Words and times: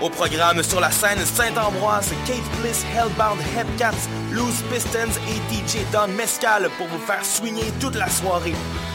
Au 0.00 0.08
programme 0.08 0.62
sur 0.62 0.80
la 0.80 0.90
scène 0.90 1.18
Saint-Ambroise, 1.18 2.08
Kate 2.26 2.60
Bliss, 2.60 2.86
Hellbound, 2.96 3.38
Hepcats, 3.54 4.08
Loose 4.32 4.62
Pistons 4.72 5.12
et 5.28 5.54
DJ 5.54 5.84
Don 5.92 6.08
Mescal 6.16 6.70
pour 6.78 6.86
vous 6.86 6.98
faire 7.00 7.22
swinger 7.22 7.70
toute 7.80 7.96
la 7.96 8.08
soirée. 8.08 8.54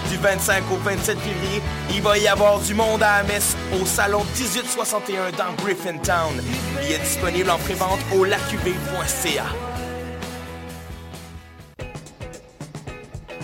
Du 0.10 0.18
25 0.18 0.64
au 0.72 0.78
27 0.78 1.20
février, 1.20 1.62
il 1.92 2.02
va 2.02 2.18
y 2.18 2.28
avoir 2.28 2.60
du 2.60 2.74
monde 2.74 3.04
à 3.04 3.22
la 3.22 3.24
messe 3.24 3.56
au 3.80 3.86
salon 3.86 4.24
1861 4.36 5.32
dans 5.38 5.54
Griffintown. 5.64 6.42
Il 6.84 6.92
est 6.92 7.00
disponible 7.00 7.52
en 7.52 7.60
prévente 7.60 8.00
au 8.16 8.24
lacuv.ca. 8.24 9.46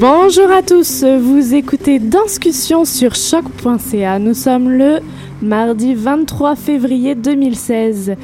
Bonjour 0.00 0.50
à 0.50 0.62
tous, 0.62 1.04
vous 1.04 1.54
écoutez 1.54 1.98
Danscussion 1.98 2.86
sur 2.86 3.14
choc.ca. 3.14 4.18
Nous 4.18 4.32
sommes 4.32 4.70
le 4.70 5.00
mardi 5.42 5.92
23 5.92 6.56
février 6.56 7.14
2016. 7.14 8.14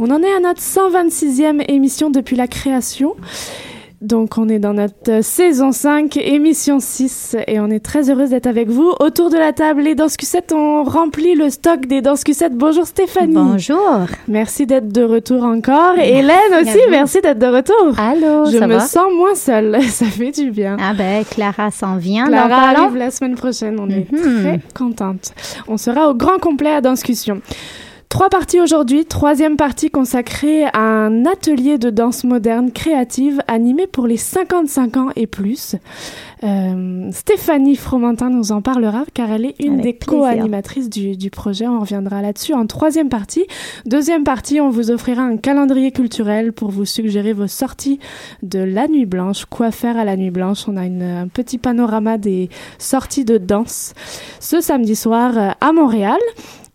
On 0.00 0.10
en 0.10 0.22
est 0.22 0.32
à 0.32 0.40
notre 0.40 0.62
126e 0.62 1.62
émission 1.70 2.08
depuis 2.08 2.36
la 2.36 2.46
création. 2.46 3.16
Donc 4.06 4.38
on 4.38 4.48
est 4.48 4.60
dans 4.60 4.72
notre 4.72 5.20
saison 5.24 5.72
5, 5.72 6.16
émission 6.18 6.78
6, 6.78 7.36
et 7.48 7.58
on 7.58 7.68
est 7.70 7.80
très 7.84 8.08
heureuse 8.08 8.30
d'être 8.30 8.46
avec 8.46 8.68
vous. 8.68 8.92
Autour 9.00 9.30
de 9.30 9.36
la 9.36 9.52
table, 9.52 9.82
les 9.82 9.96
danscusettes 9.96 10.52
ont 10.52 10.84
rempli 10.84 11.34
le 11.34 11.50
stock 11.50 11.86
des 11.86 12.02
danscusettes. 12.02 12.54
Bonjour 12.54 12.86
Stéphanie. 12.86 13.34
Bonjour. 13.34 14.06
Merci 14.28 14.64
d'être 14.64 14.92
de 14.92 15.02
retour 15.02 15.42
encore. 15.42 15.98
Hélène 15.98 16.36
aussi, 16.62 16.78
merci 16.88 17.20
d'être 17.20 17.40
de 17.40 17.46
retour. 17.48 17.98
Allô, 17.98 18.48
Je 18.48 18.58
ça 18.58 18.68
me 18.68 18.74
va? 18.74 18.80
sens 18.80 19.12
moins 19.12 19.34
seule, 19.34 19.82
ça 19.88 20.04
fait 20.06 20.30
du 20.30 20.52
bien. 20.52 20.76
Ah 20.80 20.94
ben, 20.96 21.24
Clara 21.28 21.72
s'en 21.72 21.96
vient. 21.96 22.28
Clara 22.28 22.68
arrive 22.82 22.96
la 22.96 23.10
semaine 23.10 23.34
prochaine, 23.34 23.76
on 23.80 23.90
est 23.90 24.06
Mhm. 24.12 24.40
très 24.42 24.60
contente. 24.72 25.32
On 25.66 25.76
sera 25.78 26.08
au 26.08 26.14
grand 26.14 26.38
complet 26.38 26.70
à 26.70 26.80
Danscussion. 26.80 27.40
Trois 28.16 28.30
parties 28.30 28.60
aujourd'hui. 28.62 29.04
Troisième 29.04 29.58
partie 29.58 29.90
consacrée 29.90 30.64
à 30.72 30.80
un 30.80 31.26
atelier 31.26 31.76
de 31.76 31.90
danse 31.90 32.24
moderne 32.24 32.72
créative 32.72 33.42
animé 33.46 33.86
pour 33.86 34.06
les 34.06 34.16
55 34.16 34.96
ans 34.96 35.08
et 35.16 35.26
plus. 35.26 35.76
Euh, 36.42 37.10
Stéphanie 37.12 37.76
Fromentin 37.76 38.30
nous 38.30 38.52
en 38.52 38.62
parlera 38.62 39.04
car 39.12 39.30
elle 39.30 39.44
est 39.44 39.54
une 39.62 39.80
Avec 39.80 40.00
des 40.00 40.06
co-animatrices 40.06 40.88
du, 40.88 41.14
du 41.18 41.28
projet. 41.28 41.66
On 41.68 41.78
reviendra 41.80 42.22
là-dessus 42.22 42.54
en 42.54 42.66
troisième 42.66 43.10
partie. 43.10 43.44
Deuxième 43.84 44.24
partie, 44.24 44.62
on 44.62 44.70
vous 44.70 44.90
offrira 44.90 45.20
un 45.20 45.36
calendrier 45.36 45.92
culturel 45.92 46.54
pour 46.54 46.70
vous 46.70 46.86
suggérer 46.86 47.34
vos 47.34 47.48
sorties 47.48 47.98
de 48.42 48.60
la 48.60 48.88
Nuit 48.88 49.04
Blanche. 49.04 49.44
Quoi 49.44 49.70
faire 49.70 49.98
à 49.98 50.04
la 50.06 50.16
Nuit 50.16 50.30
Blanche? 50.30 50.64
On 50.68 50.78
a 50.78 50.86
une- 50.86 51.02
un 51.02 51.28
petit 51.28 51.58
panorama 51.58 52.16
des 52.16 52.48
sorties 52.78 53.26
de 53.26 53.36
danse 53.36 53.92
ce 54.40 54.62
samedi 54.62 54.96
soir 54.96 55.36
euh, 55.36 55.50
à 55.60 55.72
Montréal. 55.72 56.16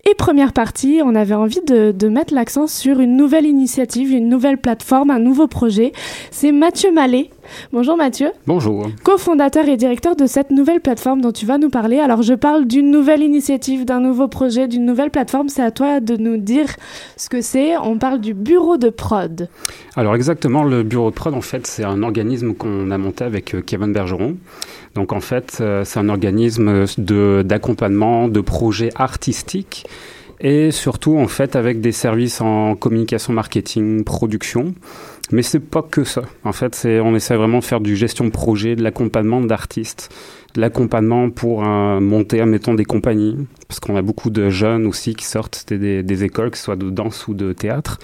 Et 0.09 0.15
première 0.15 0.51
partie, 0.51 1.01
on 1.03 1.13
avait 1.13 1.35
envie 1.35 1.61
de, 1.61 2.07
mettre 2.07 2.33
l'accent 2.33 2.67
sur 2.67 2.99
une 2.99 3.15
nouvelle 3.15 3.45
initiative, 3.45 4.11
une 4.11 4.29
nouvelle 4.29 4.57
plateforme, 4.57 5.11
un 5.11 5.19
nouveau 5.19 5.47
projet. 5.47 5.91
C'est 6.31 6.51
Mathieu 6.51 6.91
Mallet. 6.91 7.29
Bonjour 7.71 7.97
Mathieu, 7.97 8.31
Bonjour. 8.47 8.87
cofondateur 9.03 9.67
et 9.67 9.77
directeur 9.77 10.15
de 10.15 10.25
cette 10.25 10.51
nouvelle 10.51 10.81
plateforme 10.81 11.21
dont 11.21 11.31
tu 11.31 11.45
vas 11.45 11.57
nous 11.57 11.69
parler. 11.69 11.99
Alors 11.99 12.21
je 12.21 12.33
parle 12.33 12.65
d'une 12.65 12.91
nouvelle 12.91 13.21
initiative, 13.21 13.85
d'un 13.85 13.99
nouveau 13.99 14.27
projet, 14.27 14.67
d'une 14.67 14.85
nouvelle 14.85 15.11
plateforme. 15.11 15.49
C'est 15.49 15.63
à 15.63 15.71
toi 15.71 15.99
de 15.99 16.15
nous 16.17 16.37
dire 16.37 16.67
ce 17.17 17.29
que 17.29 17.41
c'est. 17.41 17.77
On 17.77 17.97
parle 17.97 18.19
du 18.21 18.33
bureau 18.33 18.77
de 18.77 18.89
prod. 18.89 19.49
Alors 19.95 20.15
exactement, 20.15 20.63
le 20.63 20.83
bureau 20.83 21.09
de 21.09 21.15
prod, 21.15 21.33
en 21.33 21.41
fait, 21.41 21.67
c'est 21.67 21.83
un 21.83 22.03
organisme 22.03 22.53
qu'on 22.53 22.91
a 22.91 22.97
monté 22.97 23.23
avec 23.23 23.53
euh, 23.55 23.61
Kevin 23.61 23.93
Bergeron. 23.93 24.37
Donc 24.95 25.13
en 25.13 25.21
fait, 25.21 25.57
euh, 25.61 25.83
c'est 25.85 25.99
un 25.99 26.09
organisme 26.09 26.85
de 26.97 27.43
d'accompagnement 27.45 28.27
de 28.27 28.41
projets 28.41 28.89
artistiques 28.95 29.85
et 30.41 30.71
surtout 30.71 31.17
en 31.17 31.27
fait 31.27 31.55
avec 31.55 31.81
des 31.81 31.91
services 31.91 32.41
en 32.41 32.75
communication, 32.75 33.33
marketing, 33.33 34.03
production. 34.03 34.73
Mais 35.31 35.43
c'est 35.43 35.59
pas 35.59 35.81
que 35.81 36.03
ça. 36.03 36.23
En 36.43 36.51
fait, 36.51 36.85
on 36.85 37.15
essaie 37.15 37.35
vraiment 37.35 37.59
de 37.59 37.63
faire 37.63 37.81
du 37.81 37.95
gestion 37.95 38.25
de 38.25 38.31
projet, 38.31 38.75
de 38.75 38.83
l'accompagnement 38.83 39.41
d'artistes, 39.41 40.13
de 40.55 40.61
l'accompagnement 40.61 41.29
pour 41.29 41.61
monter, 41.61 42.41
admettons, 42.41 42.73
des 42.73 42.83
compagnies, 42.83 43.37
parce 43.67 43.79
qu'on 43.79 43.95
a 43.95 44.01
beaucoup 44.01 44.29
de 44.29 44.49
jeunes 44.49 44.85
aussi 44.85 45.15
qui 45.15 45.25
sortent 45.25 45.71
des 45.71 46.23
écoles, 46.23 46.51
que 46.51 46.57
ce 46.57 46.63
soit 46.65 46.75
de 46.75 46.89
danse 46.89 47.27
ou 47.29 47.33
de 47.33 47.53
théâtre, 47.53 47.99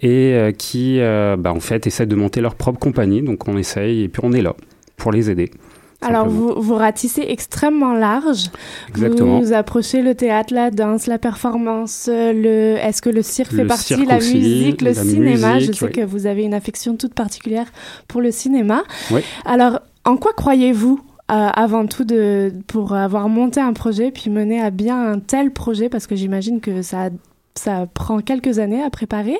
et 0.00 0.34
euh, 0.34 0.52
qui, 0.52 1.00
euh, 1.00 1.36
bah, 1.36 1.52
en 1.52 1.60
fait, 1.60 1.86
essaient 1.86 2.06
de 2.06 2.14
monter 2.14 2.40
leur 2.40 2.54
propre 2.54 2.78
compagnie. 2.78 3.22
Donc, 3.22 3.48
on 3.48 3.56
essaye 3.56 4.02
et 4.02 4.08
puis 4.08 4.20
on 4.24 4.32
est 4.32 4.42
là 4.42 4.54
pour 4.96 5.12
les 5.12 5.30
aider. 5.30 5.50
Alors 6.00 6.28
vous, 6.28 6.54
vous 6.56 6.74
ratissez 6.76 7.24
extrêmement 7.26 7.92
large. 7.92 8.44
Exactement. 8.90 9.40
Vous 9.40 9.52
approchez 9.52 10.00
le 10.00 10.14
théâtre, 10.14 10.54
la 10.54 10.70
danse, 10.70 11.06
la 11.06 11.18
performance, 11.18 12.08
euh, 12.08 12.32
le 12.32 12.76
est-ce 12.76 13.02
que 13.02 13.10
le 13.10 13.22
cirque 13.22 13.52
fait 13.52 13.64
partie, 13.64 13.94
cirque 13.94 14.06
la 14.08 14.18
aussi, 14.18 14.36
musique, 14.36 14.80
le 14.80 14.92
la 14.92 14.94
cinéma? 14.94 15.54
musique, 15.54 15.74
Je 15.74 15.78
sais 15.78 15.90
que 15.90 16.00
vous 16.02 16.26
avez 16.26 16.44
une 16.44 16.54
affection 16.54 16.96
toute 16.96 17.14
particulière 17.14 17.66
pour 18.06 18.20
le 18.20 18.30
cinéma. 18.30 18.84
Oui. 19.10 19.22
Alors, 19.44 19.80
en 20.04 20.16
quoi 20.16 20.32
croyez-vous 20.36 21.00
euh, 21.30 21.34
avant 21.34 21.86
tout 21.86 22.04
de 22.04 22.52
pour 22.68 22.94
avoir 22.94 23.28
monté 23.28 23.60
un 23.60 23.72
projet 23.72 24.12
puis 24.12 24.30
mener 24.30 24.60
à 24.60 24.70
bien 24.70 25.12
un 25.12 25.18
tel 25.18 25.50
projet? 25.50 25.88
Parce 25.88 26.06
que 26.06 26.14
j'imagine 26.14 26.60
que 26.60 26.80
ça 26.82 27.10
ça 27.56 27.88
prend 27.92 28.20
quelques 28.20 28.60
années 28.60 28.84
à 28.84 28.88
préparer. 28.88 29.36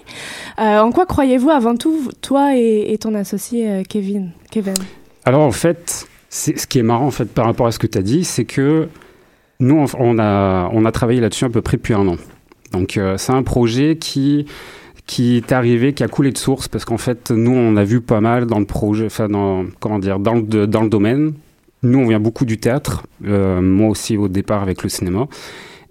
Euh, 0.59 0.81
en 0.81 0.91
quoi 0.91 1.07
croyez-vous 1.07 1.51
avant 1.51 1.77
tout, 1.77 2.11
toi 2.21 2.57
et, 2.57 2.93
et 2.93 2.99
ton 2.99 3.15
associé 3.15 3.71
euh, 3.71 3.83
Kevin 3.89 4.33
Kevin? 4.51 4.75
Alors 5.25 5.43
en 5.43 5.53
fait, 5.53 6.09
ce 6.31 6.67
qui 6.67 6.79
est 6.79 6.83
marrant 6.83 7.07
en 7.07 7.11
fait 7.11 7.27
par 7.27 7.47
rapport 7.47 7.67
à 7.67 7.73
ce 7.73 7.79
que 7.79 7.87
tu 7.87 7.99
as 7.99 8.03
dit, 8.03 8.25
c'est 8.25 8.45
que 8.45 8.89
nous 9.61 9.85
on- 9.99 10.19
a 10.19 10.69
on 10.73 10.85
a 10.85 10.93
travaillé 10.93 11.21
là-dessus 11.21 11.45
à 11.45 11.49
peu 11.49 11.63
près 11.63 11.77
depuis 11.77 11.95
un 11.95 12.07
an. 12.09 12.17
Donc 12.73 12.97
euh, 12.97 13.17
c'est 13.19 13.33
un 13.33 13.43
projet 13.43 13.97
qui 13.97 14.47
qui 15.07 15.39
est 15.39 15.53
arrivé, 15.53 15.95
qui 15.95 16.05
a 16.05 16.09
coulé 16.09 16.31
de 16.33 16.37
source, 16.37 16.69
parce 16.69 16.85
qu'en 16.85 16.99
fait, 16.99 17.31
nous, 17.31 17.51
on 17.53 17.77
a 17.77 17.85
vu 17.85 18.03
pas 18.03 18.21
mal 18.21 18.45
dans 18.45 18.59
le 18.59 18.67
projet, 18.67 19.07
enfin, 19.07 19.27
comment 19.81 19.99
dire, 19.99 20.19
dans 20.19 20.37
dans 20.39 20.83
le 20.83 20.89
domaine. 20.91 21.33
Nous, 21.83 21.99
on 21.99 22.07
vient 22.09 22.21
beaucoup 22.21 22.45
du 22.45 22.59
théâtre, 22.59 23.07
euh, 23.25 23.63
moi 23.63 23.89
aussi 23.89 24.19
au 24.19 24.29
départ 24.29 24.63
avec 24.63 24.83
le 24.83 24.91
cinéma, 24.91 25.27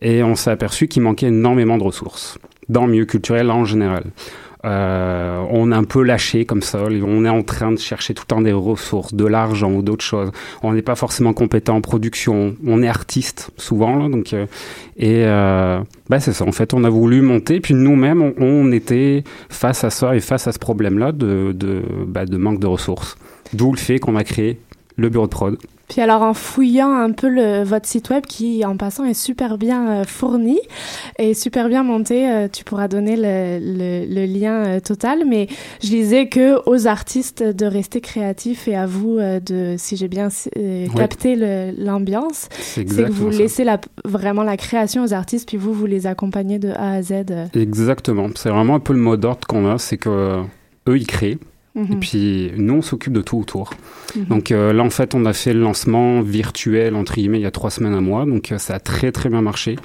et 0.04 0.22
on 0.22 0.36
s'est 0.36 0.52
aperçu 0.52 0.88
qu'il 0.88 1.02
manquait 1.02 1.30
énormément 1.30 1.80
de 1.80 1.84
ressources 1.84 2.38
dans 2.70 2.86
le 2.86 2.92
milieu 2.92 3.06
culturel 3.06 3.50
en 3.50 3.66
général. 3.66 4.04
Euh, 4.66 5.46
on 5.50 5.72
est 5.72 5.76
un 5.76 5.84
peu 5.84 6.02
lâché 6.02 6.46
comme 6.46 6.62
ça. 6.62 6.84
On 6.84 7.26
est 7.26 7.30
en 7.30 7.44
train 7.44 7.72
de 7.72 7.78
chercher 7.78 8.14
tout 8.14 8.24
le 8.24 8.36
temps 8.36 8.42
des 8.42 8.52
ressources, 8.52 9.14
de 9.14 9.26
l'argent 9.26 9.72
ou 9.72 9.82
d'autres 9.82 10.04
choses. 10.04 10.32
On 10.64 10.74
n'est 10.74 10.82
pas 10.82 10.96
forcément 10.96 11.34
compétent 11.34 11.76
en 11.76 11.82
production. 11.82 12.56
On 12.66 12.82
est 12.82 12.88
artiste 12.88 13.52
souvent, 13.58 14.10
donc 14.10 14.34
euh, 14.34 14.46
et 14.98 15.26
euh, 15.26 15.80
bah 16.10 16.20
c'est 16.20 16.34
ça. 16.34 16.46
En 16.46 16.52
fait, 16.52 16.74
on 16.74 16.84
a 16.84 16.90
voulu 16.90 17.22
monter. 17.22 17.60
Puis 17.60 17.74
nous-mêmes, 17.74 18.34
on, 18.38 18.72
était 18.72 19.24
face 19.50 19.84
à 19.84 19.90
ça 19.90 20.16
et 20.16 20.20
face 20.20 20.48
à 20.48 20.52
ce 20.52 20.60
problème-là 20.60 21.12
de 21.12 21.54
de, 21.54 21.82
bah, 22.06 22.26
de 22.26 22.38
manque 22.38 22.60
de 22.60 22.68
ressources. 22.68 23.18
D'où 23.54 23.72
le 23.72 23.78
fait 23.78 24.00
qu'on 24.00 24.16
a 24.16 24.24
créé 24.24 24.60
le 24.98 25.10
bureau 25.10 25.26
de 25.26 25.32
prod. 25.32 25.58
Puis 25.90 26.02
alors 26.02 26.22
en 26.22 26.34
fouillant 26.34 26.92
un 26.92 27.14
peu 27.14 27.30
le, 27.30 27.64
votre 27.64 27.88
site 27.88 28.10
web 28.10 28.26
qui 28.26 28.66
en 28.66 28.76
passant 28.76 29.06
est 29.06 29.14
super 29.14 29.58
bien 29.58 29.90
euh, 29.90 30.04
fourni 30.04 30.60
et 31.18 31.34
super 31.34 31.70
bien 31.70 31.82
monté, 31.84 32.30
euh, 32.30 32.50
tu 32.52 32.66
pourras 32.66 32.90
donner 32.90 33.16
le, 33.16 33.60
le, 33.62 34.06
le 34.06 34.26
lien 34.26 34.66
euh, 34.66 34.80
total. 34.82 35.24
Mais 35.26 35.48
je 35.82 35.88
disais 35.88 36.28
que 36.28 36.60
aux 36.70 36.88
artistes 36.88 37.42
de 37.42 37.66
rester 37.66 38.02
créatifs 38.02 38.68
et 38.68 38.76
à 38.76 38.86
vous 38.86 39.18
de, 39.18 39.76
si 39.78 39.96
j'ai 39.96 40.10
bien 40.10 40.28
euh, 40.58 40.88
capté 40.98 41.38
l'ambiance, 41.78 42.50
c'est 42.60 42.84
que 42.84 43.10
vous 43.10 43.32
ça. 43.32 43.38
laissez 43.38 43.64
la, 43.64 43.80
vraiment 44.04 44.44
la 44.44 44.58
création 44.58 45.06
aux 45.06 45.14
artistes 45.14 45.48
puis 45.48 45.56
vous 45.58 45.72
vous 45.74 45.86
les 45.86 46.06
accompagnez 46.06 46.60
de 46.60 46.72
A 46.72 46.96
à 46.96 47.02
Z. 47.02 47.14
Exactement, 47.56 48.28
c'est 48.36 48.50
vraiment 48.50 48.76
un 48.76 48.80
peu 48.82 48.92
le 48.92 49.00
mot 49.00 49.16
d'ordre 49.16 49.48
qu'on 49.48 49.66
a, 49.72 49.78
c'est 49.78 49.98
que 49.98 50.42
eux 50.90 50.98
ils 50.98 51.08
créent 51.08 51.38
et 51.78 51.94
mhm. 51.94 52.00
puis, 52.00 52.52
nous, 52.58 52.76
on 52.76 52.82
s'occupe 52.82 53.14
de 53.14 53.22
tout 53.22 53.38
autour. 53.38 53.70
-hmm. 54.16 54.28
Donc 54.28 54.52
euh, 54.52 54.74
là, 54.74 54.84
en 54.84 54.90
fait, 54.90 55.16
on 55.16 55.26
a 55.26 55.34
fait 55.34 55.54
le 55.54 55.60
lancement 55.60 56.22
virtuel, 56.22 56.96
entre 56.96 57.16
guillemets, 57.16 57.40
il 57.40 57.44
y 57.44 57.46
a 57.46 57.52
trois 57.52 57.70
semaines 57.70 57.94
à 57.94 58.02
mois. 58.02 58.26
Donc 58.26 58.52
euh, 58.52 58.58
ça 58.58 58.76
a 58.76 58.80
très, 58.80 59.12
très 59.12 59.30
bien 59.30 59.42
marché. 59.42 59.76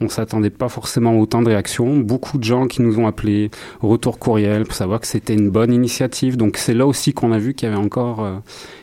On 0.00 0.08
s'attendait 0.08 0.50
pas 0.50 0.68
forcément 0.68 1.10
à 1.10 1.14
autant 1.14 1.42
de 1.42 1.48
réactions. 1.48 1.96
Beaucoup 1.98 2.38
de 2.38 2.44
gens 2.44 2.66
qui 2.66 2.82
nous 2.82 2.98
ont 2.98 3.06
appelés, 3.06 3.50
retour 3.80 4.18
courriel, 4.18 4.64
pour 4.64 4.74
savoir 4.74 5.00
que 5.00 5.06
c'était 5.06 5.34
une 5.34 5.50
bonne 5.50 5.72
initiative. 5.72 6.36
Donc 6.36 6.56
c'est 6.56 6.74
là 6.74 6.86
aussi 6.86 7.12
qu'on 7.12 7.32
a 7.32 7.38
vu 7.38 7.54
qu'il 7.54 7.68
y 7.68 7.72
avait 7.72 7.82
encore, 7.82 8.24
euh, 8.24 8.36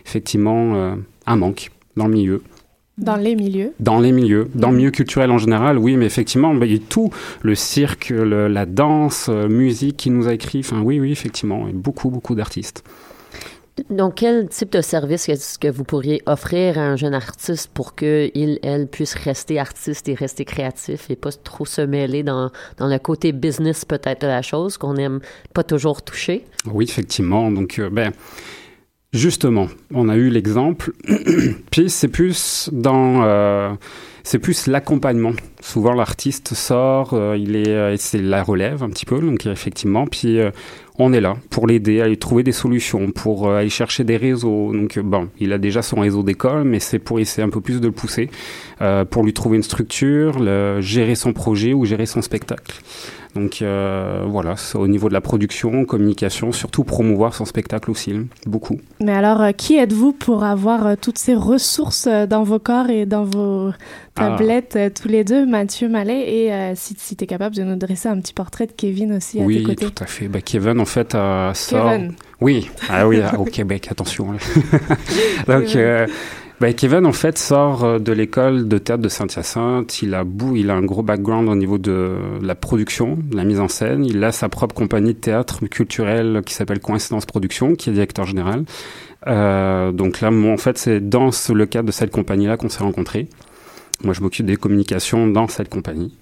effectivement, 0.05 0.75
euh, 0.75 0.95
un 1.25 1.35
manque 1.35 1.71
dans 1.97 2.07
le 2.07 2.13
milieu. 2.13 2.41
Dans 2.99 3.15
les 3.15 3.35
milieux. 3.35 3.73
Dans 3.79 3.99
les 3.99 4.11
milieux. 4.11 4.49
Dans 4.55 4.71
le 4.71 4.77
milieu 4.77 4.91
culturel 4.91 5.31
en 5.31 5.37
général, 5.37 5.77
oui, 5.77 5.95
mais 5.95 6.05
effectivement, 6.05 6.53
bah, 6.53 6.65
il 6.65 6.73
y 6.73 6.75
a 6.75 6.79
tout. 6.89 7.09
Le 7.41 7.55
cirque, 7.55 8.09
le, 8.09 8.47
la 8.47 8.65
danse, 8.65 9.27
euh, 9.29 9.47
musique 9.47 9.97
qui 9.97 10.09
nous 10.09 10.27
a 10.27 10.33
écrit. 10.33 10.59
Enfin, 10.59 10.81
oui, 10.81 10.99
oui, 10.99 11.11
effectivement, 11.11 11.65
beaucoup, 11.73 12.09
beaucoup 12.09 12.35
d'artistes. 12.35 12.83
Donc, 13.89 14.15
quel 14.15 14.49
type 14.49 14.71
de 14.73 14.81
service 14.81 15.29
est-ce 15.29 15.57
que 15.57 15.69
vous 15.69 15.85
pourriez 15.85 16.21
offrir 16.25 16.77
à 16.77 16.81
un 16.81 16.95
jeune 16.97 17.13
artiste 17.13 17.71
pour 17.73 17.95
qu'il, 17.95 18.59
elle, 18.61 18.87
puisse 18.87 19.13
rester 19.13 19.57
artiste 19.57 20.09
et 20.09 20.13
rester 20.13 20.43
créatif 20.43 21.09
et 21.09 21.15
pas 21.15 21.31
trop 21.31 21.65
se 21.65 21.81
mêler 21.81 22.23
dans, 22.23 22.51
dans 22.77 22.87
le 22.87 22.99
côté 22.99 23.31
business 23.31 23.85
peut-être 23.85 24.21
de 24.23 24.27
la 24.27 24.41
chose 24.41 24.77
qu'on 24.77 24.97
aime 24.97 25.21
pas 25.53 25.63
toujours 25.63 26.01
toucher? 26.01 26.45
Oui, 26.65 26.85
effectivement. 26.85 27.49
Donc, 27.51 27.79
euh, 27.79 27.89
ben, 27.89 28.11
Justement, 29.11 29.67
on 29.93 30.07
a 30.07 30.15
eu 30.15 30.29
l'exemple. 30.29 30.91
Puis 31.71 31.89
c'est 31.89 32.07
plus 32.09 32.69
dans, 32.71 33.23
euh, 33.23 33.73
c'est 34.23 34.37
plus 34.37 34.67
l'accompagnement. 34.67 35.31
Souvent 35.59 35.93
l'artiste 35.93 36.53
sort, 36.53 37.13
euh, 37.13 37.35
il 37.35 37.55
est, 37.55 37.69
euh, 37.69 37.95
c'est 37.97 38.21
la 38.21 38.43
relève 38.43 38.83
un 38.83 38.89
petit 38.89 39.07
peu, 39.07 39.19
donc 39.19 39.47
effectivement. 39.47 40.05
Puis 40.05 40.39
euh, 40.39 40.51
on 40.99 41.13
est 41.13 41.19
là 41.19 41.37
pour 41.49 41.65
l'aider 41.65 42.01
à 42.01 42.03
aller 42.03 42.17
trouver 42.17 42.43
des 42.43 42.51
solutions, 42.51 43.09
pour 43.09 43.51
aller 43.51 43.69
chercher 43.69 44.03
des 44.03 44.17
réseaux. 44.17 44.71
Donc 44.71 44.99
bon, 44.99 45.29
il 45.39 45.51
a 45.51 45.57
déjà 45.57 45.81
son 45.81 46.01
réseau 46.01 46.21
d'école, 46.21 46.63
mais 46.63 46.79
c'est 46.79 46.99
pour 46.99 47.19
essayer 47.19 47.43
un 47.43 47.49
peu 47.49 47.61
plus 47.61 47.81
de 47.81 47.87
le 47.87 47.91
pousser, 47.91 48.29
pour 49.09 49.23
lui 49.23 49.33
trouver 49.33 49.57
une 49.57 49.63
structure, 49.63 50.37
le, 50.39 50.81
gérer 50.81 51.15
son 51.15 51.33
projet 51.33 51.73
ou 51.73 51.85
gérer 51.85 52.05
son 52.05 52.21
spectacle. 52.21 52.81
Donc 53.35 53.61
euh, 53.61 54.25
voilà, 54.27 54.55
au 54.73 54.87
niveau 54.87 55.07
de 55.07 55.13
la 55.13 55.21
production, 55.21 55.85
communication, 55.85 56.51
surtout 56.51 56.83
promouvoir 56.83 57.35
son 57.35 57.45
spectacle 57.45 57.91
aussi, 57.91 58.13
beaucoup. 58.47 58.79
Mais 59.01 59.11
alors, 59.11 59.41
euh, 59.41 59.51
qui 59.51 59.77
êtes-vous 59.77 60.13
pour 60.13 60.43
avoir 60.43 60.87
euh, 60.87 60.95
toutes 60.99 61.19
ces 61.19 61.35
ressources 61.35 62.07
euh, 62.07 62.25
dans 62.25 62.41
vos 62.41 62.57
corps 62.57 62.89
et 62.89 63.05
dans 63.05 63.25
vos 63.25 63.71
tablettes, 64.15 64.77
ah. 64.79 64.89
tous 64.89 65.07
les 65.07 65.23
deux, 65.23 65.45
Mathieu 65.45 65.89
Mallet, 65.89 66.27
et 66.27 66.75
si, 66.75 66.95
si 66.97 67.15
tu 67.15 67.23
es 67.23 67.27
capable 67.27 67.55
de 67.55 67.63
nous 67.63 67.75
dresser 67.75 68.09
un 68.09 68.19
petit 68.19 68.33
portrait 68.33 68.65
de 68.65 68.71
Kevin 68.71 69.13
aussi 69.13 69.39
à 69.39 69.45
oui, 69.45 69.57
tes 69.57 69.63
côtés. 69.63 69.85
Oui, 69.85 69.91
tout 69.91 70.03
à 70.03 70.07
fait. 70.07 70.27
Bah, 70.27 70.41
Kevin, 70.41 70.79
en 70.79 70.85
fait, 70.85 71.11
sort... 71.11 71.53
Kevin. 71.91 72.13
Oui, 72.41 72.69
ah 72.89 73.07
oui, 73.07 73.21
au 73.37 73.45
Québec, 73.45 73.87
attention. 73.91 74.33
Donc... 75.47 75.77
Ben, 76.59 76.73
Kevin, 76.73 77.05
en 77.05 77.13
fait, 77.13 77.37
sort 77.37 77.85
euh, 77.85 77.99
de 77.99 78.11
l'école 78.11 78.67
de 78.67 78.77
théâtre 78.77 79.01
de 79.01 79.07
Saint-Hyacinthe. 79.07 80.01
Il 80.01 80.13
a, 80.13 80.25
il 80.53 80.69
a 80.69 80.75
un 80.75 80.81
gros 80.81 81.03
background 81.03 81.47
au 81.47 81.55
niveau 81.55 81.77
de 81.77 82.17
la 82.41 82.53
production, 82.53 83.17
de 83.17 83.37
la 83.37 83.45
mise 83.45 83.61
en 83.61 83.69
scène. 83.69 84.03
Il 84.03 84.21
a 84.25 84.33
sa 84.33 84.49
propre 84.49 84.75
compagnie 84.75 85.13
de 85.13 85.19
théâtre 85.19 85.65
culturel 85.67 86.41
qui 86.45 86.53
s'appelle 86.53 86.79
Coïncidence 86.79 87.25
Production, 87.25 87.75
qui 87.75 87.89
est 87.89 87.93
directeur 87.93 88.25
général. 88.25 88.65
Euh, 89.27 89.93
donc 89.93 90.19
là, 90.19 90.31
en 90.31 90.57
fait, 90.57 90.77
c'est 90.77 90.99
dans 90.99 91.29
le 91.53 91.65
cadre 91.65 91.87
de 91.87 91.93
cette 91.93 92.11
compagnie-là 92.11 92.57
qu'on 92.57 92.69
s'est 92.69 92.83
rencontrés. 92.83 93.29
Moi, 94.03 94.13
je 94.13 94.21
m'occupe 94.21 94.45
des 94.45 94.55
communications 94.55 95.27
dans 95.27 95.47
cette 95.47 95.69
compagnie. 95.69 96.13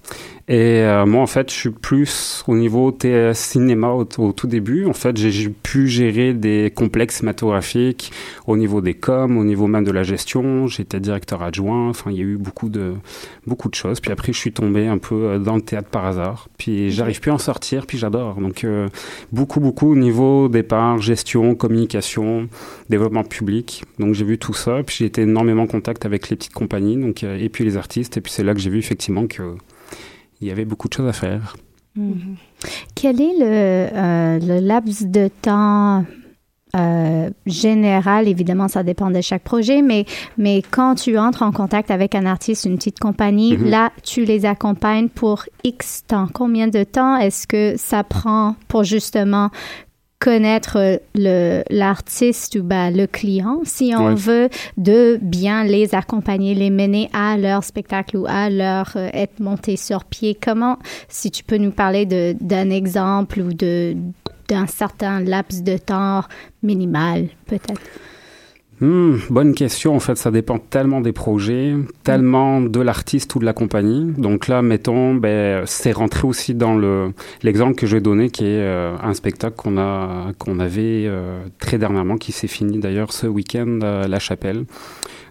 Et 0.48 0.80
euh, 0.80 1.04
moi, 1.04 1.20
en 1.20 1.26
fait, 1.26 1.50
je 1.50 1.54
suis 1.54 1.70
plus 1.70 2.42
au 2.48 2.56
niveau 2.56 2.96
cinéma 3.34 3.88
au, 3.88 4.08
au, 4.16 4.32
tout 4.32 4.46
début. 4.46 4.86
En 4.86 4.94
fait, 4.94 5.14
j'ai 5.18 5.50
pu 5.50 5.88
gérer 5.88 6.32
des 6.32 6.72
complexes 6.74 7.16
cinématographiques 7.16 8.10
au 8.46 8.56
niveau 8.56 8.80
des 8.80 8.94
coms, 8.94 9.36
au 9.36 9.44
niveau 9.44 9.66
même 9.66 9.84
de 9.84 9.90
la 9.92 10.04
gestion. 10.04 10.66
J'étais 10.66 11.00
directeur 11.00 11.42
adjoint. 11.42 11.90
Enfin, 11.90 12.10
il 12.10 12.16
y 12.16 12.20
a 12.20 12.24
eu 12.24 12.38
beaucoup 12.38 12.70
de 12.70 12.94
beaucoup 13.46 13.68
de 13.68 13.74
choses. 13.74 14.00
Puis 14.00 14.10
après, 14.10 14.32
je 14.32 14.38
suis 14.38 14.52
tombé 14.52 14.86
un 14.86 14.96
peu 14.96 15.14
euh, 15.14 15.38
dans 15.38 15.56
le 15.56 15.60
théâtre 15.60 15.90
par 15.90 16.06
hasard. 16.06 16.48
Puis 16.56 16.90
j'arrive 16.90 17.20
plus 17.20 17.30
à 17.30 17.34
en 17.34 17.38
sortir. 17.38 17.86
Puis 17.86 17.98
j'adore. 17.98 18.36
Donc 18.36 18.64
euh, 18.64 18.88
beaucoup, 19.32 19.60
beaucoup 19.60 19.92
au 19.92 19.96
niveau 19.96 20.48
départ, 20.48 20.98
gestion, 20.98 21.54
communication, 21.54 22.48
développement 22.88 23.24
public. 23.24 23.84
Donc 23.98 24.14
j'ai 24.14 24.24
vu 24.24 24.38
tout 24.38 24.54
ça. 24.54 24.82
Puis 24.82 24.96
j'ai 25.00 25.04
été 25.04 25.22
énormément 25.22 25.64
en 25.64 25.66
contact 25.66 26.06
avec 26.06 26.30
les 26.30 26.36
petites 26.36 26.54
compagnies. 26.54 26.96
Donc 26.96 27.22
euh, 27.22 27.36
et 27.38 27.50
puis 27.50 27.67
les 27.68 27.76
artistes. 27.76 28.16
Et 28.16 28.20
puis 28.20 28.32
c'est 28.32 28.44
là 28.44 28.54
que 28.54 28.60
j'ai 28.60 28.70
vu 28.70 28.78
effectivement 28.78 29.26
que 29.26 29.56
il 30.40 30.48
y 30.48 30.50
avait 30.50 30.64
beaucoup 30.64 30.88
de 30.88 30.94
choses 30.94 31.08
à 31.08 31.12
faire. 31.12 31.56
Mmh. 31.96 32.34
Quel 32.94 33.20
est 33.20 33.38
le, 33.38 33.44
euh, 33.44 34.38
le, 34.40 34.60
laps 34.60 35.06
de 35.06 35.28
temps 35.42 36.04
euh, 36.76 37.30
général? 37.46 38.28
Évidemment, 38.28 38.68
ça 38.68 38.84
dépend 38.84 39.10
de 39.10 39.20
chaque 39.20 39.42
projet, 39.42 39.82
mais, 39.82 40.04
mais 40.36 40.62
quand 40.70 40.94
tu 40.94 41.18
entres 41.18 41.42
en 41.42 41.50
contact 41.50 41.90
avec 41.90 42.14
un 42.14 42.24
artiste, 42.24 42.66
une 42.66 42.76
petite 42.76 43.00
compagnie, 43.00 43.56
mmh. 43.56 43.64
là, 43.64 43.92
tu 44.04 44.24
les 44.24 44.46
accompagnes 44.46 45.08
pour 45.08 45.44
X 45.64 46.04
temps. 46.06 46.28
Combien 46.32 46.68
de 46.68 46.84
temps 46.84 47.16
est-ce 47.16 47.48
que 47.48 47.74
ça 47.76 48.04
prend 48.04 48.54
pour 48.68 48.84
justement 48.84 49.50
connaître 50.20 51.00
le 51.14 51.62
l'artiste 51.70 52.56
ou 52.56 52.62
ben, 52.62 52.94
le 52.94 53.06
client 53.06 53.60
si 53.64 53.94
on 53.96 54.08
ouais. 54.08 54.14
veut 54.14 54.48
de 54.76 55.18
bien 55.22 55.64
les 55.64 55.94
accompagner 55.94 56.54
les 56.54 56.70
mener 56.70 57.08
à 57.12 57.36
leur 57.36 57.62
spectacle 57.62 58.16
ou 58.16 58.26
à 58.28 58.50
leur 58.50 58.96
euh, 58.96 59.10
être 59.12 59.38
monté 59.40 59.76
sur 59.76 60.04
pied 60.04 60.34
comment 60.34 60.78
si 61.08 61.30
tu 61.30 61.44
peux 61.44 61.58
nous 61.58 61.70
parler 61.70 62.04
de 62.04 62.34
d'un 62.40 62.70
exemple 62.70 63.40
ou 63.40 63.52
de 63.52 63.96
d'un 64.48 64.66
certain 64.66 65.20
laps 65.20 65.62
de 65.62 65.76
temps 65.76 66.24
minimal 66.62 67.28
peut-être? 67.46 67.80
Mmh, 68.80 69.16
bonne 69.30 69.54
question. 69.54 69.96
En 69.96 70.00
fait, 70.00 70.16
ça 70.16 70.30
dépend 70.30 70.58
tellement 70.58 71.00
des 71.00 71.12
projets, 71.12 71.74
tellement 72.04 72.60
de 72.60 72.80
l'artiste 72.80 73.34
ou 73.34 73.40
de 73.40 73.44
la 73.44 73.52
compagnie. 73.52 74.12
Donc 74.16 74.46
là, 74.46 74.62
mettons, 74.62 75.14
ben, 75.14 75.64
c'est 75.66 75.90
rentré 75.90 76.28
aussi 76.28 76.54
dans 76.54 76.76
le 76.76 77.12
l'exemple 77.42 77.74
que 77.74 77.86
je 77.86 77.96
vais 77.96 78.00
donner, 78.00 78.30
qui 78.30 78.44
est 78.44 78.60
euh, 78.60 78.96
un 79.02 79.14
spectacle 79.14 79.56
qu'on 79.56 79.78
a 79.78 80.32
qu'on 80.38 80.60
avait 80.60 81.06
euh, 81.06 81.44
très 81.58 81.78
dernièrement, 81.78 82.16
qui 82.16 82.30
s'est 82.30 82.46
fini 82.46 82.78
d'ailleurs 82.78 83.12
ce 83.12 83.26
week-end 83.26 83.80
à 83.82 84.06
La 84.06 84.20
Chapelle. 84.20 84.64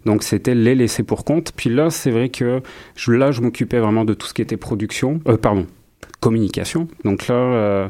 Donc 0.05 0.23
c'était 0.23 0.55
les 0.55 0.75
laissés 0.75 1.03
pour 1.03 1.23
compte. 1.23 1.53
Puis 1.55 1.69
là, 1.69 1.89
c'est 1.89 2.11
vrai 2.11 2.27
que 2.29 2.61
là, 3.07 3.31
je 3.31 3.41
m'occupais 3.41 3.79
vraiment 3.79 4.03
de 4.03 4.13
tout 4.13 4.27
ce 4.27 4.33
qui 4.33 4.41
était 4.41 4.57
production, 4.57 5.21
euh, 5.27 5.37
pardon, 5.37 5.67
communication. 6.19 6.89
Donc 7.05 7.27
là. 7.27 7.89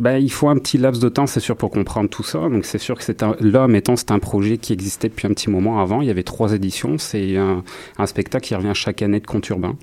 Ben, 0.00 0.18
il 0.18 0.30
faut 0.30 0.48
un 0.48 0.56
petit 0.56 0.78
laps 0.78 1.02
de 1.02 1.08
temps, 1.08 1.26
c'est 1.26 1.40
sûr, 1.40 1.56
pour 1.56 1.72
comprendre 1.72 2.08
tout 2.08 2.22
ça. 2.22 2.38
Donc, 2.48 2.64
c'est 2.64 2.78
sûr 2.78 2.96
que 2.96 3.02
c'est 3.02 3.24
un, 3.24 3.34
là, 3.40 3.66
mettons, 3.66 3.96
c'est 3.96 4.12
un 4.12 4.20
projet 4.20 4.56
qui 4.56 4.72
existait 4.72 5.08
depuis 5.08 5.26
un 5.26 5.30
petit 5.30 5.50
moment 5.50 5.80
avant. 5.80 6.02
Il 6.02 6.06
y 6.06 6.10
avait 6.10 6.22
trois 6.22 6.52
éditions. 6.52 6.98
C'est 6.98 7.36
un, 7.36 7.64
un 7.98 8.06
spectacle 8.06 8.46
qui 8.46 8.54
revient 8.54 8.74
chaque 8.74 9.02
année 9.02 9.18
de 9.18 9.26
conte 9.26 9.48
urbain. 9.48 9.76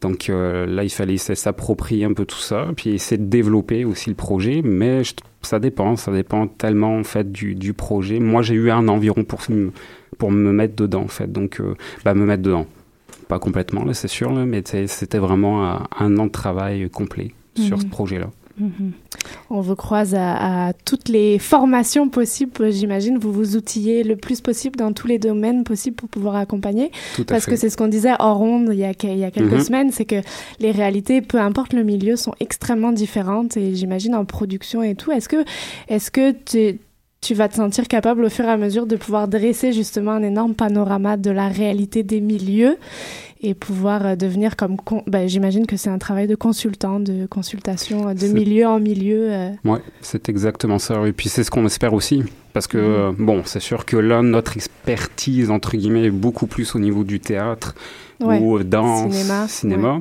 Donc, 0.00 0.30
euh, 0.30 0.64
là, 0.64 0.84
il 0.84 0.90
fallait 0.90 1.18
s'approprier 1.18 2.06
un 2.06 2.14
peu 2.14 2.24
tout 2.24 2.38
ça, 2.38 2.68
puis 2.76 2.90
essayer 2.94 3.18
de 3.18 3.26
développer 3.26 3.84
aussi 3.84 4.08
le 4.08 4.16
projet. 4.16 4.62
Mais 4.64 5.04
je, 5.04 5.12
ça 5.42 5.58
dépend, 5.58 5.96
ça 5.96 6.12
dépend 6.12 6.46
tellement, 6.46 6.96
en 6.96 7.04
fait, 7.04 7.30
du, 7.30 7.54
du 7.54 7.74
projet. 7.74 8.20
Moi, 8.20 8.40
j'ai 8.40 8.54
eu 8.54 8.70
un 8.70 8.88
environ 8.88 9.24
pour, 9.24 9.40
pour 10.16 10.30
me 10.30 10.50
mettre 10.50 10.76
dedans, 10.76 11.02
en 11.02 11.08
fait. 11.08 11.30
Donc, 11.30 11.60
euh, 11.60 11.74
bah, 12.06 12.14
me 12.14 12.24
mettre 12.24 12.42
dedans. 12.42 12.64
Pas 13.28 13.38
complètement, 13.38 13.84
là, 13.84 13.92
c'est 13.92 14.08
sûr, 14.08 14.32
là, 14.32 14.46
mais 14.46 14.62
c'était 14.64 15.18
vraiment 15.18 15.68
un, 15.70 15.86
un, 15.98 16.16
an 16.16 16.24
de 16.24 16.32
travail 16.32 16.88
complet 16.88 17.32
sur 17.54 17.76
mmh. 17.76 17.80
ce 17.82 17.86
projet-là. 17.86 18.30
Mhm. 18.58 18.92
On 19.50 19.60
vous 19.60 19.76
croise 19.76 20.14
à, 20.14 20.72
toutes 20.84 21.08
les 21.08 21.38
formations 21.38 22.08
possibles, 22.08 22.70
j'imagine. 22.70 23.18
Vous 23.18 23.32
vous 23.32 23.56
outillez 23.56 24.04
le 24.04 24.16
plus 24.16 24.40
possible 24.40 24.76
dans 24.76 24.92
tous 24.92 25.06
les 25.06 25.18
domaines 25.18 25.64
possibles 25.64 25.96
pour 25.96 26.08
pouvoir 26.08 26.36
accompagner. 26.36 26.90
Parce 27.26 27.46
que 27.46 27.56
c'est 27.56 27.70
ce 27.70 27.76
qu'on 27.76 27.88
disait 27.88 28.12
hors 28.18 28.36
ronde 28.36 28.68
il 28.72 28.78
y 28.78 28.84
a, 28.84 28.92
il 29.02 29.18
y 29.18 29.24
a 29.24 29.30
quelques 29.30 29.52
mhm. 29.52 29.62
semaines, 29.62 29.90
c'est 29.90 30.04
que 30.04 30.20
les 30.60 30.70
réalités, 30.70 31.22
peu 31.22 31.38
importe 31.38 31.72
le 31.72 31.82
milieu, 31.82 32.16
sont 32.16 32.34
extrêmement 32.40 32.92
différentes. 32.92 33.56
Et 33.56 33.74
j'imagine 33.74 34.14
en 34.14 34.24
production 34.24 34.82
et 34.82 34.94
tout. 34.94 35.12
Est-ce 35.12 35.28
que, 35.28 35.44
est-ce 35.88 36.10
que 36.10 36.32
tu, 36.32 36.78
tu 37.20 37.34
vas 37.34 37.48
te 37.48 37.56
sentir 37.56 37.88
capable 37.88 38.24
au 38.24 38.28
fur 38.28 38.44
et 38.44 38.50
à 38.50 38.56
mesure 38.56 38.86
de 38.86 38.96
pouvoir 38.96 39.28
dresser 39.28 39.72
justement 39.72 40.12
un 40.12 40.22
énorme 40.22 40.54
panorama 40.54 41.16
de 41.16 41.30
la 41.30 41.48
réalité 41.48 42.02
des 42.02 42.20
milieux 42.20 42.76
et 43.40 43.54
pouvoir 43.54 44.04
euh, 44.04 44.16
devenir 44.16 44.56
comme 44.56 44.76
ben, 45.06 45.28
j'imagine 45.28 45.66
que 45.66 45.76
c'est 45.76 45.90
un 45.90 45.98
travail 45.98 46.26
de 46.26 46.34
consultant 46.34 46.98
de 47.00 47.26
consultation 47.26 48.08
euh, 48.08 48.14
de 48.14 48.26
milieu 48.26 48.66
en 48.66 48.80
milieu 48.80 49.32
euh. 49.32 49.50
ouais 49.64 49.80
c'est 50.00 50.28
exactement 50.28 50.78
ça 50.78 51.06
et 51.06 51.12
puis 51.12 51.28
c'est 51.28 51.44
ce 51.44 51.50
qu'on 51.50 51.64
espère 51.64 51.94
aussi 51.94 52.24
parce 52.52 52.66
que 52.66 53.10
mhm. 53.10 53.24
bon 53.24 53.42
c'est 53.44 53.60
sûr 53.60 53.84
que 53.84 53.96
là 53.96 54.22
notre 54.22 54.56
expertise 54.56 55.50
entre 55.50 55.76
guillemets 55.76 56.06
est 56.06 56.10
beaucoup 56.10 56.46
plus 56.46 56.74
au 56.74 56.80
niveau 56.80 57.04
du 57.04 57.20
théâtre 57.20 57.74
ou 58.20 58.58
dans 58.64 59.10
cinéma, 59.10 59.46
cinéma. 59.46 60.00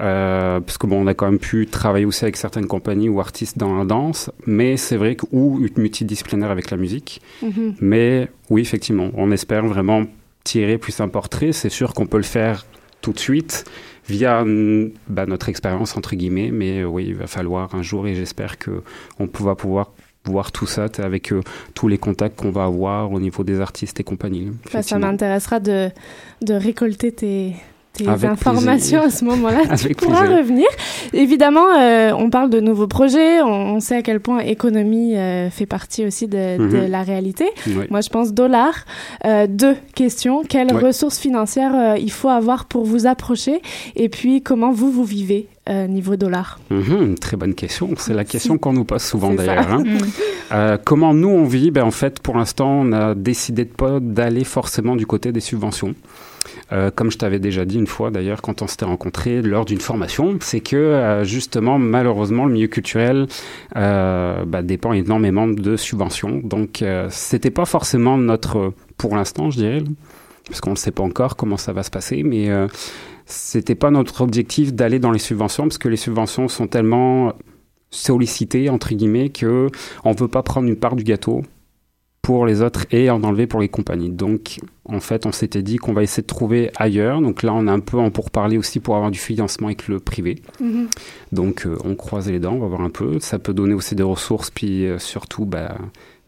Parce 0.00 0.78
que 0.78 0.86
bon, 0.86 1.02
on 1.02 1.06
a 1.06 1.14
quand 1.14 1.26
même 1.26 1.38
pu 1.38 1.66
travailler 1.66 2.04
aussi 2.06 2.24
avec 2.24 2.36
certaines 2.36 2.66
compagnies 2.66 3.08
ou 3.08 3.20
artistes 3.20 3.58
dans 3.58 3.76
la 3.76 3.84
danse, 3.84 4.30
mais 4.46 4.76
c'est 4.76 4.96
vrai 4.96 5.14
que 5.14 5.26
ou 5.32 5.60
multidisciplinaire 5.76 6.50
avec 6.50 6.70
la 6.70 6.76
musique. 6.76 7.20
Mhm. 7.42 7.74
Mais 7.80 8.28
oui, 8.48 8.62
effectivement, 8.62 9.10
on 9.14 9.30
espère 9.30 9.64
vraiment 9.66 10.04
tirer 10.44 10.78
plus 10.78 11.00
un 11.00 11.08
portrait, 11.08 11.52
c'est 11.52 11.68
sûr 11.68 11.94
qu'on 11.94 12.06
peut 12.06 12.16
le 12.16 12.22
faire 12.22 12.66
tout 13.00 13.12
de 13.12 13.18
suite 13.18 13.64
via 14.08 14.44
bah, 15.08 15.26
notre 15.26 15.48
expérience 15.48 15.96
entre 15.96 16.16
guillemets, 16.16 16.50
mais 16.50 16.80
euh, 16.80 16.86
oui, 16.86 17.06
il 17.08 17.14
va 17.14 17.26
falloir 17.26 17.74
un 17.74 17.82
jour 17.82 18.06
et 18.06 18.14
j'espère 18.14 18.58
que 18.58 18.82
on 19.18 19.26
va 19.26 19.54
pouvoir 19.54 19.92
voir 20.24 20.52
tout 20.52 20.66
ça 20.66 20.86
avec 20.98 21.32
euh, 21.32 21.40
tous 21.74 21.88
les 21.88 21.96
contacts 21.96 22.38
qu'on 22.38 22.50
va 22.50 22.64
avoir 22.64 23.10
au 23.12 23.20
niveau 23.20 23.42
des 23.42 23.60
artistes 23.60 24.00
et 24.00 24.04
compagnie. 24.04 24.50
Bah, 24.72 24.82
ça 24.82 24.98
m'intéresserait 24.98 25.60
de, 25.60 25.90
de 26.42 26.54
récolter 26.54 27.12
tes, 27.12 27.54
tes 27.92 28.08
informations 28.08 29.02
à 29.02 29.10
ce 29.10 29.24
moment-là. 29.24 29.76
tu 29.76 29.94
pourras 29.94 30.26
revenir. 30.26 30.66
Évidemment, 31.12 31.66
euh, 31.78 32.12
on 32.16 32.30
parle 32.30 32.50
de 32.50 32.60
nouveaux 32.60 32.86
projets. 32.86 33.42
On, 33.42 33.80
sait 33.80 33.96
à 33.96 34.02
quel 34.02 34.20
point 34.20 34.40
économie 34.40 35.16
euh, 35.16 35.50
fait 35.50 35.66
partie 35.66 36.04
aussi 36.04 36.26
de, 36.26 36.58
de 36.58 36.80
mhm. 36.82 36.90
la 36.90 37.02
réalité. 37.02 37.46
Moi, 37.90 38.00
je 38.00 38.08
pense 38.08 38.32
dollar. 38.32 38.84
Euh, 39.24 39.46
deux 39.48 39.76
questions. 39.94 40.42
Quelles 40.48 40.72
ressources 40.72 41.18
financières 41.18 41.74
euh, 41.74 41.98
il 41.98 42.10
faut 42.10 42.28
avoir 42.28 42.66
pour 42.66 42.84
vous 42.84 43.06
approcher? 43.06 43.60
Et 43.96 44.08
puis, 44.08 44.42
comment 44.42 44.70
vous, 44.70 44.90
vous 44.90 45.04
vivez? 45.04 45.48
Niveau 45.88 46.16
dollar 46.16 46.58
mhm, 46.70 47.16
Très 47.18 47.36
bonne 47.36 47.54
question. 47.54 47.90
C'est 47.96 48.14
la 48.14 48.24
question 48.24 48.58
qu'on 48.58 48.72
nous 48.72 48.84
pose 48.84 49.02
souvent 49.02 49.32
d'ailleurs. 49.34 49.70
Hein. 49.70 49.84
Mm. 49.84 50.78
comment 50.84 51.14
nous, 51.14 51.28
on 51.28 51.44
vit? 51.44 51.70
Ben, 51.70 51.84
En 51.84 51.90
fait, 51.90 52.20
pour 52.20 52.36
l'instant, 52.36 52.70
on 52.70 52.92
a 52.92 53.14
décidé 53.14 53.64
de 53.64 53.70
pas 53.70 54.00
d'aller 54.00 54.44
forcément 54.44 54.96
du 54.96 55.06
côté 55.06 55.32
des 55.32 55.40
subventions. 55.40 55.94
Euh, 56.72 56.90
comme 56.94 57.10
je 57.10 57.18
t'avais 57.18 57.38
déjà 57.38 57.64
dit 57.64 57.76
une 57.76 57.86
fois 57.86 58.10
d'ailleurs 58.10 58.42
quand 58.42 58.62
on 58.62 58.66
s'était 58.66 58.84
rencontrés 58.84 59.42
lors 59.42 59.64
d'une 59.64 59.80
formation, 59.80 60.38
c'est 60.40 60.60
que 60.60 60.76
euh, 60.76 61.24
justement 61.24 61.78
malheureusement 61.78 62.46
le 62.46 62.52
milieu 62.52 62.68
culturel 62.68 63.26
euh, 63.76 64.44
bah, 64.44 64.62
dépend 64.62 64.92
énormément 64.92 65.46
de 65.48 65.76
subventions. 65.76 66.40
Donc 66.42 66.84
c'était 67.10 67.50
pas 67.50 67.64
forcément 67.64 68.16
notre, 68.16 68.72
pour 68.96 69.16
l'instant 69.16 69.50
je 69.50 69.58
dirais, 69.58 69.82
parce 70.46 70.60
qu'on 70.60 70.70
ne 70.70 70.76
sait 70.76 70.92
pas 70.92 71.02
encore 71.02 71.36
comment 71.36 71.56
ça 71.56 71.72
va 71.72 71.82
se 71.82 71.90
passer, 71.90 72.22
mais 72.22 72.48
c'était 73.30 73.74
pas 73.74 73.90
notre 73.90 74.20
objectif 74.20 74.74
d'aller 74.74 74.98
dans 74.98 75.10
les 75.10 75.18
subventions 75.18 75.64
parce 75.64 75.78
que 75.78 75.88
les 75.88 75.96
subventions 75.96 76.48
sont 76.48 76.66
tellement 76.66 77.32
sollicitées 77.90 78.70
entre 78.70 78.94
guillemets 78.94 79.30
que 79.30 79.68
on 80.04 80.12
veut 80.12 80.28
pas 80.28 80.42
prendre 80.42 80.68
une 80.68 80.76
part 80.76 80.96
du 80.96 81.04
gâteau 81.04 81.42
pour 82.22 82.46
les 82.46 82.62
autres 82.62 82.86
et 82.90 83.10
en 83.10 83.22
enlever 83.24 83.46
pour 83.46 83.60
les 83.60 83.68
compagnies. 83.68 84.10
Donc, 84.10 84.58
en 84.84 85.00
fait, 85.00 85.26
on 85.26 85.32
s'était 85.32 85.62
dit 85.62 85.78
qu'on 85.78 85.92
va 85.92 86.02
essayer 86.02 86.22
de 86.22 86.26
trouver 86.26 86.70
ailleurs. 86.76 87.20
Donc 87.22 87.42
là, 87.42 87.54
on 87.54 87.66
est 87.66 87.70
un 87.70 87.80
peu 87.80 87.98
en 87.98 88.10
pourparler 88.10 88.58
aussi 88.58 88.78
pour 88.78 88.94
avoir 88.94 89.10
du 89.10 89.18
financement 89.18 89.68
avec 89.68 89.88
le 89.88 90.00
privé. 90.00 90.42
Mhm. 90.60 90.88
Donc, 91.32 91.66
euh, 91.66 91.76
on 91.84 91.94
croise 91.94 92.30
les 92.30 92.38
dents, 92.38 92.54
on 92.54 92.60
va 92.60 92.66
voir 92.66 92.82
un 92.82 92.90
peu. 92.90 93.18
Ça 93.20 93.38
peut 93.38 93.54
donner 93.54 93.74
aussi 93.74 93.94
des 93.94 94.02
ressources, 94.02 94.50
puis 94.50 94.86
euh, 94.86 94.98
surtout 94.98 95.46
bah, 95.46 95.78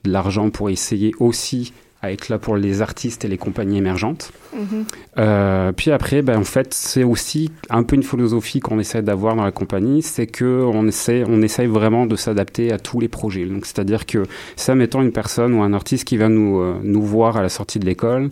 de 0.05 0.11
l'argent 0.11 0.51
pour 0.51 0.71
essayer 0.71 1.13
aussi 1.21 1.73
à 2.03 2.11
être 2.11 2.29
là 2.29 2.39
pour 2.39 2.57
les 2.57 2.83
artistes 2.83 3.25
et 3.25 3.29
les 3.29 3.39
compagnies 3.39 3.79
émergentes. 3.79 4.33
Mhm. 4.53 4.85
Euh, 5.19 5.71
puis 5.71 5.93
après, 5.93 6.21
ben, 6.23 6.37
en 6.37 6.45
fait, 6.45 6.75
c'est 6.75 7.05
aussi 7.05 7.53
un 7.71 7.85
peu 7.85 7.95
une 7.95 8.03
philosophie 8.03 8.59
qu'on 8.59 8.81
essaie 8.81 9.03
d'avoir 9.03 9.37
dans 9.37 9.45
la 9.45 9.53
compagnie, 9.53 10.03
c'est 10.03 10.27
que 10.27 10.65
on 10.65 10.89
essaie, 10.89 11.23
on 11.29 11.41
essaie 11.43 11.67
vraiment 11.67 12.07
de 12.07 12.17
s'adapter 12.17 12.73
à 12.73 12.79
tous 12.79 12.99
les 12.99 13.09
projets. 13.09 13.47
Donc, 13.47 13.67
c'est-à-dire 13.67 14.05
que 14.05 14.25
ça, 14.57 14.75
mettant 14.75 15.01
une 15.01 15.13
personne 15.13 15.55
ou 15.55 15.63
un 15.63 15.73
artiste 15.73 16.05
qui 16.05 16.17
va 16.17 16.29
nous, 16.29 16.59
euh, 16.59 16.75
nous 16.83 17.03
voir 17.03 17.37
à 17.37 17.43
la 17.43 17.49
sortie 17.49 17.79
de 17.79 17.85
l'école, 17.85 18.31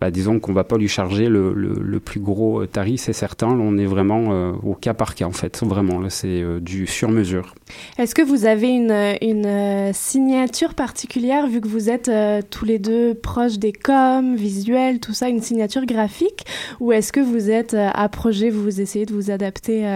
bah, 0.00 0.12
disons 0.12 0.38
qu'on 0.38 0.52
va 0.52 0.62
pas 0.62 0.76
lui 0.76 0.88
charger 0.88 1.28
le, 1.28 1.52
le, 1.54 2.00
plus 2.00 2.20
gros 2.20 2.62
euh, 2.62 2.66
tarif, 2.66 3.00
c'est 3.00 3.12
certain. 3.12 3.48
on 3.48 3.78
est 3.78 3.86
vraiment 3.86 4.26
euh, 4.30 4.52
au 4.62 4.74
cas 4.74 4.94
par 4.94 5.16
cas, 5.16 5.24
en 5.24 5.32
fait. 5.32 5.60
Vraiment, 5.64 5.98
là, 5.98 6.10
c'est 6.10 6.44
du 6.60 6.86
sur-mesure. 6.86 7.54
Est-ce 7.98 8.14
que 8.14 8.22
vous 8.22 8.46
avez 8.46 8.68
une, 8.68 9.16
une 9.22 9.92
signature 9.92 10.74
particulière, 10.74 11.46
vu 11.46 11.60
que 11.60 11.68
vous 11.68 11.90
êtes 11.90 12.10
tous 12.50 12.64
les 12.64 12.78
deux 12.78 13.14
proches 13.14 13.58
des 13.58 13.72
coms, 13.72 14.36
visuels, 14.36 15.00
tout 15.00 15.14
ça, 15.14 15.28
une 15.28 15.42
signature 15.42 15.86
graphique? 15.86 16.46
Ou 16.80 16.92
est-ce 16.92 17.12
que 17.12 17.20
vous 17.20 17.50
êtes 17.50 17.74
à 17.74 18.08
projet, 18.08 18.50
vous 18.50 18.80
essayez 18.80 19.06
de 19.06 19.12
vous 19.12 19.30
adapter 19.30 19.86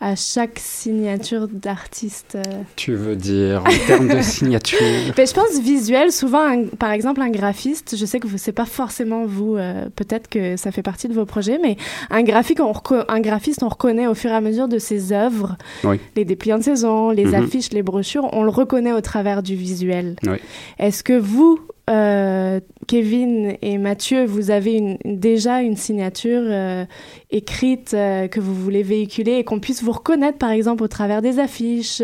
à 0.00 0.16
chaque 0.16 0.58
signature 0.58 1.48
d'artiste 1.48 2.38
Tu 2.76 2.94
veux 2.94 3.16
dire 3.16 3.62
en 3.66 3.86
termes 3.86 4.08
de 4.08 4.22
signature? 4.22 4.78
Ben, 5.16 5.26
Je 5.26 5.34
pense 5.34 5.60
visuel, 5.60 6.12
souvent, 6.12 6.64
par 6.78 6.92
exemple, 6.92 7.20
un 7.20 7.30
graphiste, 7.30 7.96
je 7.96 8.04
sais 8.04 8.20
que 8.20 8.28
c'est 8.36 8.52
pas 8.52 8.64
forcément 8.64 9.26
vous, 9.26 9.56
euh, 9.56 9.88
peut-être 9.94 10.28
que 10.28 10.56
ça 10.56 10.72
fait 10.72 10.82
partie 10.82 11.08
de 11.08 11.14
vos 11.14 11.24
projets, 11.24 11.58
mais 11.62 11.76
un, 12.10 12.22
graphique, 12.22 12.60
un 12.60 13.20
graphiste, 13.20 13.62
on 13.62 13.68
reconnaît 13.68 14.06
au 14.06 14.14
fur 14.14 14.30
et 14.30 14.34
à 14.34 14.40
mesure 14.40 14.68
de 14.68 14.78
ses 14.78 15.12
œuvres, 15.12 15.56
les 16.16 16.24
dépliants 16.24 16.58
de 16.58 16.64
saison, 16.64 16.99
les 17.08 17.26
mhm. 17.26 17.34
affiches, 17.34 17.70
les 17.72 17.82
brochures, 17.82 18.28
on 18.32 18.42
le 18.42 18.50
reconnaît 18.50 18.92
au 18.92 19.00
travers 19.00 19.42
du 19.42 19.54
visuel. 19.54 20.16
Est-ce 20.78 21.02
que 21.02 21.18
vous, 21.18 21.58
euh, 21.88 22.60
Kevin 22.86 23.54
et 23.62 23.78
Mathieu, 23.78 24.26
vous 24.26 24.50
avez 24.50 24.98
déjà 25.06 25.62
une 25.62 25.76
signature 25.76 26.42
euh, 26.44 26.84
écrite 27.30 27.92
que 27.92 28.40
vous 28.40 28.54
voulez 28.54 28.82
véhiculer 28.82 29.36
et 29.36 29.44
qu'on 29.44 29.60
puisse 29.60 29.82
vous 29.82 29.92
reconnaître, 29.92 30.38
par 30.38 30.50
exemple, 30.50 30.82
au 30.82 30.88
travers 30.88 31.22
des 31.22 31.38
affiches 31.38 32.02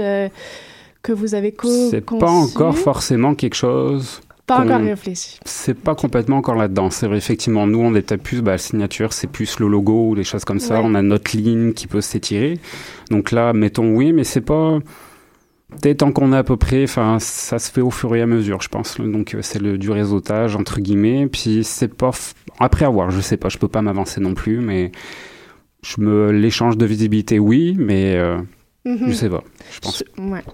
que 1.03 1.13
vous 1.13 1.35
avez 1.35 1.53
co 1.53 1.69
C'est 1.91 2.01
pas 2.01 2.31
encore 2.31 2.77
forcément 2.77 3.35
quelque 3.35 3.55
chose 3.55 4.21
pas 4.47 4.61
encore 4.61 4.81
réfléchi. 4.81 5.39
C'est 5.45 5.75
pas 5.75 5.95
complètement 5.95 6.37
encore 6.37 6.55
là-dedans. 6.55 6.91
C'est 6.91 7.07
vrai, 7.07 7.19
effectivement, 7.19 7.67
nous, 7.67 7.81
on 7.81 7.95
était 7.95 8.17
plus, 8.17 8.43
bah, 8.43 8.53
la 8.53 8.59
signature, 8.59 9.13
c'est 9.13 9.27
plus 9.27 9.59
le 9.59 9.67
logo 9.67 10.11
ou 10.11 10.15
des 10.15 10.25
choses 10.25 10.45
comme 10.45 10.61
ça. 10.61 10.81
On 10.83 10.95
a 10.95 11.03
notre 11.03 11.37
ligne 11.37 11.73
qui 11.73 11.87
peut 11.89 12.01
s'étirer. 12.01 12.61
Donc 13.11 13.33
là, 13.33 13.53
mettons 13.53 13.95
oui, 13.95 14.13
mais 14.13 14.25
c'est 14.25 14.41
pas. 14.41 14.79
Dès 15.83 15.97
tant 15.97 16.13
qu'on 16.13 16.33
est 16.33 16.37
à 16.37 16.45
peu 16.45 16.57
près, 16.57 16.85
enfin, 16.85 17.19
ça 17.19 17.59
se 17.59 17.73
fait 17.73 17.81
au 17.81 17.91
fur 17.91 18.15
et 18.15 18.23
à 18.23 18.27
mesure, 18.27 18.63
je 18.63 18.69
pense. 18.69 19.01
Donc 19.01 19.35
euh, 19.35 19.43
c'est 19.43 19.59
le 19.59 19.79
du 19.79 19.91
réseautage 19.91 20.55
entre 20.55 20.79
guillemets. 20.79 21.27
Puis 21.27 21.65
c'est 21.65 21.93
pas 21.93 22.13
après 22.61 22.85
avoir, 22.85 23.11
je 23.11 23.21
sais 23.21 23.37
pas, 23.37 23.49
je 23.49 23.59
peux 23.59 23.67
pas 23.67 23.83
m'avancer 23.83 24.21
non 24.21 24.35
plus, 24.35 24.61
mais 24.61 24.93
je 25.83 26.01
me 26.01 26.31
l'échange 26.31 26.77
de 26.77 26.87
visibilité, 26.87 27.41
oui, 27.41 27.75
mais 27.77 28.15
euh, 28.15 28.39
mhm. 28.85 29.09
je 29.09 29.13
sais 29.13 29.29
pas. 29.29 29.43
Je 29.73 29.81
pense. 29.81 30.05
Ouais. 30.19 30.45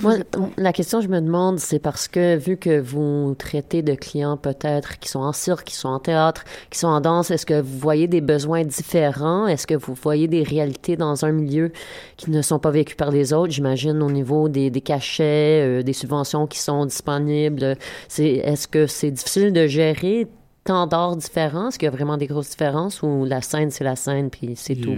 Moi, 0.00 0.14
la 0.56 0.72
question 0.72 1.00
que 1.00 1.04
je 1.04 1.10
me 1.10 1.20
demande, 1.20 1.58
c'est 1.58 1.78
parce 1.78 2.08
que 2.08 2.36
vu 2.36 2.56
que 2.56 2.80
vous 2.80 3.34
traitez 3.38 3.82
de 3.82 3.94
clients 3.94 4.36
peut-être 4.36 4.98
qui 4.98 5.08
sont 5.08 5.20
en 5.20 5.32
cirque, 5.32 5.64
qui 5.64 5.74
sont 5.74 5.88
en 5.88 5.98
théâtre, 5.98 6.44
qui 6.70 6.78
sont 6.78 6.88
en 6.88 7.00
danse, 7.00 7.30
est-ce 7.30 7.44
que 7.44 7.60
vous 7.60 7.78
voyez 7.78 8.06
des 8.06 8.22
besoins 8.22 8.64
différents? 8.64 9.46
Est-ce 9.46 9.66
que 9.66 9.74
vous 9.74 9.94
voyez 9.94 10.28
des 10.28 10.42
réalités 10.42 10.96
dans 10.96 11.24
un 11.24 11.32
milieu 11.32 11.72
qui 12.16 12.30
ne 12.30 12.40
sont 12.40 12.58
pas 12.58 12.70
vécues 12.70 12.96
par 12.96 13.10
les 13.10 13.32
autres? 13.32 13.52
J'imagine 13.52 14.02
au 14.02 14.10
niveau 14.10 14.48
des, 14.48 14.70
des 14.70 14.80
cachets, 14.80 15.62
euh, 15.62 15.82
des 15.82 15.92
subventions 15.92 16.46
qui 16.46 16.58
sont 16.58 16.86
disponibles. 16.86 17.76
C'est, 18.08 18.32
est-ce 18.32 18.68
que 18.68 18.86
c'est 18.86 19.10
difficile 19.10 19.52
de 19.52 19.66
gérer 19.66 20.26
tant 20.64 20.86
d'arts 20.86 21.16
différents? 21.16 21.68
Est-ce 21.68 21.78
qu'il 21.78 21.86
y 21.86 21.92
a 21.92 21.94
vraiment 21.94 22.16
des 22.16 22.26
grosses 22.26 22.50
différences 22.50 23.02
ou 23.02 23.26
la 23.26 23.42
scène, 23.42 23.70
c'est 23.70 23.84
la 23.84 23.96
scène 23.96 24.30
puis 24.30 24.54
c'est 24.56 24.76
tout? 24.76 24.96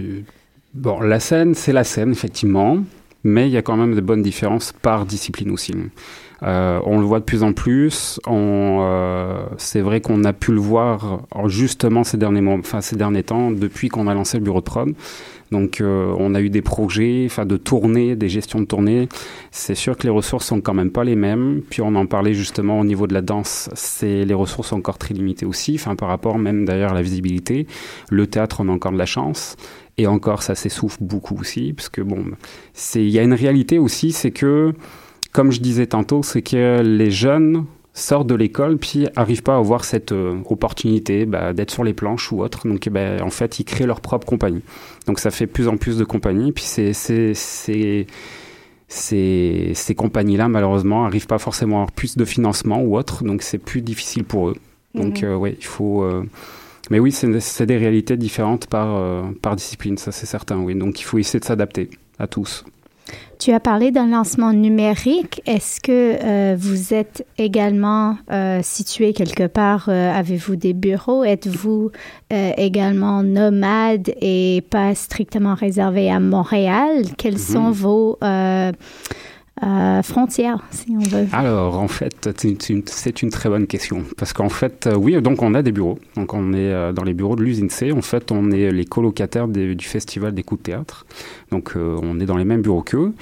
Bon, 0.73 1.01
la 1.01 1.19
scène, 1.19 1.53
c'est 1.53 1.73
la 1.73 1.83
scène, 1.83 2.11
effectivement 2.11 2.79
mais 3.25 3.49
il 3.49 3.51
y 3.51 3.57
a 3.57 3.63
quand 3.63 3.75
même 3.75 3.95
de 3.95 4.01
bonnes 4.01 4.21
différences 4.21 4.71
par 4.71 5.05
discipline 5.05 5.51
aussi. 5.51 5.73
Euh, 6.43 6.79
on 6.85 6.99
le 6.99 7.05
voit 7.05 7.19
de 7.19 7.25
plus 7.25 7.41
en 7.41 7.53
plus. 7.53 8.19
Euh, 8.27 9.45
c'est 9.57 9.81
vrai 9.81 9.99
qu'on 9.99 10.23
a 10.23 10.31
pu 10.31 10.51
le 10.51 10.59
voir 10.59 11.23
justement 11.47 12.03
ces 12.03 12.17
derniers, 12.17 12.47
enfin, 12.47 12.81
ces 12.81 12.95
derniers 12.95 13.23
temps 13.23 13.49
depuis 13.49 13.89
qu'on 13.89 14.07
a 14.07 14.13
lancé 14.13 14.37
le 14.37 14.43
bureau 14.43 14.59
de 14.59 14.65
prod. 14.65 14.93
Donc 15.51 15.79
euh, 15.79 16.13
on 16.17 16.33
a 16.35 16.41
eu 16.41 16.49
des 16.49 16.61
projets, 16.61 17.23
enfin 17.25 17.45
de 17.45 17.57
tournées, 17.57 18.15
des 18.15 18.29
gestions 18.29 18.59
de 18.59 18.65
tournées. 18.65 19.07
C'est 19.51 19.75
sûr 19.75 19.97
que 19.97 20.03
les 20.03 20.09
ressources 20.09 20.45
sont 20.45 20.61
quand 20.61 20.73
même 20.73 20.91
pas 20.91 21.03
les 21.03 21.15
mêmes. 21.15 21.61
Puis 21.69 21.81
on 21.81 21.95
en 21.95 22.05
parlait 22.05 22.33
justement 22.33 22.79
au 22.79 22.83
niveau 22.83 23.07
de 23.07 23.13
la 23.13 23.21
danse, 23.21 23.69
c'est 23.73 24.25
les 24.25 24.33
ressources 24.33 24.69
sont 24.69 24.77
encore 24.77 24.97
très 24.97 25.13
limitées 25.13 25.45
aussi, 25.45 25.75
enfin 25.75 25.95
par 25.95 26.09
rapport 26.09 26.37
même 26.37 26.65
d'ailleurs 26.65 26.91
à 26.91 26.95
la 26.95 27.01
visibilité. 27.01 27.67
Le 28.09 28.27
théâtre 28.27 28.57
on 28.59 28.69
a 28.69 28.71
encore 28.71 28.91
de 28.91 28.97
la 28.97 29.05
chance 29.05 29.55
Et 29.97 30.07
encore, 30.07 30.43
ça 30.43 30.55
s'essouffle 30.55 30.97
beaucoup 31.01 31.37
aussi, 31.39 31.71
parce 31.73 31.87
que 31.89 32.01
bon, 32.01 32.25
il 32.95 33.09
y 33.09 33.17
a 33.19 33.23
une 33.23 33.33
réalité 33.33 33.79
aussi, 33.79 34.11
c'est 34.11 34.31
que, 34.31 34.73
comme 35.31 35.51
je 35.51 35.61
disais 35.61 35.87
tantôt, 35.87 36.21
c'est 36.21 36.41
que 36.41 36.81
les 36.81 37.11
jeunes 37.11 37.65
sortent 37.93 38.27
de 38.27 38.35
l'école 38.35 38.77
puis 38.77 39.07
arrivent 39.15 39.41
pas 39.41 39.53
à 39.55 39.57
avoir 39.57 39.85
cette 39.85 40.11
euh, 40.11 40.35
opportunité 40.49 41.25
bah, 41.25 41.53
d'être 41.53 41.71
sur 41.71 41.85
les 41.85 41.93
planches 41.93 42.29
ou 42.33 42.41
autre. 42.43 42.67
Donc, 42.67 42.89
bah, 42.89 43.23
en 43.23 43.29
fait, 43.29 43.59
ils 43.59 43.63
créent 43.63 43.85
leur 43.85 44.01
propre 44.01 44.27
compagnie. 44.27 44.63
Donc, 45.07 45.17
ça 45.17 45.31
fait 45.31 45.47
plus 45.47 45.69
en 45.69 45.77
plus 45.77 45.97
de 45.97 46.03
compagnies. 46.03 46.51
Puis 46.51 46.65
c'est, 46.65 46.91
ces, 46.91 48.05
ces 48.87 49.95
compagnies-là, 49.95 50.49
malheureusement, 50.49 51.03
n'arrivent 51.03 51.27
pas 51.27 51.37
forcément 51.39 51.77
à 51.77 51.79
avoir 51.83 51.91
plus 51.93 52.17
de 52.17 52.25
financement 52.25 52.81
ou 52.81 52.97
autre, 52.97 53.23
donc 53.23 53.41
c'est 53.43 53.57
plus 53.57 53.81
difficile 53.81 54.25
pour 54.25 54.49
eux. 54.49 54.55
Donc, 54.93 55.21
Mhm. 55.21 55.29
euh, 55.29 55.35
ouais, 55.37 55.55
il 55.57 55.65
faut. 55.65 56.03
euh, 56.03 56.23
Mais 56.91 56.99
oui, 56.99 57.11
c'est 57.11 57.65
des 57.65 57.77
réalités 57.77 58.17
différentes 58.17 58.67
par, 58.67 58.95
euh, 58.95 59.23
par 59.41 59.55
discipline, 59.55 59.97
ça 59.97 60.11
c'est 60.11 60.25
certain, 60.25 60.57
oui. 60.57 60.75
Donc, 60.75 60.99
il 60.99 61.03
faut 61.03 61.17
essayer 61.17 61.39
de 61.39 61.45
s'adapter 61.45 61.89
à 62.19 62.27
tous. 62.27 62.63
Tu 63.37 63.51
as 63.51 63.59
parlé 63.59 63.91
d'un 63.91 64.07
lancement 64.07 64.53
numérique. 64.53 65.41
Est-ce 65.45 65.79
que 65.81 66.15
euh, 66.23 66.55
vous 66.57 66.93
êtes 66.93 67.25
également 67.37 68.17
euh, 68.31 68.61
situé 68.63 69.13
quelque 69.13 69.47
part? 69.47 69.89
euh, 69.89 70.11
Avez-vous 70.11 70.55
des 70.55 70.73
bureaux? 70.73 71.23
Êtes-vous 71.23 71.91
également 72.31 73.23
nomade 73.23 74.11
et 74.21 74.63
pas 74.69 74.95
strictement 74.95 75.53
réservé 75.53 76.09
à 76.09 76.19
Montréal? 76.19 77.03
Quelles 77.17 77.39
sont 77.39 77.71
vos 77.71 78.17
euh, 79.63 80.01
frontières, 80.03 80.59
si 80.71 80.91
on 80.91 80.99
veut? 80.99 81.27
Alors, 81.31 81.79
en 81.79 81.87
fait, 81.87 82.29
c'est 82.37 82.69
une, 82.69 83.29
très 83.29 83.49
bonne 83.49 83.67
question. 83.67 84.03
Parce 84.17 84.33
qu'en 84.33 84.49
fait, 84.49 84.85
euh, 84.87 84.95
oui, 84.95 85.21
donc 85.21 85.41
on 85.41 85.53
a 85.53 85.61
des 85.61 85.71
bureaux. 85.71 85.97
Donc, 86.17 86.33
on 86.33 86.51
est 86.51 86.57
euh, 86.73 86.91
dans 86.91 87.03
les 87.03 87.13
bureaux 87.13 87.37
de 87.37 87.43
l'usine. 87.43 87.69
En 87.93 88.01
fait, 88.01 88.31
on 88.33 88.51
est 88.51 88.71
les 88.71 88.85
colocataires 88.85 89.47
du 89.47 89.85
Festival 89.85 90.33
des 90.33 90.43
coups 90.43 90.61
de 90.61 90.65
théâtre. 90.65 91.05
Donc, 91.51 91.73
euh, 91.77 91.97
on 92.01 92.19
est 92.19 92.25
dans 92.25 92.35
les 92.35 92.43
mêmes 92.43 92.61
bureaux 92.61 92.81
qu'eux. 92.81 93.13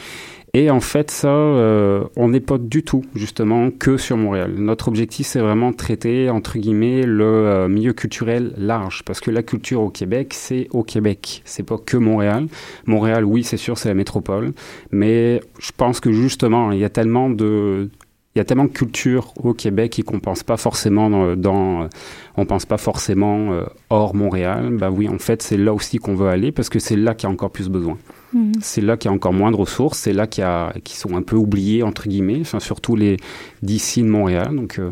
Et 0.55 0.69
en 0.69 0.81
fait, 0.81 1.09
ça, 1.09 1.29
euh, 1.29 2.03
on 2.15 2.27
n'est 2.29 2.39
pas 2.39 2.59
du 2.59 2.83
tout, 2.83 3.03
justement, 3.15 3.71
que 3.71 3.97
sur 3.97 4.17
Montréal. 4.17 4.53
Notre 4.55 4.87
objectif, 4.87 5.25
c'est 5.25 5.39
vraiment 5.39 5.71
de 5.71 5.75
traiter, 5.75 6.29
entre 6.29 6.59
guillemets, 6.59 7.07
le 7.07 7.23
euh, 7.25 7.67
milieu 7.67 7.93
culturel 7.93 8.53
large. 8.55 9.01
Parce 9.03 9.19
que 9.19 9.31
la 9.31 9.41
culture 9.41 9.81
au 9.81 9.89
Québec, 9.89 10.31
c'est 10.35 10.67
au 10.71 10.83
Québec. 10.83 11.41
C'est 11.43 11.63
pas 11.63 11.79
que 11.83 11.97
Montréal. 11.97 12.45
Montréal, 12.85 13.25
oui, 13.25 13.43
c'est 13.43 13.57
sûr, 13.57 13.79
c'est 13.79 13.89
la 13.89 13.95
métropole. 13.95 14.53
Mais 14.91 15.41
je 15.57 15.71
pense 15.75 15.99
que, 15.99 16.11
justement, 16.11 16.71
il 16.71 16.77
y 16.77 16.85
a 16.85 16.89
tellement 16.89 17.31
de, 17.31 17.89
il 18.35 18.37
y 18.37 18.41
a 18.41 18.45
tellement 18.45 18.65
de 18.65 18.69
culture 18.69 19.33
au 19.43 19.55
Québec 19.55 19.97
et 19.97 20.03
qu'on 20.03 20.19
pense 20.19 20.43
pas 20.43 20.57
forcément 20.57 21.09
dans, 21.09 21.35
dans- 21.35 21.89
on 22.37 22.45
pense 22.45 22.67
pas 22.67 22.77
forcément 22.77 23.53
euh, 23.53 23.63
hors 23.89 24.13
Montréal. 24.13 24.69
Bah 24.79 24.91
oui, 24.91 25.09
en 25.09 25.17
fait, 25.17 25.41
c'est 25.41 25.57
là 25.57 25.73
aussi 25.73 25.97
qu'on 25.97 26.13
veut 26.13 26.27
aller 26.27 26.51
parce 26.51 26.69
que 26.69 26.77
c'est 26.77 26.95
là 26.95 27.15
qu'il 27.15 27.27
y 27.27 27.31
a 27.31 27.33
encore 27.33 27.49
plus 27.51 27.69
besoin. 27.69 27.97
Mhm. 28.33 28.53
C'est 28.61 28.81
là 28.81 28.97
qu'il 28.97 29.09
y 29.09 29.11
a 29.11 29.15
encore 29.15 29.33
moins 29.33 29.51
de 29.51 29.55
ressources, 29.55 29.99
c'est 29.99 30.13
là 30.13 30.27
qu'il 30.27 30.43
y 30.43 30.45
a, 30.45 30.73
qui 30.83 30.97
sont 30.97 31.15
un 31.15 31.21
peu 31.21 31.35
oubliés 31.35 31.83
entre 31.83 32.07
guillemets, 32.07 32.39
enfin 32.41 32.59
surtout 32.59 32.95
les 32.95 33.17
d'ici 33.61 34.01
de 34.01 34.07
Montréal. 34.07 34.55
Donc, 34.55 34.79
euh, 34.79 34.91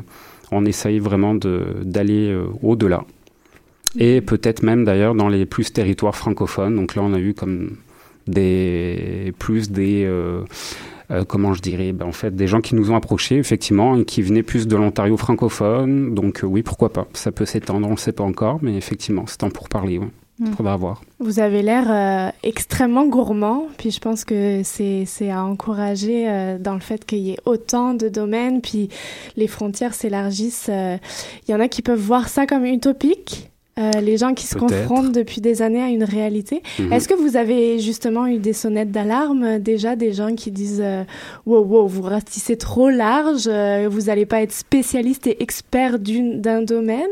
on 0.52 0.66
essaye 0.66 1.00
vraiment 1.00 1.34
d'aller 1.34 2.30
euh, 2.30 2.46
au-delà 2.62 3.06
et 3.98 4.22
peut-être 4.22 4.64
même 4.64 4.86
d'ailleurs 4.86 5.16
dans 5.16 5.30
les 5.30 5.46
plus 5.46 5.72
territoires 5.74 6.16
francophones. 6.16 6.76
Donc 6.76 6.96
là, 6.96 7.02
on 7.04 7.14
a 7.14 7.20
eu 7.20 7.34
comme 7.34 7.78
des 8.28 9.34
plus 9.40 9.72
des 9.72 10.04
euh, 10.06 10.44
euh, 11.10 11.24
comment 11.26 11.54
je 11.54 11.62
dirais 11.62 11.92
ben, 11.92 12.06
en 12.06 12.12
fait 12.12 12.36
des 12.36 12.48
gens 12.48 12.62
qui 12.62 12.76
nous 12.76 12.92
ont 12.92 12.96
approchés 12.96 13.38
effectivement 13.38 13.98
et 13.98 14.06
qui 14.06 14.22
venaient 14.22 14.44
plus 14.44 14.68
de 14.68 14.76
l'Ontario 14.76 15.18
francophone 15.18 16.14
donc 16.14 16.44
euh, 16.44 16.48
oui 16.48 16.62
pourquoi 16.62 16.94
pas 16.94 17.08
ça 17.14 17.32
peut 17.32 17.46
s'étendre 17.46 17.88
on 17.88 17.92
le 17.92 17.98
sait 17.98 18.12
pas 18.12 18.24
encore 18.24 18.60
mais 18.62 18.76
effectivement 18.78 19.26
c'est 19.26 19.38
temps 19.38 19.50
pour 19.50 19.70
parler 19.70 19.98
ouais. 19.98 20.08
Mm. 20.42 20.54
faudra 20.54 20.76
voir 20.76 21.02
Vous 21.20 21.40
avez 21.40 21.62
l'air 21.62 21.86
euh, 21.92 22.32
extrêmement 22.42 23.06
gourmand, 23.06 23.68
puis 23.78 23.92
je 23.92 24.00
pense 24.00 24.26
que 24.26 24.62
c'est 24.64 25.04
c'est 25.06 25.30
à 25.30 25.44
encourager 25.44 26.28
euh, 26.28 26.58
dans 26.58 26.74
le 26.74 26.80
fait 26.80 27.06
qu'il 27.06 27.20
y 27.20 27.32
ait 27.32 27.40
autant 27.46 27.94
de 27.94 28.10
domaines, 28.10 28.60
puis 28.60 28.90
les 29.38 29.46
frontières 29.48 29.94
s'élargissent. 29.94 30.70
euh, 30.70 30.98
Il 31.48 31.52
y 31.52 31.54
en 31.54 31.60
a 31.60 31.68
qui 31.68 31.84
peuvent 31.84 32.00
voir 32.00 32.28
ça 32.28 32.48
comme 32.48 32.66
utopique. 32.66 33.51
Euh, 33.82 34.00
les 34.02 34.18
gens 34.18 34.34
qui 34.34 34.46
se 34.48 34.56
confrontent 34.58 35.12
depuis 35.12 35.42
des 35.42 35.62
années 35.62 35.82
à 35.82 35.88
une 35.88 36.04
réalité. 36.04 36.62
Mhm. 36.80 36.94
Est-ce 36.94 37.08
que 37.08 37.14
vous 37.16 37.36
avez 37.38 37.80
justement 37.80 38.28
eu 38.28 38.38
des 38.38 38.54
sonnettes 38.54 38.92
d'alarme 38.92 39.44
euh, 39.44 39.60
déjà, 39.60 39.96
des 39.96 40.14
gens 40.14 40.36
qui 40.36 40.52
disent 40.52 40.82
euh, 40.84 41.04
wow, 41.46 41.64
wow, 41.64 41.88
vous 41.88 42.02
ratissez 42.04 42.58
trop 42.58 42.90
large, 42.90 43.44
euh, 43.48 43.88
vous 43.90 44.02
n'allez 44.04 44.26
pas 44.26 44.42
être 44.42 44.52
spécialiste 44.52 45.26
et 45.28 45.42
expert 45.42 45.98
d'un 46.00 46.62
domaine? 46.62 47.08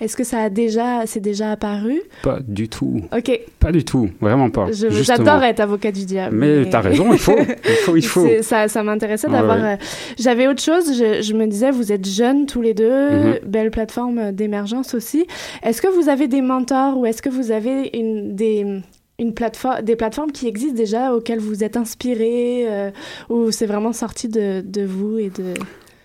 Est-ce 0.00 0.16
que 0.16 0.24
ça 0.24 0.38
a 0.38 0.48
déjà, 0.50 1.02
c'est 1.06 1.20
déjà 1.20 1.50
apparu? 1.50 2.00
Pas 2.22 2.38
du 2.46 2.68
tout 2.68 3.02
Ok, 3.16 3.40
pas 3.60 3.72
du 3.72 3.84
tout 3.84 4.08
vraiment 4.20 4.48
pas 4.50 4.66
j'adore 4.70 5.42
être 5.42 5.60
avocat 5.60 5.90
du 5.92 6.04
diable. 6.04 6.36
mais 6.36 6.68
t'as 6.70 6.80
raison 6.80 7.12
il 7.12 7.18
faut 7.18 7.36
il 7.64 7.70
faut 7.84 7.96
il 7.96 8.06
faut 8.06 8.26
Ça, 8.42 8.68
ça 8.68 8.82
m'intéressait 8.82 9.28
d'avoir. 9.28 9.58
ouais. 9.60 9.78
J'avais 10.18 10.46
autre 10.46 10.62
chose. 10.62 10.96
Je, 10.96 11.20
je 11.22 11.32
me 11.34 11.46
disais, 11.46 11.70
vous 11.70 11.90
êtes 11.92 12.06
jeunes 12.06 12.46
tous 12.46 12.62
les 12.62 12.72
deux, 12.74 13.10
Mhm. 13.10 13.38
belle 13.46 13.70
plateforme 13.70 14.30
d'émergence 14.32 14.94
aussi. 14.94 15.26
Est-ce 15.64 15.82
que 15.82 15.88
vous 15.88 16.08
avez 16.08 16.13
des 16.28 16.40
mentors 16.40 16.96
ou 16.96 17.06
est-ce 17.06 17.22
que 17.22 17.28
vous 17.28 17.50
avez 17.50 17.90
une, 17.94 18.34
des, 18.34 18.80
une 19.18 19.34
plateforme, 19.34 19.82
des 19.82 19.96
plateformes 19.96 20.32
qui 20.32 20.46
existent 20.46 20.76
déjà 20.76 21.14
auxquelles 21.14 21.40
vous 21.40 21.62
êtes 21.62 21.76
inspirés 21.76 22.64
euh, 22.68 22.90
ou 23.28 23.50
c'est 23.50 23.66
vraiment 23.66 23.92
sorti 23.92 24.28
de, 24.28 24.84
vous 24.84 25.18
et 25.18 25.30
de. 25.30 25.54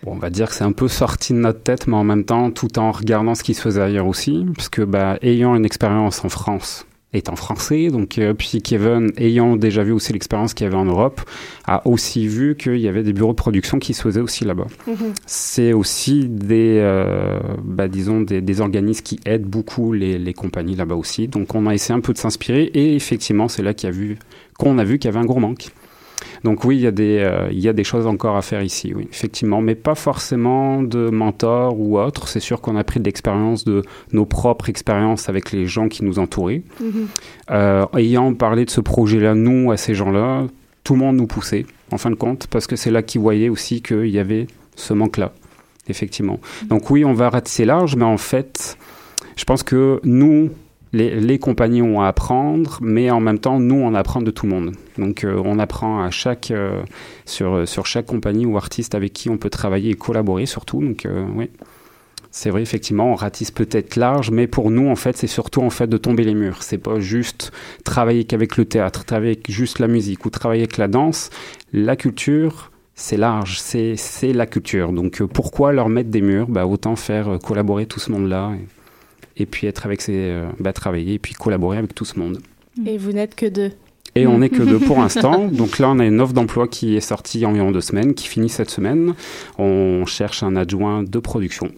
On 0.06 0.16
va 0.16 0.30
dire 0.30 0.48
que 0.48 0.54
c'est 0.54 0.64
un 0.64 0.72
peu 0.72 0.88
sorti 0.88 1.32
de 1.32 1.38
notre 1.38 1.62
tête, 1.62 1.86
mais 1.86 1.96
en 1.96 2.04
même 2.04 2.24
temps, 2.24 2.50
tout 2.50 2.78
en 2.78 2.90
regardant 2.90 3.34
ce 3.34 3.42
qui 3.42 3.54
se 3.54 3.60
faisait 3.60 3.82
ailleurs 3.82 4.06
aussi, 4.06 4.46
puisque 4.54 4.82
bah, 4.82 5.18
ayant 5.22 5.54
une 5.54 5.64
expérience 5.64 6.24
en 6.24 6.28
France, 6.28 6.86
étant 7.12 7.34
français, 7.34 7.88
donc 7.88 8.18
euh, 8.18 8.34
puis 8.34 8.62
Kevin, 8.62 9.10
ayant 9.16 9.56
déjà 9.56 9.82
vu 9.82 9.92
aussi 9.92 10.12
l'expérience 10.12 10.54
qu'il 10.54 10.64
y 10.64 10.68
avait 10.68 10.76
en 10.76 10.84
Europe, 10.84 11.20
a 11.66 11.86
aussi 11.86 12.28
vu 12.28 12.56
qu'il 12.56 12.78
y 12.78 12.86
avait 12.86 13.02
des 13.02 13.12
bureaux 13.12 13.32
de 13.32 13.36
production 13.36 13.78
qui 13.78 13.94
se 13.94 14.02
faisaient 14.02 14.20
aussi 14.20 14.44
là-bas. 14.44 14.66
C'est 15.26 15.72
aussi 15.72 16.26
des, 16.28 16.78
euh, 16.78 17.40
bah, 17.64 17.88
disons, 17.88 18.20
des, 18.20 18.40
des 18.40 18.60
organismes 18.60 19.02
qui 19.02 19.18
aident 19.26 19.46
beaucoup 19.46 19.92
les, 19.92 20.18
les 20.18 20.34
compagnies 20.34 20.76
là-bas 20.76 20.94
aussi. 20.94 21.26
Donc, 21.26 21.54
on 21.54 21.66
a 21.66 21.74
essayé 21.74 21.96
un 21.96 22.00
peu 22.00 22.12
de 22.12 22.18
s'inspirer, 22.18 22.70
et 22.74 22.94
effectivement, 22.94 23.48
c'est 23.48 23.62
là 23.62 23.74
qu'il 23.74 23.88
y 23.88 23.92
a 23.92 23.94
vu, 23.94 24.16
qu'on 24.58 24.78
a 24.78 24.84
vu 24.84 24.98
qu'il 24.98 25.08
y 25.08 25.12
avait 25.12 25.22
un 25.22 25.26
gros 25.26 25.40
manque. 25.40 25.70
Donc 26.44 26.64
oui, 26.64 26.76
il 26.76 26.82
y, 26.82 26.86
a 26.86 26.90
des, 26.90 27.18
euh, 27.18 27.48
il 27.50 27.60
y 27.60 27.68
a 27.68 27.72
des 27.72 27.84
choses 27.84 28.06
encore 28.06 28.36
à 28.36 28.42
faire 28.42 28.62
ici, 28.62 28.92
oui, 28.94 29.08
effectivement, 29.10 29.60
mais 29.60 29.74
pas 29.74 29.94
forcément 29.94 30.82
de 30.82 31.10
mentor 31.10 31.78
ou 31.78 31.98
autre. 31.98 32.28
C'est 32.28 32.40
sûr 32.40 32.60
qu'on 32.60 32.76
a 32.76 32.84
pris 32.84 33.00
de 33.00 33.04
l'expérience 33.04 33.64
de 33.64 33.82
nos 34.12 34.26
propres 34.26 34.68
expériences 34.68 35.28
avec 35.28 35.52
les 35.52 35.66
gens 35.66 35.88
qui 35.88 36.04
nous 36.04 36.18
entouraient. 36.18 36.62
Euh, 37.50 37.86
ayant 37.96 38.32
parlé 38.34 38.64
de 38.64 38.70
ce 38.70 38.80
projet-là, 38.80 39.34
nous, 39.34 39.70
à 39.70 39.76
ces 39.76 39.94
gens-là, 39.94 40.46
tout 40.84 40.94
le 40.94 41.00
monde 41.00 41.16
nous 41.16 41.26
poussait, 41.26 41.66
en 41.90 41.98
fin 41.98 42.10
de 42.10 42.14
compte, 42.14 42.46
parce 42.46 42.66
que 42.66 42.76
c'est 42.76 42.90
là 42.90 43.02
qu'ils 43.02 43.20
voyaient 43.20 43.48
aussi 43.48 43.82
qu'il 43.82 44.08
y 44.08 44.18
avait 44.18 44.46
ce 44.76 44.94
manque-là, 44.94 45.32
effectivement. 45.88 46.40
Donc 46.68 46.90
oui, 46.90 47.04
on 47.04 47.12
va 47.12 47.30
ratisser 47.30 47.64
large, 47.64 47.96
mais 47.96 48.04
en 48.04 48.16
fait, 48.16 48.78
je 49.36 49.44
pense 49.44 49.62
que 49.62 50.00
nous, 50.04 50.50
les, 50.92 51.38
compagnies 51.38 51.82
ont 51.82 52.00
à 52.00 52.08
apprendre, 52.08 52.78
mais 52.80 53.10
en 53.10 53.20
même 53.20 53.38
temps, 53.38 53.60
nous, 53.60 53.76
on 53.76 53.94
apprend 53.94 54.22
de 54.22 54.30
tout 54.30 54.46
le 54.46 54.52
monde. 54.52 54.72
Donc, 54.98 55.24
euh, 55.24 55.40
on 55.44 55.58
apprend 55.58 56.02
à 56.02 56.10
chaque, 56.10 56.50
euh, 56.50 56.82
sur, 57.24 57.66
sur 57.68 57.86
chaque 57.86 58.06
compagnie 58.06 58.46
ou 58.46 58.56
artiste 58.56 58.94
avec 58.94 59.12
qui 59.12 59.30
on 59.30 59.38
peut 59.38 59.50
travailler 59.50 59.90
et 59.90 59.94
collaborer 59.94 60.46
surtout. 60.46 60.82
Donc, 60.82 61.06
euh, 61.06 61.24
oui. 61.34 61.50
C'est 62.32 62.50
vrai, 62.50 62.62
effectivement, 62.62 63.10
on 63.10 63.16
ratisse 63.16 63.50
peut-être 63.50 63.96
large, 63.96 64.30
mais 64.30 64.46
pour 64.46 64.70
nous, 64.70 64.88
en 64.88 64.94
fait, 64.94 65.16
c'est 65.16 65.26
surtout 65.26 65.62
en 65.62 65.70
fait 65.70 65.88
de 65.88 65.96
tomber 65.96 66.22
les 66.22 66.34
murs. 66.34 66.62
C'est 66.62 66.78
pas 66.78 67.00
juste 67.00 67.50
travailler 67.84 68.22
qu'avec 68.22 68.56
le 68.56 68.66
théâtre, 68.66 69.04
travailler 69.04 69.32
avec 69.32 69.50
juste 69.50 69.80
la 69.80 69.88
musique 69.88 70.24
ou 70.24 70.30
travailler 70.30 70.62
avec 70.62 70.76
la 70.76 70.86
danse. 70.86 71.30
La 71.72 71.96
culture, 71.96 72.70
c'est 72.94 73.16
large, 73.16 73.58
c'est 73.60 74.32
la 74.32 74.46
culture. 74.46 74.92
Donc, 74.92 75.20
euh, 75.20 75.26
pourquoi 75.26 75.72
leur 75.72 75.88
mettre 75.88 76.10
des 76.10 76.20
murs? 76.20 76.46
Bah, 76.48 76.66
Autant 76.66 76.94
faire 76.94 77.28
euh, 77.30 77.38
collaborer 77.38 77.86
tout 77.86 77.98
ce 77.98 78.12
monde-là 78.12 78.52
et 79.40 79.46
puis 79.46 79.66
être 79.66 79.86
avec 79.86 80.02
ces, 80.02 80.14
euh, 80.14 80.48
bah, 80.58 80.72
travailler 80.72 81.14
et 81.14 81.18
puis 81.18 81.34
collaborer 81.34 81.78
avec 81.78 81.94
tout 81.94 82.04
ce 82.04 82.18
monde. 82.18 82.40
Et 82.86 82.98
vous 82.98 83.12
n'êtes 83.12 83.34
que 83.34 83.46
deux. 83.46 83.72
Et 84.16 84.26
on 84.26 84.38
n'est 84.38 84.48
que 84.48 84.62
deux 84.62 84.78
pour 84.78 84.98
l'instant. 85.00 85.48
Donc 85.48 85.78
là, 85.78 85.88
on 85.90 85.98
a 85.98 86.04
une 86.04 86.20
offre 86.20 86.32
d'emploi 86.32 86.68
qui 86.68 86.96
est 86.96 87.00
sortie 87.00 87.38
il 87.38 87.42
y 87.42 87.44
a 87.44 87.48
environ 87.48 87.70
deux 87.70 87.80
semaines, 87.80 88.14
qui 88.14 88.26
finit 88.26 88.48
cette 88.48 88.70
semaine. 88.70 89.14
On 89.58 90.04
cherche 90.06 90.42
un 90.42 90.56
adjoint 90.56 91.02
de 91.02 91.18
production. 91.18 91.70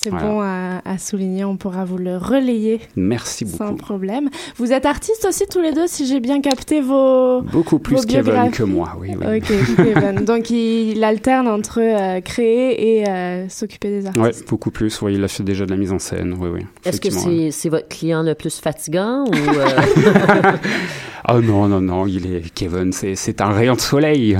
C'est 0.00 0.10
Voilà. 0.10 0.26
bon 0.28 0.40
à, 0.40 0.80
à 0.84 0.96
souligner, 0.96 1.44
on 1.44 1.56
pourra 1.56 1.84
vous 1.84 1.98
le 1.98 2.16
relayer 2.18 2.80
Merci 2.94 3.44
sans 3.48 3.70
beaucoup. 3.70 3.78
problème. 3.78 4.30
Vous 4.56 4.70
êtes 4.72 4.86
artistes 4.86 5.26
aussi 5.28 5.44
tous 5.50 5.60
les 5.60 5.72
deux, 5.72 5.88
si 5.88 6.06
j'ai 6.06 6.20
bien 6.20 6.40
capté 6.40 6.80
vos. 6.80 7.42
Beaucoup 7.42 7.80
plus 7.80 7.96
Vos 7.96 8.02
Kevin 8.02 8.52
que 8.52 8.62
moi, 8.62 8.96
oui. 9.00 9.10
oui. 9.20 9.38
Ok, 9.38 9.52
Kevin. 9.76 10.20
Donc 10.24 10.50
il, 10.50 11.02
alterne 11.02 11.48
entre 11.48 11.80
euh, 11.80 12.20
créer 12.20 13.00
et 13.00 13.08
euh, 13.08 13.48
s'occuper 13.48 13.90
des 13.90 14.06
Ouais, 14.20 14.26
artistes. 14.26 14.48
beaucoup 14.48 14.70
plus. 14.70 15.02
Oui, 15.02 15.14
il 15.16 15.24
a 15.24 15.28
fait 15.28 15.42
déjà 15.42 15.66
de 15.66 15.72
la 15.72 15.76
mise 15.76 15.90
en 15.92 15.98
scène. 15.98 16.36
Oui, 16.38 16.48
oui. 16.48 16.60
Est-ce 16.84 17.00
que 17.00 17.08
ouais. 17.08 17.50
c'est 17.50 17.50
c'est 17.50 17.68
votre 17.68 17.88
client 17.88 18.22
le 18.22 18.36
plus 18.36 18.56
fatigant 18.60 19.24
ou 19.24 19.32
euh, 19.34 20.52
Oh 21.30 21.42
non, 21.42 21.68
non, 21.68 21.82
non, 21.82 22.06
il 22.06 22.32
est 22.32 22.54
Kevin, 22.54 22.90
c'est 22.90 23.40
un 23.42 23.50
rayon 23.50 23.74
de 23.74 23.80
soleil. 23.82 24.38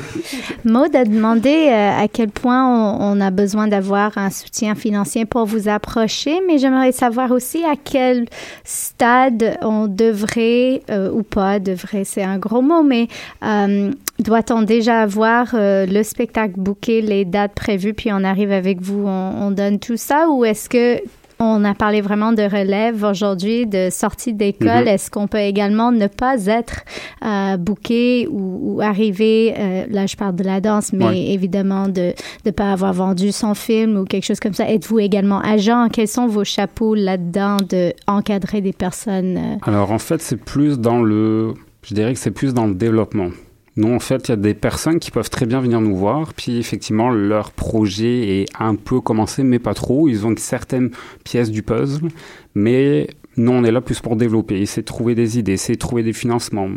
Maud 0.64 0.94
a 0.94 1.04
demandé 1.04 1.68
euh, 1.68 2.04
à 2.04 2.06
quel 2.06 2.28
point 2.28 2.64
on, 3.00 3.20
a 3.20 3.32
besoin 3.32 3.66
d'avoir 3.66 4.16
un 4.16 4.30
soutien 4.30 4.76
financier 4.76 5.24
pour 5.24 5.44
vous 5.44 5.68
approcher, 5.68 6.38
mais 6.46 6.58
j'aimerais 6.58 6.92
savoir 6.92 7.32
aussi 7.32 7.64
à 7.64 7.74
quel 7.74 8.26
stade 8.62 9.58
on 9.62 9.88
devrait, 9.88 10.82
euh, 10.90 11.10
ou 11.10 11.24
pas, 11.24 11.58
devrait, 11.58 12.04
c'est 12.04 12.22
un 12.22 12.38
gros 12.38 12.62
mot, 12.62 12.84
mais 12.84 13.08
euh, 13.42 13.90
doit-on 14.20 14.62
déjà 14.62 15.00
avoir 15.00 15.48
le 15.52 16.02
spectacle 16.04 16.54
booké, 16.58 17.02
les 17.02 17.24
dates 17.24 17.56
prévues, 17.56 17.94
puis 17.94 18.12
on 18.12 18.22
arrive 18.22 18.52
avec 18.52 18.80
vous, 18.80 19.04
on 19.04 19.50
donne 19.50 19.80
tout 19.80 19.96
ça, 19.96 20.28
ou 20.30 20.44
est-ce 20.44 20.68
que 20.68 21.02
on 21.40 21.64
a 21.64 21.74
parlé 21.74 22.02
vraiment 22.02 22.32
de 22.32 22.42
relève 22.42 23.02
aujourd'hui, 23.02 23.66
de 23.66 23.88
sortie 23.90 24.34
d'école. 24.34 24.82
Mhm. 24.82 24.88
Est-ce 24.88 25.10
qu'on 25.10 25.26
peut 25.26 25.38
également 25.38 25.90
ne 25.90 26.06
pas 26.06 26.44
être 26.46 26.82
euh, 27.24 27.56
booké 27.56 28.28
ou, 28.30 28.76
ou 28.76 28.80
arriver, 28.82 29.54
euh, 29.58 29.86
là 29.90 30.06
je 30.06 30.16
parle 30.16 30.36
de 30.36 30.44
la 30.44 30.60
danse, 30.60 30.92
mais 30.92 31.32
évidemment 31.32 31.88
de 31.88 32.12
ne 32.44 32.50
pas 32.50 32.72
avoir 32.72 32.92
vendu 32.92 33.32
son 33.32 33.54
film 33.54 33.96
ou 33.96 34.04
quelque 34.04 34.24
chose 34.24 34.40
comme 34.40 34.54
ça. 34.54 34.68
Êtes-vous 34.68 34.98
également 34.98 35.40
agent? 35.40 35.88
Quels 35.88 36.08
sont 36.08 36.26
vos 36.26 36.44
chapeaux 36.44 36.94
là-dedans 36.94 37.56
de 37.68 37.92
encadrer 38.06 38.60
des 38.60 38.72
personnes? 38.72 39.38
Euh? 39.38 39.56
Alors 39.62 39.92
en 39.92 39.98
fait, 39.98 40.20
c'est 40.20 40.36
plus 40.36 40.78
dans 40.78 41.02
le, 41.02 41.54
je 41.82 41.94
dirais 41.94 42.12
que 42.12 42.18
c'est 42.18 42.30
plus 42.30 42.52
dans 42.52 42.66
le 42.66 42.74
développement. 42.74 43.30
Non, 43.80 43.96
en 43.96 43.98
fait, 43.98 44.28
il 44.28 44.32
y 44.32 44.34
a 44.34 44.36
des 44.36 44.52
personnes 44.52 44.98
qui 44.98 45.10
peuvent 45.10 45.30
très 45.30 45.46
bien 45.46 45.58
venir 45.58 45.80
nous 45.80 45.96
voir, 45.96 46.34
puis 46.34 46.58
effectivement, 46.58 47.08
leur 47.08 47.50
projet 47.50 48.42
est 48.42 48.46
un 48.58 48.74
peu 48.74 49.00
commencé, 49.00 49.42
mais 49.42 49.58
pas 49.58 49.72
trop. 49.72 50.06
Ils 50.06 50.26
ont 50.26 50.34
certaines 50.36 50.90
pièces 51.24 51.50
du 51.50 51.62
puzzle, 51.62 52.08
mais 52.54 53.08
nous, 53.38 53.52
on 53.52 53.64
est 53.64 53.70
là 53.72 53.80
plus 53.80 54.00
pour 54.00 54.16
développer, 54.16 54.60
essayer 54.60 54.82
de 54.82 54.86
trouver 54.86 55.14
des 55.14 55.38
idées, 55.38 55.52
essayer 55.52 55.76
de 55.76 55.78
trouver 55.78 56.02
des 56.02 56.12
financements. 56.12 56.68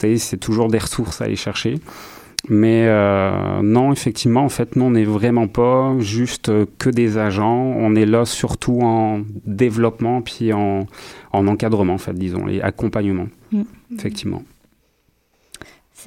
c'est 0.00 0.36
toujours 0.36 0.68
des 0.68 0.78
ressources 0.78 1.20
à 1.20 1.24
aller 1.24 1.34
chercher. 1.34 1.74
Mais 2.48 2.84
euh, 2.86 3.60
non, 3.60 3.92
effectivement, 3.92 4.44
en 4.44 4.48
fait, 4.48 4.76
nous, 4.76 4.84
on 4.84 4.92
n'est 4.92 5.04
vraiment 5.04 5.48
pas 5.48 5.98
juste 5.98 6.52
que 6.78 6.88
des 6.88 7.18
agents. 7.18 7.74
On 7.76 7.96
est 7.96 8.06
là 8.06 8.24
surtout 8.24 8.78
en 8.80 9.22
développement, 9.44 10.22
puis 10.22 10.52
en, 10.52 10.86
encadrement, 11.32 11.94
en 11.94 11.98
fait, 11.98 12.14
disons, 12.14 12.46
et 12.46 12.62
accompagnement, 12.62 13.26
mm. 13.50 13.62
effectivement. 13.96 14.44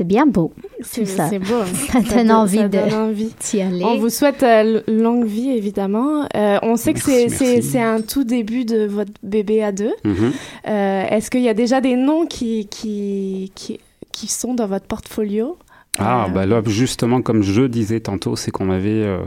C'est 0.02 0.08
bien 0.08 0.26
beau. 0.26 0.52
C'est 0.82 1.06
ça. 1.06 1.30
C'est 1.30 1.38
beau. 1.38 1.64
Ça, 1.92 2.02
donne 2.02 2.32
envie 2.32 2.68
d'y 2.68 3.62
aller. 3.62 3.84
On 3.84 4.00
vous 4.00 4.10
souhaite 4.10 4.42
euh, 4.42 4.82
longue 4.88 5.28
vie, 5.28 5.52
évidemment. 5.52 6.28
Euh, 6.36 6.58
on 6.64 6.76
sait 6.76 6.96
que 6.96 7.00
c'est 7.00 7.80
un 7.80 8.02
tout 8.02 8.24
début 8.24 8.66
de 8.66 8.88
votre 8.88 9.12
bébé 9.22 9.64
à 9.64 9.72
deux. 9.72 9.94
Mm-hmm. 10.04 10.32
Euh, 10.70 11.04
est-ce 11.08 11.30
qu'il 11.30 11.42
y 11.42 11.50
a 11.50 11.54
déjà 11.54 11.82
des 11.82 11.96
noms 11.96 12.26
qui, 12.26 12.66
qui, 12.66 13.52
qui, 13.54 13.80
qui 14.12 14.26
sont 14.26 14.56
dans 14.56 14.66
votre 14.66 14.88
portfolio? 14.88 15.56
Ah, 16.04 16.28
bah 16.34 16.46
là, 16.46 16.62
justement, 16.66 17.22
comme 17.22 17.44
je 17.44 17.64
disais 17.64 18.00
tantôt, 18.00 18.36
c'est 18.36 18.52
qu'on 18.52 18.72
avait 18.72 18.90
euh, 18.90 19.20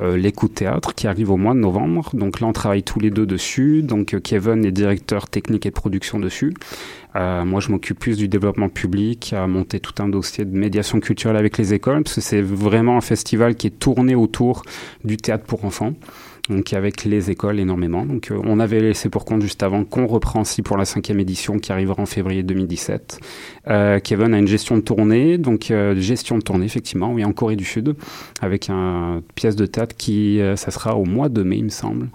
euh, 0.00 0.16
l'écoute 0.16 0.54
théâtre 0.54 0.94
qui 0.94 1.06
arrive 1.06 1.30
au 1.30 1.36
mois 1.36 1.54
de 1.54 1.60
novembre. 1.60 2.10
Donc 2.14 2.40
là, 2.40 2.46
on 2.46 2.52
travaille 2.52 2.82
tous 2.82 3.00
les 3.00 3.10
deux 3.10 3.26
dessus. 3.26 3.82
Donc 3.82 4.14
euh, 4.14 4.20
Kevin 4.20 4.64
est 4.64 4.72
directeur 4.72 5.28
technique 5.28 5.66
et 5.66 5.70
de 5.70 5.74
production 5.74 6.18
dessus. 6.18 6.54
moi, 7.14 7.60
je 7.60 7.70
m'occupe 7.70 7.98
plus 7.98 8.16
du 8.16 8.28
développement 8.28 8.68
public, 8.68 9.32
à 9.32 9.46
monter 9.46 9.80
tout 9.80 9.94
un 10.02 10.08
dossier 10.08 10.44
de 10.44 10.56
médiation 10.56 11.00
culturelle 11.00 11.36
avec 11.36 11.56
les 11.58 11.72
écoles, 11.72 12.02
parce 12.02 12.16
que 12.16 12.20
c'est 12.20 12.42
vraiment 12.42 12.96
un 12.96 13.00
festival 13.00 13.54
qui 13.54 13.68
est 13.68 13.78
tourné 13.78 14.14
autour 14.14 14.62
du 15.04 15.16
théâtre 15.16 15.44
pour 15.44 15.64
enfants 15.64 15.94
donc 16.48 16.72
avec 16.72 17.04
les 17.04 17.30
écoles 17.30 17.58
énormément. 17.58 18.04
Donc 18.04 18.30
euh, 18.30 18.40
on 18.44 18.60
avait 18.60 18.80
laissé 18.80 19.08
pour 19.08 19.24
compte 19.24 19.42
juste 19.42 19.62
avant 19.62 19.84
qu'on 19.84 20.06
reprend 20.06 20.42
aussi 20.42 20.62
pour 20.62 20.76
la 20.76 20.84
cinquième 20.84 21.20
édition 21.20 21.58
qui 21.58 21.72
arrivera 21.72 22.02
en 22.02 22.06
février 22.06 22.42
2017. 22.42 23.20
Euh, 23.68 23.98
Kevin 24.00 24.34
a 24.34 24.38
une 24.38 24.46
gestion 24.46 24.76
de 24.76 24.82
tournée, 24.82 25.38
donc 25.38 25.70
euh, 25.70 25.98
gestion 25.98 26.38
de 26.38 26.42
tournée 26.42 26.66
effectivement, 26.66 27.12
oui 27.12 27.24
en 27.24 27.32
Corée 27.32 27.56
du 27.56 27.64
Sud, 27.64 27.96
avec 28.40 28.68
une 28.68 29.22
pièce 29.34 29.56
de 29.56 29.66
théâtre 29.66 29.96
qui 29.96 30.40
ça 30.56 30.70
sera 30.70 30.96
au 30.96 31.04
mois 31.04 31.28
de 31.28 31.42
mai 31.42 31.58
il 31.58 31.64
me 31.64 31.70
semble. 31.70 32.08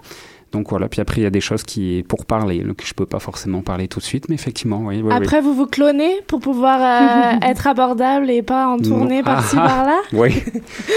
Donc 0.52 0.68
voilà, 0.68 0.88
puis 0.88 1.00
après 1.00 1.22
il 1.22 1.24
y 1.24 1.26
a 1.26 1.30
des 1.30 1.40
choses 1.40 1.62
qui 1.62 2.04
pour 2.06 2.26
parler, 2.26 2.62
que 2.76 2.84
je 2.84 2.92
peux 2.92 3.06
pas 3.06 3.18
forcément 3.18 3.62
parler 3.62 3.88
tout 3.88 4.00
de 4.00 4.04
suite, 4.04 4.28
mais 4.28 4.34
effectivement, 4.34 4.82
oui. 4.84 5.02
après 5.10 5.40
vous 5.40 5.54
vous 5.54 5.66
clonez 5.66 6.12
pour 6.26 6.40
pouvoir 6.40 6.78
euh, 6.80 7.38
être 7.50 7.66
abordable 7.66 8.30
et 8.30 8.42
pas 8.42 8.66
en 8.66 8.78
tournée 8.78 9.22
par-ci 9.22 9.56
ah, 9.58 9.66
par-là? 9.66 9.98
Oui. 10.12 10.42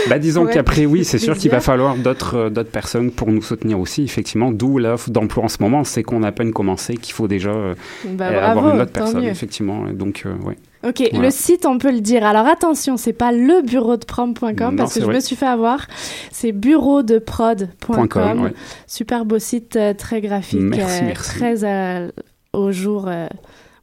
bah 0.09 0.19
disons 0.19 0.45
qu'après 0.45 0.85
oui, 0.85 1.05
c'est 1.05 1.19
sûr 1.19 1.37
qu'il 1.37 1.51
va 1.51 1.61
falloir 1.61 1.95
d'autres 1.95 2.35
euh, 2.35 2.49
d'autres 2.49 2.69
personnes 2.69 3.11
pour 3.11 3.31
nous 3.31 3.41
soutenir 3.41 3.79
aussi, 3.79 4.03
effectivement. 4.03 4.51
D'où 4.51 4.77
l'offre 4.77 5.09
d'emploi 5.09 5.45
en 5.45 5.47
ce 5.47 5.57
moment, 5.61 5.85
c'est 5.85 6.03
qu'on 6.03 6.23
a 6.23 6.27
à 6.27 6.31
peine 6.33 6.51
commencé, 6.51 6.97
qu'il 6.97 7.13
faut 7.13 7.29
déjà 7.29 7.51
euh, 7.51 7.75
bah, 8.05 8.27
avoir 8.49 8.75
une 8.75 8.81
autre 8.81 8.91
personne, 8.91 9.23
effectivement. 9.23 9.85
Donc 9.93 10.25
oui. 10.45 10.55
Ok, 10.85 11.09
le 11.13 11.31
site, 11.31 11.65
on 11.65 11.77
peut 11.79 11.91
le 11.91 12.01
dire. 12.01 12.23
Alors 12.25 12.45
attention, 12.45 12.95
c'est 12.97 13.13
pas 13.13 13.31
le 13.31 13.61
bureau 13.61 13.97
de 13.97 14.05
prom.com 14.05 14.75
parce 14.75 14.93
que 14.93 15.01
je 15.01 15.07
me 15.07 15.19
suis 15.19 15.35
fait 15.35 15.47
avoir. 15.47 15.87
C'est 16.31 16.51
bureau 16.51 17.01
de 17.01 17.17
prod.com. 17.17 18.51
Super 18.85 19.25
beau 19.25 19.39
site, 19.39 19.75
euh, 19.75 19.93
très 19.93 20.21
graphique, 20.21 20.77
euh, 20.77 21.13
très 21.13 21.63
euh, 21.63 22.09
au 22.53 22.71
jour 22.71 23.09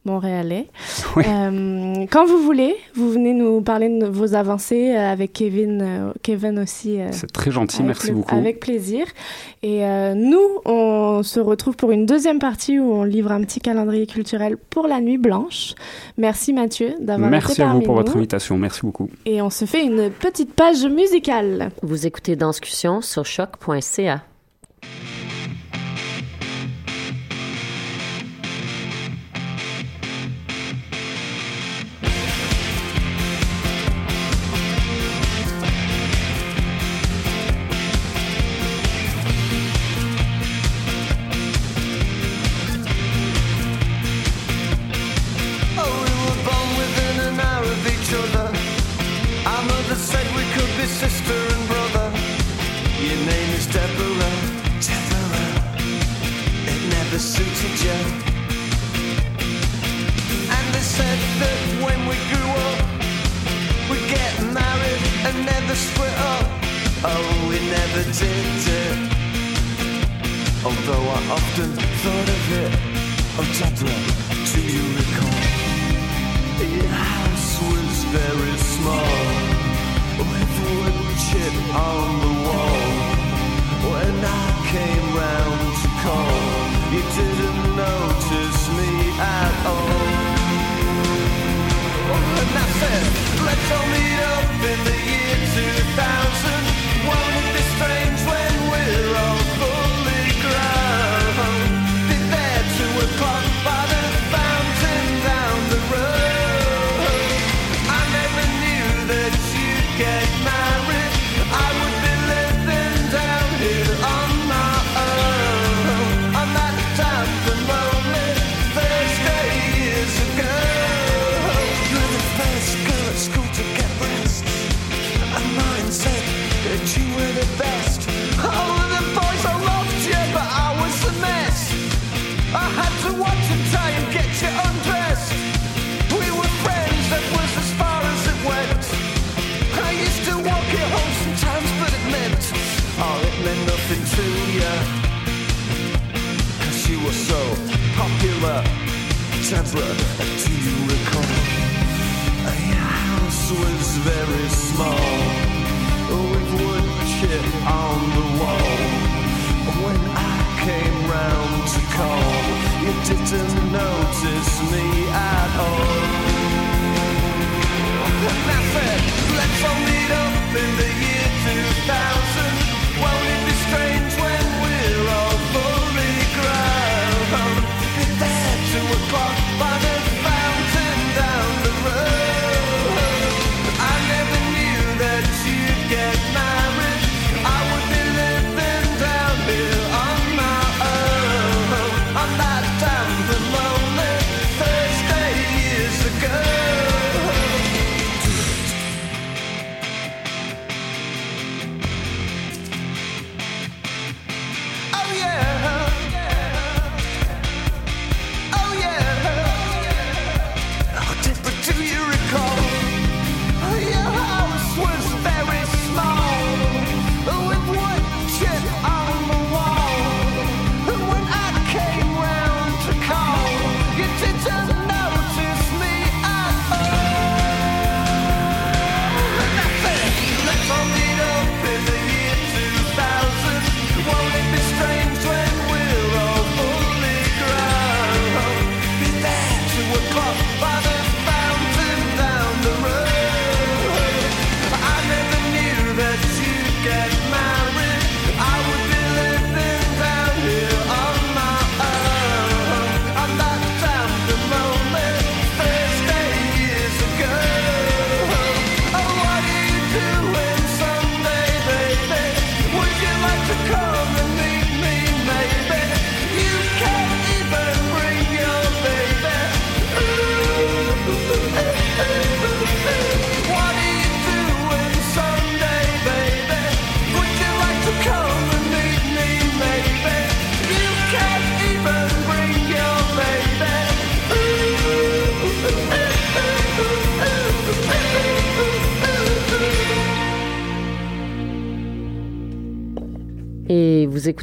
montréalais. 0.05 0.67
Euh, 1.17 2.05
quand 2.11 2.25
vous 2.25 2.39
voulez, 2.39 2.75
vous 2.95 3.09
venez 3.11 3.33
nous 3.33 3.61
parler 3.61 3.89
de 3.89 4.05
vos 4.05 4.35
avancées 4.35 4.93
euh, 4.95 5.11
avec 5.11 5.33
Kevin, 5.33 5.81
euh, 5.81 6.13
Kevin 6.21 6.59
aussi. 6.59 6.99
C'est 7.11 7.31
très 7.31 7.51
gentil, 7.51 7.83
merci 7.83 8.11
beaucoup. 8.11 8.35
Avec 8.35 8.59
plaisir. 8.59 9.05
Et 9.61 9.81
nous, 10.15 10.59
on 10.65 11.23
se 11.23 11.39
retrouve 11.39 11.75
pour 11.75 11.91
une 11.91 12.05
deuxième 12.05 12.39
partie 12.39 12.79
où 12.79 12.91
on 12.91 13.03
livre 13.03 13.31
un 13.31 13.41
petit 13.41 13.61
calendrier 13.61 14.07
culturel 14.07 14.57
pour 14.57 14.87
la 14.87 14.99
nuit 14.99 15.17
blanche. 15.17 15.73
Merci 16.17 16.51
Mathieu 16.51 16.95
d'avoir 16.99 17.29
été 17.29 17.31
Merci 17.31 17.61
à 17.61 17.73
vous 17.73 17.81
pour 17.81 17.95
votre 17.95 18.17
invitation, 18.17 18.57
merci 18.57 18.81
beaucoup. 18.81 19.09
Et 19.25 19.41
on 19.41 19.49
se 19.49 19.65
fait 19.65 19.85
une 19.85 20.09
petite 20.09 20.53
page 20.53 20.85
musicale. 20.85 21.71
Vous 21.81 22.05
écoutez 22.05 22.35
Danscussion 22.35 23.01
sur 23.01 23.25
choc.ca. 23.25 24.23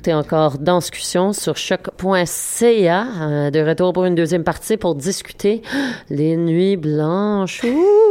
Écoutez 0.00 0.14
encore 0.14 0.56
Danscussion 0.56 1.34
sur 1.34 1.58
choc.ca. 1.58 3.06
euh, 3.20 3.50
de 3.50 3.60
retour 3.60 3.92
pour 3.92 4.06
une 4.06 4.14
deuxième 4.14 4.44
partie 4.44 4.78
pour 4.78 4.94
discuter 4.94 5.60
les 6.08 6.38
nuits 6.38 6.78
blanches. 6.78 7.60
Ouh! 7.64 8.10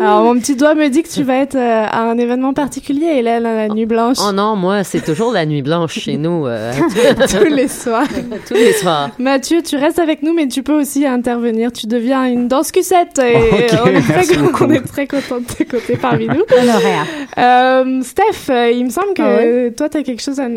Alors, 0.00 0.24
mon 0.24 0.38
petit 0.40 0.56
doigt 0.56 0.74
me 0.74 0.88
dit 0.88 1.02
que 1.02 1.08
tu 1.08 1.22
vas 1.22 1.36
être 1.36 1.54
euh, 1.54 1.86
à 1.88 2.02
un 2.02 2.18
événement 2.18 2.52
particulier, 2.52 3.18
Hélène, 3.18 3.46
à 3.46 3.54
la 3.54 3.68
Nuit 3.68 3.86
Blanche. 3.86 4.16
Oh 4.20 4.32
non, 4.32 4.56
moi, 4.56 4.82
c'est 4.82 5.00
toujours 5.00 5.32
la 5.32 5.46
nuit 5.46 5.62
blanche 5.62 6.00
chez 6.00 6.16
nous. 6.16 6.46
euh, 6.46 6.72
Tous 7.30 7.44
les 7.54 7.68
soirs. 7.68 8.06
tous 8.48 8.54
les 8.54 8.72
soirs. 8.72 9.10
Mathieu, 9.18 9.62
tu 9.62 9.76
restes 9.76 10.00
avec 10.00 10.22
nous, 10.24 10.32
mais 10.34 10.48
tu 10.48 10.64
peux 10.64 10.80
aussi 10.80 11.06
intervenir. 11.06 11.70
Tu 11.70 11.86
deviens 11.86 12.24
une 12.26 12.48
danse 12.48 12.72
cussette. 12.72 13.20
Et 13.20 13.36
on, 13.84 13.86
est 13.86 14.00
très, 14.00 14.38
on 14.64 14.70
est 14.70 14.80
très 14.80 15.06
content 15.06 15.38
de 15.38 15.44
t'écouter 15.46 15.96
parmi 15.96 16.26
nous. 16.26 16.42
Honoraire. 16.60 17.06
Euh, 17.38 18.02
Steph, 18.02 18.52
il 18.74 18.84
me 18.84 18.90
semble 18.90 19.14
que 19.14 19.68
toi, 19.70 19.88
tu 19.88 19.98
as 19.98 20.02
quelque 20.02 20.22
chose 20.22 20.40
à 20.40 20.48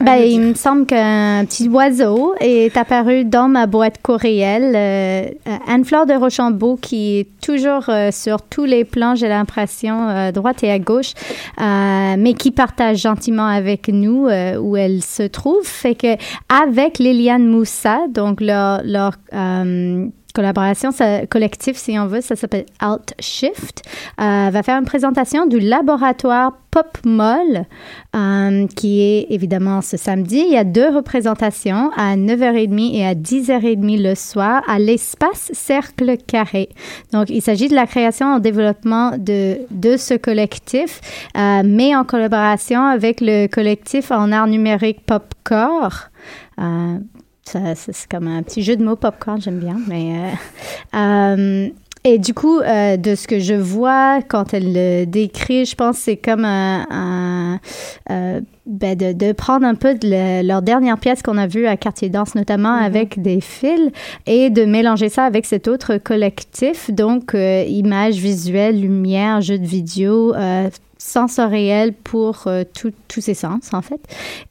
Ben, 0.00 0.20
nous 0.20 0.26
il 0.26 0.40
me 0.40 0.54
semble 0.54 0.86
qu'un 0.86 1.44
petit 1.44 1.68
oiseau 1.68 2.34
est 2.40 2.76
apparu 2.76 3.24
dans 3.24 3.48
ma 3.48 3.66
boîte 3.66 4.00
courriel. 4.02 4.74
Euh, 4.74 5.28
euh, 5.48 5.56
Anne-Fleur 5.66 6.06
de 6.06 6.14
Rochambeau, 6.14 6.76
qui 6.76 7.18
est 7.18 7.28
toujours 7.40 7.88
euh, 7.88 8.10
sur 8.10 8.42
tous 8.42 8.64
les 8.64 8.84
plans, 8.84 9.14
j'ai 9.14 9.28
l'impression, 9.28 10.08
euh, 10.08 10.28
à 10.28 10.32
droite 10.32 10.62
et 10.62 10.70
à 10.70 10.78
gauche, 10.78 11.12
euh, 11.60 12.14
mais 12.18 12.34
qui 12.34 12.50
partage 12.50 12.98
gentiment 12.98 13.46
avec 13.46 13.88
nous 13.88 14.26
euh, 14.28 14.56
où 14.56 14.76
elle 14.76 15.02
se 15.02 15.22
trouve. 15.22 15.64
Fait 15.64 15.94
que 15.94 16.16
avec 16.48 16.98
Liliane 16.98 17.46
Moussa, 17.46 18.00
donc 18.08 18.40
leur, 18.40 18.82
leur 18.84 19.12
euh, 19.32 20.06
collaboration 20.38 20.92
ça, 20.92 21.26
collectif, 21.26 21.76
si 21.76 21.98
on 21.98 22.06
veut, 22.06 22.20
ça 22.20 22.36
s'appelle 22.36 22.66
Outshift, 22.80 23.82
euh, 24.20 24.50
va 24.52 24.62
faire 24.62 24.78
une 24.78 24.84
présentation 24.84 25.46
du 25.46 25.58
laboratoire 25.58 26.52
Pop 26.70 26.96
Moll, 27.04 27.64
euh, 28.14 28.66
qui 28.76 29.00
est 29.00 29.26
évidemment 29.30 29.80
ce 29.82 29.96
samedi. 29.96 30.44
Il 30.46 30.52
y 30.52 30.56
a 30.56 30.62
deux 30.62 30.90
représentations 30.90 31.90
à 31.96 32.14
9h30 32.14 32.94
et 32.94 33.04
à 33.04 33.16
10h30 33.16 34.00
le 34.00 34.14
soir 34.14 34.62
à 34.68 34.78
l'espace 34.78 35.50
Cercle 35.54 36.16
Carré. 36.18 36.68
Donc, 37.12 37.30
il 37.30 37.42
s'agit 37.42 37.66
de 37.66 37.74
la 37.74 37.88
création 37.88 38.36
et 38.36 38.40
développement 38.40 39.18
de, 39.18 39.58
de 39.72 39.96
ce 39.96 40.14
collectif, 40.14 41.00
euh, 41.36 41.62
mais 41.64 41.96
en 41.96 42.04
collaboration 42.04 42.82
avec 42.84 43.20
le 43.20 43.48
collectif 43.48 44.12
en 44.12 44.30
art 44.30 44.46
numérique 44.46 45.04
Popcore. 45.04 46.10
Euh, 46.60 46.98
ça, 47.48 47.74
ça, 47.74 47.92
c'est 47.92 48.08
comme 48.10 48.28
un 48.28 48.42
petit 48.42 48.62
jeu 48.62 48.76
de 48.76 48.84
mots 48.84 48.96
popcorn, 48.96 49.40
j'aime 49.40 49.58
bien. 49.58 49.76
Mais, 49.88 50.12
euh, 50.94 50.96
euh, 50.98 51.68
et 52.04 52.18
du 52.18 52.32
coup, 52.32 52.60
euh, 52.60 52.96
de 52.96 53.14
ce 53.16 53.26
que 53.26 53.38
je 53.40 53.54
vois 53.54 54.20
quand 54.26 54.54
elle 54.54 54.72
le 54.72 55.04
décrit, 55.04 55.64
je 55.66 55.74
pense 55.74 55.96
que 55.96 56.02
c'est 56.02 56.16
comme 56.16 56.44
un, 56.44 56.86
un, 56.90 57.60
euh, 58.10 58.40
ben 58.66 58.96
de, 58.96 59.12
de 59.12 59.32
prendre 59.32 59.66
un 59.66 59.74
peu 59.74 59.94
de 59.94 60.08
le- 60.08 60.46
leur 60.46 60.62
dernière 60.62 60.98
pièce 60.98 61.22
qu'on 61.22 61.36
a 61.36 61.46
vue 61.46 61.66
à 61.66 61.76
Quartier 61.76 62.08
Danse, 62.08 62.34
notamment 62.34 62.72
avec 62.74 63.20
des 63.20 63.40
fils, 63.40 63.90
et 64.26 64.48
de 64.50 64.64
mélanger 64.64 65.08
ça 65.08 65.24
avec 65.24 65.44
cet 65.44 65.66
autre 65.68 65.96
collectif. 65.98 66.90
Donc, 66.90 67.34
euh, 67.34 67.64
images 67.66 68.16
visuelles, 68.16 68.80
lumière, 68.80 69.40
jeux 69.40 69.58
de 69.58 69.66
vidéo, 69.66 70.34
sensoriel 70.98 71.92
pour 71.92 72.44
euh, 72.46 72.64
tout- 72.78 72.92
tous 73.08 73.20
ses 73.20 73.34
sens, 73.34 73.72
en 73.72 73.82
fait. 73.82 74.00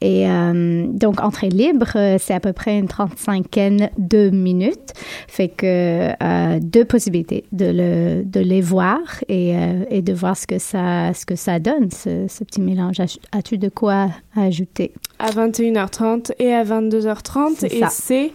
Et 0.02 0.28
euh, 0.30 0.86
donc, 0.88 1.22
entrée 1.22 1.50
libre, 1.50 1.88
euh, 1.96 2.18
c'est 2.20 2.34
à 2.34 2.40
peu 2.40 2.54
près 2.54 2.78
une 2.80 2.88
35e 2.88 3.90
de 3.98 4.30
minutes. 4.30 4.94
Fait 5.28 5.50
que 5.50 6.10
euh, 6.24 6.60
deux 6.62 6.86
possibilités 6.86 7.44
de, 7.52 7.66
le, 7.74 8.24
de 8.24 8.40
les 8.40 8.62
voir 8.62 9.00
et, 9.30 9.54
et 9.90 10.02
de 10.02 10.14
voir 10.14 10.36
ce 10.38 10.48
que 10.48 10.58
ça, 10.60 11.14
ce 11.14 11.26
que 11.26 11.36
ça 11.36 11.60
donne, 11.60 11.92
ce, 11.92 12.26
ce 12.28 12.44
petit 12.44 12.62
mélange. 12.62 13.00
As- 13.00 13.20
As-tu 13.32 13.58
de 13.58 13.70
quoi 13.70 14.08
ajouter? 14.36 14.94
À 15.20 15.30
21h30 15.32 16.32
et 16.40 16.54
à 16.54 16.64
22h30. 16.64 17.56
C'est 17.58 17.74
Et 17.74 17.84
c'est 17.90 18.32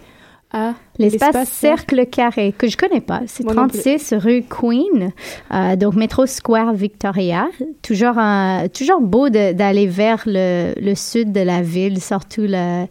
à 0.53 0.73
L'espace 0.99 1.49
Cercle 1.49 2.05
Carré, 2.05 2.53
que 2.55 2.67
je 2.67 2.77
connais 2.77 3.01
pas. 3.01 3.21
C'est 3.25 3.43
Moi 3.43 3.55
non 3.55 3.67
plus. 3.67 3.79
36 3.81 4.13
rue 4.13 4.43
Queen, 4.43 5.11
euh, 5.51 5.75
donc 5.75 5.95
métro 5.95 6.27
Square 6.27 6.73
Victoria. 6.73 7.47
Toujours, 7.81 8.17
un- 8.19 8.67
toujours 8.67 9.01
beau 9.01 9.29
d'aller 9.29 9.87
vers 9.87 10.21
le, 10.27 10.73
le 10.79 10.93
sud 10.95 11.31
de 11.31 11.39
la 11.41 11.61
ville, 11.63 11.99
surtout 11.99 12.43
la- 12.43 12.85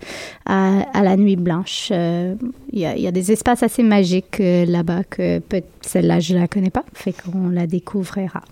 à, 0.47 0.81
à 0.93 1.03
la 1.05 1.17
nuit 1.17 1.37
blanche. 1.37 1.89
Euh, 1.93 2.35
Il 2.73 2.81
y, 2.81 2.87
a, 2.87 2.97
y 2.97 3.07
a 3.07 3.13
des 3.13 3.31
espaces 3.31 3.63
assez 3.63 3.83
magiques 3.85 4.41
euh, 4.41 4.65
là-bas 4.67 5.05
que 5.05 5.41
celle-là, 5.83 6.19
je 6.21 6.35
la 6.35 6.49
connais 6.49 6.71
pas, 6.71 6.85
fait 6.95 7.13
qu'on 7.13 7.49
la 7.51 7.67
découvrira. 7.69 8.43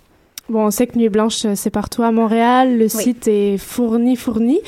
Bon, 0.51 0.67
on 0.67 0.71
sait 0.73 0.89
que 0.89 0.99
Nuit 0.99 1.09
Blanche, 1.09 1.45
euh, 1.45 1.53
c'est 1.55 1.71
partout 1.71 2.03
à 2.03 2.11
Montréal. 2.11 2.77
Le 2.77 2.89
site 2.89 3.29
est 3.29 3.57
fourni, 3.57 4.17
fourni. 4.17 4.59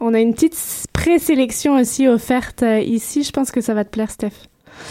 On 0.00 0.12
a 0.12 0.18
une 0.18 0.34
petite 0.34 0.58
présélection 0.92 1.76
aussi 1.76 2.08
offerte 2.08 2.64
euh, 2.64 2.80
ici. 2.80 3.22
Je 3.22 3.30
pense 3.30 3.52
que 3.52 3.60
ça 3.60 3.72
va 3.72 3.84
te 3.84 3.90
plaire, 3.90 4.10
Steph. 4.10 4.32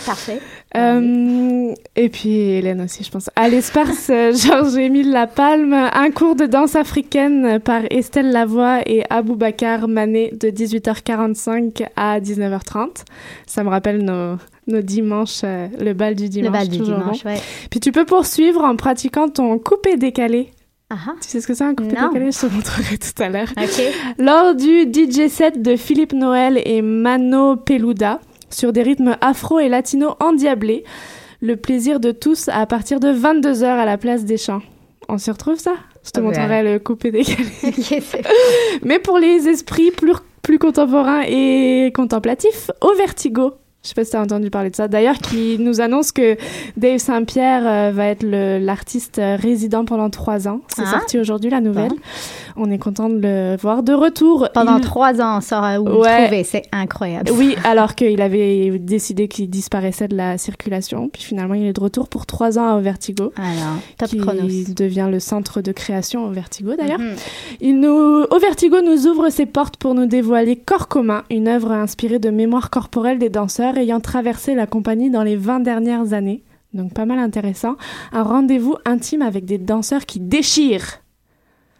Parfait. 0.06 0.40
Euh, 0.76 1.74
et 1.96 2.10
puis 2.10 2.30
Hélène 2.30 2.82
aussi, 2.82 3.04
je 3.04 3.12
pense. 3.12 3.30
À 3.36 3.50
l'espace, 3.50 4.10
euh, 4.10 4.34
Georges-Émile 4.36 5.12
Lapalme, 5.12 5.74
un 5.74 6.12
cours 6.12 6.36
de 6.36 6.46
danse 6.46 6.76
africaine 6.76 7.60
par 7.60 7.82
Estelle 7.90 8.32
Lavoie 8.32 8.82
et 8.86 9.04
Aboubacar 9.10 9.88
Mané 9.88 10.32
de 10.32 10.50
18h45 10.50 11.88
à 11.96 12.20
19h30. 12.20 13.06
Ça 13.46 13.64
me 13.64 13.70
rappelle 13.70 14.04
nos, 14.04 14.38
nos 14.68 14.82
dimanches, 14.82 15.42
euh, 15.44 15.68
le 15.80 15.94
bal 15.94 16.16
du 16.16 16.30
dimanche. 16.30 16.52
le 16.52 16.58
bal 16.58 16.68
du 16.68 16.78
toujours 16.80 16.98
dimanche, 17.00 17.24
bon. 17.24 17.30
ouais. 17.32 17.42
Puis 17.70 17.80
tu 17.80 17.92
peux 17.92 18.06
poursuivre 18.06 18.64
en 18.64 18.76
pratiquant 18.76 19.30
ton 19.30 19.58
coupé-décalé. 19.58 20.52
Ah 20.90 20.96
ah. 21.08 21.12
Tu 21.22 21.28
sais 21.28 21.42
ce 21.42 21.48
que 21.48 21.54
c'est 21.54 21.66
un 21.66 21.76
coupé-décalé 21.76 22.32
Je 22.32 22.40
te 22.40 22.54
montrerai 22.54 22.98
tout 22.98 23.22
à 23.22 23.28
l'heure. 23.30 23.50
Lors 24.20 24.56
du 24.56 24.84
DJ 24.84 25.28
set 25.28 25.62
de 25.62 25.76
Philippe 25.76 26.14
Noël 26.14 26.62
et 26.64 26.82
Mano 26.82 27.58
Peluda, 27.58 28.22
sur 28.50 28.74
des 28.74 28.82
rythmes 28.84 29.18
afro 29.22 29.60
et 29.60 29.70
latino 29.70 30.16
endiablés, 30.20 30.84
le 31.42 31.56
plaisir 31.56 32.00
de 32.00 32.12
tous 32.12 32.50
à 32.50 32.66
partir 32.66 33.00
de 33.00 33.10
22h 33.14 33.64
à 33.66 33.86
la 33.86 33.98
place 33.98 34.26
des 34.26 34.38
champs. 34.38 34.62
On 35.10 35.18
s'y 35.18 35.32
retrouve 35.32 35.58
ça? 35.60 35.74
Je 36.04 36.12
te 36.12 36.20
Ah 36.20 36.22
ben. 36.22 36.28
montrerai 36.28 36.64
le 36.64 36.80
coupé 36.80 37.12
décalé. 37.12 37.48
Mais 38.84 39.00
pour 39.00 39.20
les 39.20 39.48
esprits 39.48 39.92
plus, 39.92 40.14
plus 40.42 40.60
contemporains 40.60 41.24
et 41.28 41.92
contemplatifs, 41.94 42.72
au 42.82 42.94
vertigo. 42.96 43.54
Je 43.88 43.92
sais 43.92 43.96
pas 43.96 44.04
si 44.04 44.12
tu 44.12 44.18
as 44.18 44.22
entendu 44.22 44.50
parler 44.50 44.70
de 44.70 44.76
ça. 44.76 44.90
D'ailleurs, 44.90 45.18
qui 45.18 45.56
nous 45.60 45.80
annonce 45.80 46.12
que 46.12 46.36
Dave 46.76 46.98
Saint-Pierre 46.98 47.64
euh, 47.66 47.92
va 47.94 48.08
être 48.08 48.26
l'artiste 48.26 49.18
euh, 49.18 49.38
résident 49.42 49.86
pendant 49.86 50.10
trois 50.10 50.46
ans. 50.50 50.60
C'est 50.76 50.82
Ah. 50.86 50.92
sorti 50.92 51.18
aujourd'hui, 51.18 51.50
la 51.50 51.62
nouvelle. 51.62 51.92
Bon. 51.92 51.96
On 52.58 52.70
est 52.70 52.78
content 52.80 53.08
de 53.08 53.18
le 53.22 53.56
voir 53.56 53.84
de 53.84 53.94
retour. 53.94 54.50
Pendant 54.54 54.76
Il- 54.78 54.84
trois 54.84 55.22
ans, 55.22 55.38
on 55.38 55.42
saura 55.42 55.80
où 55.80 55.86
le 55.86 55.94
Ouais. 56.00 56.24
trouver. 56.26 56.44
C'est 56.44 56.64
incroyable. 56.74 57.32
Oui, 57.32 57.56
alors 57.64 57.96
qu'il 57.96 58.22
avait 58.22 58.78
décidé 58.78 59.30
qu'il 59.30 59.50
disparaissait 59.50 60.10
de 60.10 60.18
la 60.18 60.38
circulation. 60.38 61.08
Puis 61.08 61.24
finalement, 61.24 61.54
il 61.54 61.64
est 61.64 61.72
de 61.74 61.80
retour 61.80 62.10
pour 62.10 62.26
trois 62.26 62.60
ans 62.60 62.78
au 62.78 62.82
Vertigo. 62.82 63.32
Alors, 63.38 63.78
top 63.98 64.10
qui 64.10 64.18
chronos. 64.18 64.42
devient 64.76 65.08
le 65.10 65.22
centre 65.22 65.62
de 65.62 65.72
création 65.72 66.26
au 66.26 66.32
Vertigo 66.32 66.72
d'ailleurs. 66.78 67.00
Il 67.62 67.80
nous, 67.80 68.24
au 68.30 68.40
Vertigo 68.40 68.82
nous 68.82 69.08
ouvre 69.08 69.30
ses 69.30 69.46
portes 69.46 69.78
pour 69.78 69.94
nous 69.94 70.08
dévoiler 70.08 70.58
Corps 70.58 70.90
commun, 70.90 71.24
une 71.30 71.48
œuvre 71.48 71.72
inspirée 71.72 72.20
de 72.20 72.30
mémoire 72.32 72.70
corporelle 72.70 73.20
des 73.20 73.30
danseurs 73.30 73.77
ayant 73.78 74.00
traversé 74.00 74.56
la 74.56 74.68
compagnie 74.68 75.10
dans 75.10 75.24
les 75.24 75.36
20 75.36 75.60
dernières 75.62 76.14
années. 76.14 76.44
Donc 76.74 76.94
pas 76.94 77.06
mal 77.06 77.20
intéressant. 77.20 77.76
Un 78.12 78.24
rendez-vous 78.24 78.76
intime 78.86 79.22
avec 79.22 79.46
des 79.46 79.58
danseurs 79.58 80.06
qui 80.06 80.20
déchirent. 80.20 81.02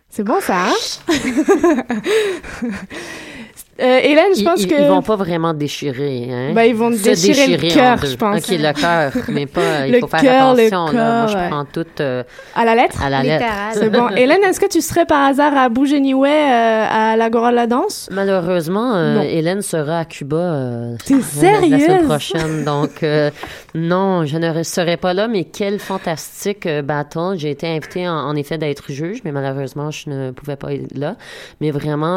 C'est 0.10 0.24
bon 0.24 0.40
ça, 0.40 0.68
hein? 0.68 0.74
Euh, 3.80 4.00
Hélène, 4.02 4.34
je 4.38 4.44
pense 4.44 4.62
ils- 4.62 4.68
que... 4.68 4.74
ils 4.82 4.88
vont 4.88 5.02
pas 5.04 5.16
vraiment 5.16 5.54
déchirer, 5.54 6.28
hein? 6.32 6.52
Ben, 6.54 6.64
ils 6.64 6.76
vont 6.76 6.92
Se 6.92 7.04
déchirer 7.04 7.58
le 7.58 7.68
en 7.68 7.74
cœur, 7.74 8.06
je 8.06 8.16
pense. 8.16 8.38
OK, 8.50 8.58
le 8.58 8.74
cœur, 8.74 9.12
mais 9.30 9.46
pas... 9.46 9.62
Il 9.88 9.94
Le 9.94 10.00
faut 10.00 10.08
faire 10.08 10.22
cœur, 10.22 10.56
le 10.56 10.66
attention. 10.68 10.98
Moi, 10.98 11.28
je 11.28 11.50
prends 11.50 11.66
tout 11.66 11.86
euh, 12.00 12.24
À 12.56 12.66
la 12.66 12.76
lettre? 12.76 13.04
à 13.04 13.10
la 13.10 13.22
lettre. 13.24 13.46
C'est 13.74 13.90
bon. 13.90 14.10
Hélène, 14.16 14.44
est-ce 14.44 14.60
que 14.60 14.68
tu 14.68 14.82
serais 14.82 15.06
par 15.06 15.28
hasard 15.28 15.56
à 15.56 15.70
Bouge 15.70 15.94
Anyway 15.94 16.30
euh, 16.30 16.86
à 16.90 17.16
l'Agora 17.18 17.52
de 17.52 17.56
la 17.56 17.68
danse? 17.68 18.10
Malheureusement, 18.12 18.96
euh. 18.96 19.22
Hélène 19.22 19.62
sera 19.62 20.00
à 20.00 20.06
Cuba 20.06 20.38
euh, 20.38 20.96
T'es 21.06 21.14
la- 21.14 21.68
la 21.68 21.80
semaine 21.80 22.06
prochaine. 22.06 22.64
Donc, 22.66 23.04
euh, 23.04 23.30
non, 23.76 24.26
je 24.26 24.38
ne 24.38 24.64
serai 24.64 24.98
pas 24.98 25.14
là, 25.14 25.28
mais 25.28 25.44
quel 25.44 25.78
fantastique 25.80 26.66
euh, 26.66 26.82
battle. 26.82 27.34
J'ai 27.36 27.52
été 27.52 27.68
invitée, 27.68 28.08
en, 28.08 28.14
en 28.16 28.36
effet, 28.36 28.58
d'être 28.58 28.92
juge, 28.92 29.20
mais 29.24 29.32
malheureusement, 29.32 29.92
je 29.92 30.10
ne 30.10 30.32
pouvais 30.32 30.56
pas 30.56 30.74
être 30.74 30.98
là. 30.98 31.16
Mais 31.62 31.70
vraiment, 31.72 32.08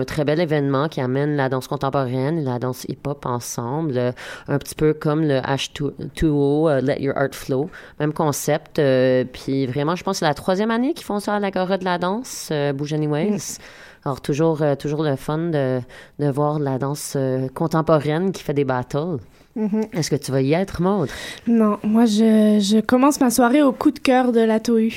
un 0.00 0.04
très 0.04 0.24
bel 0.24 0.40
événement 0.40 0.88
qui 0.88 1.00
amène 1.04 1.36
la 1.36 1.48
danse 1.48 1.68
contemporaine 1.68 2.38
et 2.38 2.42
la 2.42 2.58
danse 2.58 2.84
hip-hop 2.88 3.26
ensemble, 3.26 3.96
euh, 3.96 4.12
un 4.48 4.58
petit 4.58 4.74
peu 4.74 4.92
comme 4.94 5.22
le 5.22 5.38
H2O, 5.40 6.68
euh, 6.70 6.80
Let 6.80 7.00
Your 7.00 7.16
Art 7.16 7.32
Flow. 7.34 7.70
Même 8.00 8.12
concept. 8.12 8.78
euh, 8.78 9.24
puis 9.32 9.66
vraiment, 9.66 9.94
je 9.96 10.02
pense 10.04 10.16
que 10.16 10.18
c'est 10.20 10.24
la 10.24 10.34
troisième 10.34 10.70
année 10.70 10.94
qu'ils 10.94 11.04
font 11.06 11.20
ça 11.20 11.34
à 11.34 11.40
l'Agora 11.40 11.78
de 11.78 11.84
la 11.84 11.98
danse, 11.98 12.48
euh, 12.50 12.72
Bouge 12.72 12.92
Anyways. 12.92 13.58
Alors, 14.04 14.20
toujours, 14.20 14.60
toujours 14.78 15.02
le 15.02 15.16
fun 15.16 15.38
de, 15.38 15.80
de 16.18 16.28
voir 16.28 16.58
la 16.58 16.76
danse 16.78 17.16
contemporaine 17.54 18.32
qui 18.32 18.42
fait 18.42 18.52
des 18.52 18.64
battles. 18.64 19.16
Mhm. 19.56 19.82
Est-ce 19.94 20.10
que 20.10 20.16
tu 20.16 20.30
vas 20.32 20.42
y 20.42 20.52
être, 20.52 20.82
Maude? 20.82 21.08
Non, 21.46 21.78
moi 21.82 22.04
je, 22.04 22.58
je 22.60 22.80
commence 22.80 23.20
ma 23.20 23.30
soirée 23.30 23.62
au 23.62 23.72
coup 23.72 23.92
de 23.92 23.98
cœur 24.00 24.32
de 24.32 24.40
la 24.40 24.60
Tohu. 24.60 24.92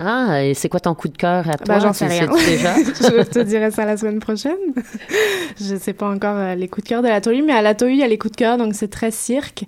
Ah, 0.00 0.42
et 0.44 0.54
c'est 0.54 0.68
quoi 0.68 0.80
ton 0.80 0.94
coup 0.94 1.08
de 1.08 1.16
cœur 1.16 1.48
à 1.48 1.56
toi? 1.56 1.66
Bah, 1.66 1.78
j'en 1.78 1.92
sais 1.92 2.06
rien. 2.06 2.26
déjà? 2.26 2.74
je 2.84 3.22
te 3.22 3.38
dirai 3.40 3.70
ça 3.70 3.84
la 3.84 3.96
semaine 3.96 4.18
prochaine. 4.18 4.56
je 5.60 5.76
sais 5.76 5.92
pas 5.92 6.08
encore 6.08 6.36
euh, 6.36 6.54
les 6.54 6.68
coups 6.68 6.84
de 6.84 6.88
cœur 6.88 7.02
de 7.02 7.08
la 7.08 7.20
Tohu, 7.20 7.42
mais 7.42 7.52
à 7.52 7.62
la 7.62 7.74
Tohu, 7.74 7.92
il 7.92 7.98
y 7.98 8.02
a 8.02 8.08
les 8.08 8.18
coups 8.18 8.32
de 8.32 8.36
cœur, 8.36 8.56
donc 8.56 8.74
c'est 8.74 8.88
très 8.88 9.10
cirque. 9.10 9.64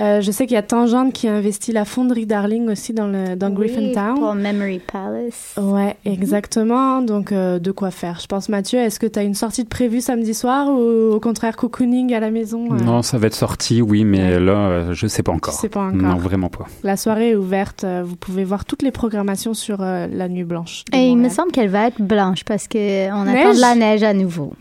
Euh, 0.00 0.20
je 0.20 0.30
sais 0.30 0.46
qu'il 0.46 0.54
y 0.54 0.58
a 0.58 0.62
Tangente 0.62 1.12
qui 1.12 1.28
a 1.28 1.34
investi 1.34 1.72
la 1.72 1.84
fonderie 1.84 2.26
Darling 2.26 2.68
aussi 2.68 2.92
dans, 2.92 3.06
le, 3.06 3.36
dans 3.36 3.48
Oui, 3.50 3.68
Griffintown. 3.68 4.18
Pour 4.18 4.34
Memory 4.34 4.80
Palace. 4.80 5.54
Ouais, 5.56 5.96
exactement. 6.04 7.00
Donc, 7.02 7.32
euh, 7.32 7.58
de 7.58 7.70
quoi 7.70 7.90
faire. 7.90 8.18
Je 8.20 8.26
pense, 8.26 8.48
Mathieu, 8.48 8.78
est-ce 8.78 8.98
que 8.98 9.06
tu 9.06 9.18
as 9.18 9.22
une 9.22 9.34
sortie 9.34 9.64
de 9.64 9.68
prévue 9.68 10.00
samedi 10.00 10.34
soir 10.34 10.68
ou 10.68 11.12
au 11.12 11.20
contraire 11.20 11.56
cocooning 11.56 12.14
à 12.14 12.20
la 12.20 12.30
maison 12.30 12.72
euh, 12.72 12.78
Non, 12.78 13.02
ça 13.02 13.18
va 13.18 13.26
être 13.28 13.34
sorti, 13.34 13.82
oui, 13.82 14.04
mais 14.04 14.38
là, 14.40 14.52
euh, 14.52 14.94
je 14.94 15.06
sais 15.06 15.22
pas 15.22 15.32
encore. 15.32 15.54
sais 15.54 15.68
pas 15.68 15.80
encore. 15.80 15.94
Non, 15.94 16.16
vraiment 16.16 16.48
pas. 16.48 16.66
La 16.82 16.96
soirée 16.96 17.30
est 17.30 17.36
ouverte. 17.36 17.84
Vous 18.04 18.16
pouvez 18.16 18.44
voir 18.44 18.64
toutes 18.64 18.82
les 18.82 18.90
programmations 18.90 19.54
sur 19.54 19.75
euh, 19.80 20.06
la 20.10 20.28
Nuit 20.28 20.44
Blanche. 20.44 20.84
Et 20.92 21.08
il 21.08 21.16
me 21.16 21.28
semble 21.28 21.52
qu'elle 21.52 21.68
va 21.68 21.86
être 21.88 22.00
blanche 22.00 22.44
parce 22.44 22.68
que 22.68 23.10
on 23.12 23.24
Neige? 23.24 23.44
attend 23.46 23.54
de 23.54 23.60
la 23.60 23.74
neige 23.74 24.02
à 24.02 24.12
nouveau. 24.14 24.54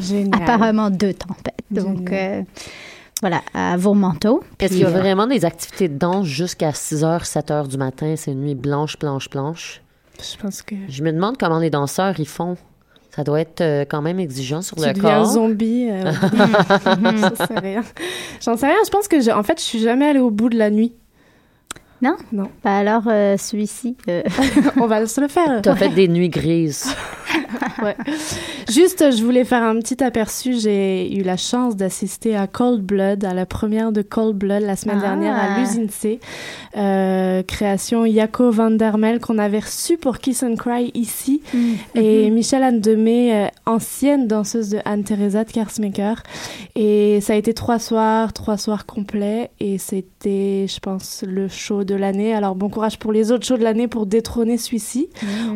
Génial. 0.00 0.42
Apparemment 0.42 0.90
deux 0.90 1.14
tempêtes. 1.14 1.54
Donc 1.70 2.10
euh, 2.12 2.42
voilà, 3.20 3.40
à 3.54 3.76
vos 3.76 3.94
manteaux. 3.94 4.42
Est-ce 4.60 4.72
qu'il 4.74 4.82
y 4.82 4.84
a 4.84 4.88
euh, 4.88 4.90
vraiment 4.90 5.26
des 5.26 5.44
activités 5.44 5.88
de 5.88 5.96
danse 5.98 6.26
jusqu'à 6.26 6.70
6h, 6.70 7.24
7h 7.24 7.68
du 7.68 7.76
matin? 7.78 8.14
C'est 8.16 8.32
une 8.32 8.40
nuit 8.42 8.54
blanche, 8.54 8.98
blanche, 8.98 9.28
blanche. 9.30 9.80
Je 10.20 10.36
pense 10.40 10.62
que 10.62 10.74
Je 10.88 11.02
me 11.02 11.12
demande 11.12 11.36
comment 11.38 11.58
les 11.58 11.70
danseurs 11.70 12.18
y 12.20 12.24
font. 12.26 12.56
Ça 13.14 13.24
doit 13.24 13.40
être 13.40 13.60
euh, 13.60 13.84
quand 13.86 14.00
même 14.02 14.18
exigeant 14.20 14.62
sur 14.62 14.76
tu 14.78 14.86
le 14.86 14.92
deviens 14.94 15.16
corps. 15.18 15.24
zombie. 15.26 15.88
euh, 15.90 16.10
J'en 17.02 17.46
sais 17.46 17.58
rien. 17.60 17.82
J'en 18.42 18.56
sais 18.56 18.66
rien. 18.66 18.76
Je 18.86 18.90
pense 18.90 19.06
que, 19.08 19.20
je- 19.20 19.30
en 19.30 19.42
fait, 19.42 19.58
je 19.58 19.64
suis 19.64 19.80
jamais 19.80 20.06
allée 20.06 20.18
au 20.20 20.30
bout 20.30 20.48
de 20.48 20.56
la 20.56 20.70
nuit. 20.70 20.94
Non? 22.02 22.16
Non. 22.32 22.48
bah 22.64 22.76
alors, 22.76 23.04
euh, 23.06 23.36
celui-ci. 23.36 23.96
euh, 24.08 24.22
On 24.76 24.86
va 24.88 25.06
se 25.06 25.20
le 25.20 25.28
faire. 25.28 25.60
T'as 25.62 25.76
fait 25.76 25.88
des 25.88 26.08
nuits 26.08 26.28
grises. 26.28 26.94
Ouais. 27.82 27.96
Juste, 28.70 29.12
je 29.16 29.22
voulais 29.24 29.44
faire 29.44 29.62
un 29.62 29.78
petit 29.80 30.02
aperçu. 30.04 30.54
J'ai 30.58 31.14
eu 31.16 31.22
la 31.22 31.36
chance 31.36 31.76
d'assister 31.76 32.36
à 32.36 32.46
Cold 32.46 32.82
Blood, 32.82 33.24
à 33.24 33.34
la 33.34 33.44
première 33.46 33.90
de 33.92 34.02
Cold 34.02 34.36
Blood 34.36 34.62
la 34.62 34.76
semaine 34.76 34.98
Ah. 35.02 35.06
dernière 35.08 35.34
à 35.36 35.58
l'usine 35.58 35.88
C. 35.90 36.20
Euh, 36.76 37.42
création 37.42 38.06
Jaco 38.06 38.50
van 38.50 38.70
der 38.70 38.98
Mel 38.98 39.18
qu'on 39.20 39.38
avait 39.38 39.58
reçu 39.60 39.96
pour 39.96 40.18
Kiss 40.18 40.42
and 40.42 40.54
Cry 40.56 40.90
ici. 40.94 41.42
Et 41.94 42.30
Michel 42.30 42.62
Anne 42.62 42.80
Demey, 42.80 43.50
ancienne 43.66 44.28
danseuse 44.28 44.68
de 44.70 44.78
Anne-Theresa 44.84 45.44
de 45.44 45.50
Kersmaker. 45.50 46.22
Et 46.76 47.20
ça 47.20 47.32
a 47.32 47.36
été 47.36 47.52
trois 47.54 47.78
soirs, 47.78 48.32
trois 48.32 48.58
soirs 48.58 48.86
complets. 48.86 49.50
Et 49.60 49.78
c'était, 50.22 50.66
je 50.68 50.78
pense, 50.80 51.24
le 51.26 51.48
show 51.48 51.82
de 51.84 51.94
l'année. 51.94 52.32
Alors 52.34 52.54
bon 52.54 52.68
courage 52.68 52.98
pour 52.98 53.12
les 53.12 53.32
autres 53.32 53.44
shows 53.46 53.56
de 53.56 53.64
l'année 53.64 53.88
pour 53.88 54.06
détrôner 54.06 54.56
celui-ci. 54.56 55.08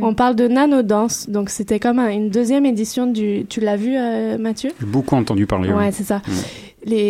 On 0.03 0.15
parle 0.15 0.35
de 0.35 0.49
nanodance. 0.49 1.29
Donc 1.31 1.51
c'était 1.51 1.79
comme 1.79 1.99
un- 1.99 2.11
une 2.11 2.31
deuxième 2.31 2.67
édition 2.67 3.07
du... 3.07 3.47
Tu 3.49 3.61
l'as 3.61 3.77
vu, 3.77 3.95
euh, 3.97 4.39
Mathieu? 4.39 4.71
J'ai 4.81 4.87
beaucoup 4.87 5.15
entendu 5.15 5.47
parler. 5.47 5.71
Ouais, 5.71 5.87
oui. 5.87 5.93
c'est 5.93 6.05
ça. 6.05 6.21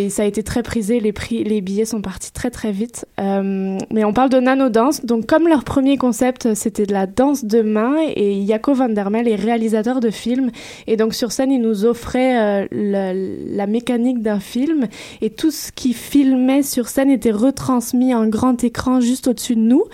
Ça 0.09 0.23
a 0.23 0.25
été 0.25 0.43
très 0.43 0.63
prisé, 0.63 1.01
les 1.01 1.13
prix, 1.13 1.45
les 1.45 1.61
billets 1.61 1.85
sont 1.85 2.01
partis 2.01 2.33
très 2.33 2.51
très 2.51 2.73
vite. 2.73 3.05
Euh, 3.21 3.79
mais 3.93 4.05
on 4.05 4.13
parle 4.13 4.31
de 4.31 4.39
nanodance. 4.39 5.05
Donc 5.05 5.27
comme 5.27 5.49
leur 5.49 5.65
premier 5.65 5.99
concept, 5.99 6.55
c'était 6.55 6.87
de 6.87 6.93
la 6.93 7.07
danse 7.07 7.45
de 7.45 7.61
main 7.61 7.97
et 8.15 8.47
Jaco 8.47 8.73
van 8.73 8.89
der 8.89 9.11
Mel 9.11 9.29
est 9.29 9.35
réalisateur 9.35 10.01
de 10.01 10.11
films. 10.11 10.51
Et 10.87 10.97
donc 10.97 11.15
sur 11.15 11.31
scène, 11.31 11.53
il 11.53 11.61
nous 11.61 11.85
offrait 11.85 12.67
euh, 12.73 13.15
la 13.51 13.67
mécanique 13.67 14.23
d'un 14.23 14.41
film 14.41 14.87
et 15.21 15.31
tout 15.31 15.51
ce 15.51 15.73
qui 15.73 15.93
filmait 15.93 16.63
sur 16.63 16.89
scène 16.89 17.11
était 17.11 17.31
retransmis 17.31 18.15
en 18.15 18.27
grand 18.27 18.65
écran 18.65 19.01
juste 19.01 19.29
au-dessus 19.29 19.57
de 19.57 19.61
nous. 19.61 19.85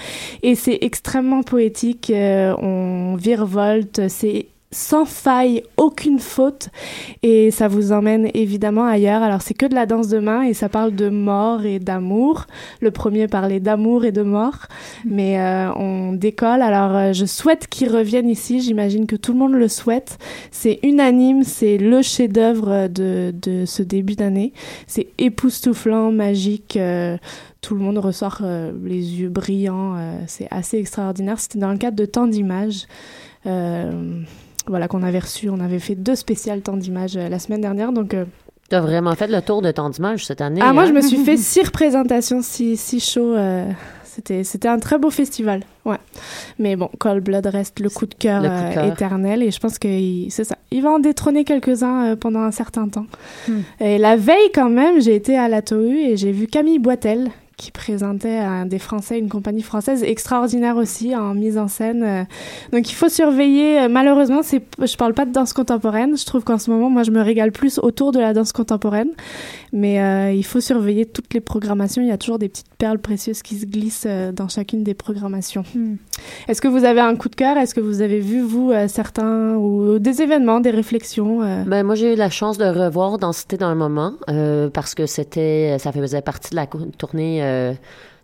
Et 0.42 0.54
c'est 0.54 0.78
extrêmement 0.82 1.42
poétique. 1.42 2.10
euh, 2.10 2.54
on 2.58 3.16
virevolte, 3.16 4.08
c'est 4.08 4.46
sans 4.72 5.04
faille, 5.04 5.62
aucune 5.76 6.18
faute, 6.18 6.70
et 7.22 7.50
ça 7.50 7.68
vous 7.68 7.92
emmène 7.92 8.30
évidemment 8.34 8.84
ailleurs. 8.86 9.22
Alors 9.22 9.42
c'est 9.42 9.54
que 9.54 9.66
de 9.66 9.74
la 9.74 9.86
danse 9.86 10.08
de 10.08 10.18
main 10.18 10.42
et 10.42 10.54
ça 10.54 10.68
parle 10.68 10.94
de 10.94 11.08
mort 11.08 11.64
et 11.64 11.78
d'amour. 11.78 12.46
Le 12.80 12.90
premier 12.90 13.28
parlait 13.28 13.60
d'amour 13.60 14.04
et 14.04 14.12
de 14.12 14.22
mort, 14.22 14.66
mais 15.04 15.38
euh, 15.40 15.72
on 15.74 16.12
décolle. 16.12 16.62
Alors 16.62 16.96
euh, 16.96 17.12
je 17.12 17.26
souhaite 17.26 17.68
qu'ils 17.68 17.90
reviennent 17.90 18.28
ici. 18.30 18.60
J'imagine 18.60 19.06
que 19.06 19.16
tout 19.16 19.32
le 19.32 19.38
monde 19.38 19.52
le 19.52 19.68
souhaite. 19.68 20.18
C'est 20.50 20.80
unanime, 20.82 21.44
c'est 21.44 21.78
le 21.78 22.02
chef-d'œuvre 22.02 22.88
de, 22.88 23.32
de 23.40 23.64
ce 23.66 23.82
début 23.82 24.14
d'année. 24.14 24.52
C'est 24.86 25.08
époustouflant, 25.18 26.10
magique. 26.12 26.76
euh, 26.76 27.16
tout 27.60 27.74
le 27.74 27.80
monde 27.80 27.98
ressort 27.98 28.38
euh, 28.42 28.72
les 28.84 29.20
yeux 29.20 29.28
brillants. 29.28 29.94
euh, 29.96 30.18
c'est 30.26 30.48
assez 30.50 30.78
extraordinaire. 30.78 31.38
C'était 31.38 31.60
dans 31.60 31.70
le 31.70 31.78
cadre 31.78 31.96
de 31.96 32.06
tant 32.06 32.26
d'images. 32.26 32.86
Euh, 33.46 34.20
voilà 34.66 34.88
qu'on 34.88 35.02
avait 35.02 35.18
reçu. 35.18 35.48
On 35.50 35.60
avait 35.60 35.78
fait 35.78 35.94
deux 35.94 36.14
spéciales 36.14 36.60
temps 36.62 36.76
d'images 36.76 37.16
euh, 37.16 37.28
la 37.28 37.38
semaine 37.38 37.60
dernière, 37.60 37.92
donc 37.92 38.14
euh, 38.14 38.24
Tu 38.70 38.76
as 38.76 38.80
vraiment 38.80 39.14
fait 39.14 39.26
le 39.28 39.40
tour 39.42 39.62
de 39.62 39.70
ton 39.70 39.88
dimanche 39.90 40.24
cette 40.24 40.40
année. 40.40 40.60
Ah, 40.62 40.72
moi, 40.72 40.84
hein? 40.84 40.86
je 40.86 40.92
me 40.92 41.00
suis 41.00 41.18
fait 41.24 41.36
six 41.38 41.62
représentations, 41.62 42.42
six, 42.42 42.76
six 42.76 43.00
shows. 43.12 43.34
euh, 43.34 43.70
c'était, 44.04 44.44
c'était 44.44 44.68
un 44.68 44.78
très 44.78 44.98
beau 44.98 45.08
festival. 45.08 45.62
Ouais. 45.86 45.96
Mais 46.58 46.76
bon, 46.76 46.90
Cold 46.98 47.24
Blood 47.24 47.46
reste 47.46 47.80
le 47.80 47.88
coup 47.88 48.04
de 48.04 48.12
cœur 48.14 48.42
Le 48.42 48.48
coup 48.50 48.68
de 48.68 48.74
cœur. 48.74 48.84
éternel 48.92 49.42
et 49.42 49.50
je 49.50 49.58
pense 49.58 49.78
que 49.78 49.88
c'est 50.28 50.44
ça. 50.44 50.56
Il 50.70 50.82
va 50.82 50.90
en 50.90 50.98
détrôner 50.98 51.44
quelques-uns 51.44 52.04
euh, 52.12 52.16
pendant 52.16 52.40
un 52.40 52.50
certain 52.50 52.88
temps. 52.88 53.06
Hmm. 53.48 53.60
Et 53.80 53.96
la 53.96 54.16
veille, 54.16 54.50
quand 54.54 54.68
même, 54.68 55.00
j'ai 55.00 55.14
été 55.14 55.38
à 55.38 55.48
la 55.48 55.62
TOU 55.62 55.92
et 55.92 56.16
j'ai 56.18 56.30
vu 56.30 56.46
Camille 56.46 56.78
Boitel 56.78 57.30
qui 57.62 57.70
présentait 57.70 58.38
un 58.38 58.66
des 58.66 58.80
Français, 58.80 59.20
une 59.20 59.28
compagnie 59.28 59.62
française 59.62 60.02
extraordinaire 60.02 60.76
aussi 60.76 61.14
en 61.14 61.32
mise 61.34 61.58
en 61.58 61.68
scène. 61.68 62.02
euh. 62.02 62.24
Donc 62.72 62.90
il 62.90 62.94
faut 62.94 63.08
surveiller. 63.08 63.82
Euh, 63.82 63.88
Malheureusement, 63.88 64.42
c'est, 64.42 64.62
je 64.80 64.96
parle 64.96 65.14
pas 65.14 65.26
de 65.26 65.32
danse 65.32 65.52
contemporaine. 65.52 66.16
Je 66.16 66.26
trouve 66.26 66.42
qu'en 66.42 66.58
ce 66.58 66.70
moment, 66.72 66.90
moi, 66.90 67.04
je 67.04 67.12
me 67.12 67.20
régale 67.22 67.52
plus 67.52 67.78
autour 67.78 68.10
de 68.10 68.18
la 68.18 68.32
danse 68.32 68.52
contemporaine. 68.52 69.10
Mais 69.72 70.00
euh, 70.00 70.32
il 70.32 70.44
faut 70.44 70.60
surveiller 70.60 71.06
toutes 71.06 71.32
les 71.34 71.40
programmations. 71.40 72.02
Il 72.02 72.08
y 72.08 72.12
a 72.12 72.18
toujours 72.18 72.38
des 72.38 72.48
petites 72.48 72.74
perles 72.78 72.98
précieuses 72.98 73.42
qui 73.42 73.56
se 73.56 73.66
glissent 73.66 74.06
euh, 74.06 74.32
dans 74.32 74.48
chacune 74.48 74.82
des 74.82 74.94
programmations. 74.94 75.64
Hmm. 75.74 75.94
Est-ce 76.48 76.60
que 76.60 76.68
vous 76.68 76.84
avez 76.84 77.00
un 77.00 77.14
coup 77.14 77.28
de 77.28 77.36
cœur? 77.36 77.56
Est-ce 77.56 77.74
que 77.74 77.80
vous 77.80 78.02
avez 78.02 78.20
vu, 78.20 78.40
vous, 78.40 78.72
euh, 78.72 78.88
certains, 78.88 79.54
ou 79.54 79.98
des 80.00 80.20
événements, 80.20 80.60
des 80.60 80.70
réflexions 80.70 81.42
euh? 81.42 81.62
Ben, 81.64 81.84
moi, 81.84 81.94
j'ai 81.94 82.14
eu 82.14 82.16
la 82.16 82.28
chance 82.28 82.58
de 82.58 82.64
revoir 82.64 83.18
Densité 83.18 83.56
dans 83.56 83.70
le 83.70 83.76
moment 83.76 84.14
euh, 84.28 84.68
parce 84.68 84.94
que 84.94 85.06
c'était, 85.06 85.76
ça 85.78 85.92
faisait 85.92 86.22
partie 86.22 86.50
de 86.50 86.56
la 86.56 86.66
tournée, 86.98 87.40
euh, 87.52 87.74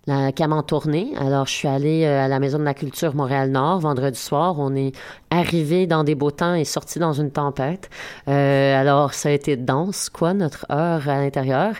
la 0.06 0.32
Cam 0.32 0.52
en 0.52 0.62
tournée. 0.62 1.12
Alors, 1.18 1.46
je 1.46 1.52
suis 1.52 1.68
allée 1.68 2.04
euh, 2.04 2.24
à 2.24 2.28
la 2.28 2.38
Maison 2.40 2.58
de 2.58 2.64
la 2.64 2.74
Culture 2.74 3.14
Montréal-Nord 3.14 3.80
vendredi 3.80 4.18
soir. 4.18 4.56
On 4.58 4.74
est 4.74 4.92
arrivé 5.30 5.86
dans 5.86 6.02
des 6.02 6.14
beaux 6.14 6.30
temps 6.30 6.54
et 6.54 6.64
sorti 6.64 6.98
dans 6.98 7.12
une 7.12 7.30
tempête. 7.30 7.90
Euh, 8.26 8.80
alors, 8.80 9.12
ça 9.12 9.28
a 9.28 9.32
été 9.32 9.56
dense, 9.56 10.08
quoi, 10.08 10.32
notre 10.32 10.66
heure 10.70 11.08
à 11.08 11.20
l'intérieur. 11.20 11.74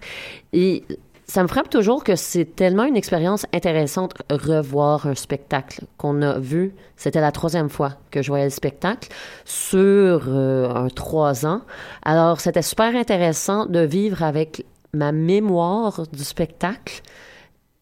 Et 0.53 0.85
ça 1.27 1.43
me 1.43 1.49
frappe 1.49 1.71
toujours 1.71 2.05
que 2.05 2.17
c'est 2.17 2.45
tellement 2.45 2.85
une 2.85 2.97
expérience 2.97 3.47
intéressante 3.55 4.15
revoir 4.31 5.07
un 5.07 5.15
spectacle 5.15 5.85
qu'on 5.97 6.21
a 6.21 6.39
vu. 6.39 6.75
C'était 6.97 7.21
la 7.21 7.33
troisième 7.33 7.71
fois 7.71 7.95
que 8.11 8.21
je 8.21 8.29
voyais 8.29 8.45
le 8.45 8.51
spectacle 8.51 9.09
sur 9.45 10.29
un 10.29 10.89
trois 10.89 11.47
ans. 11.47 11.63
Alors, 12.03 12.41
c'était 12.41 12.63
super 12.63 12.95
intéressant 12.95 13.67
de 13.67 13.81
vivre 13.81 14.23
avec 14.23 14.65
ma 14.93 15.13
mémoire 15.13 16.03
du 16.13 16.25
spectacle 16.25 17.03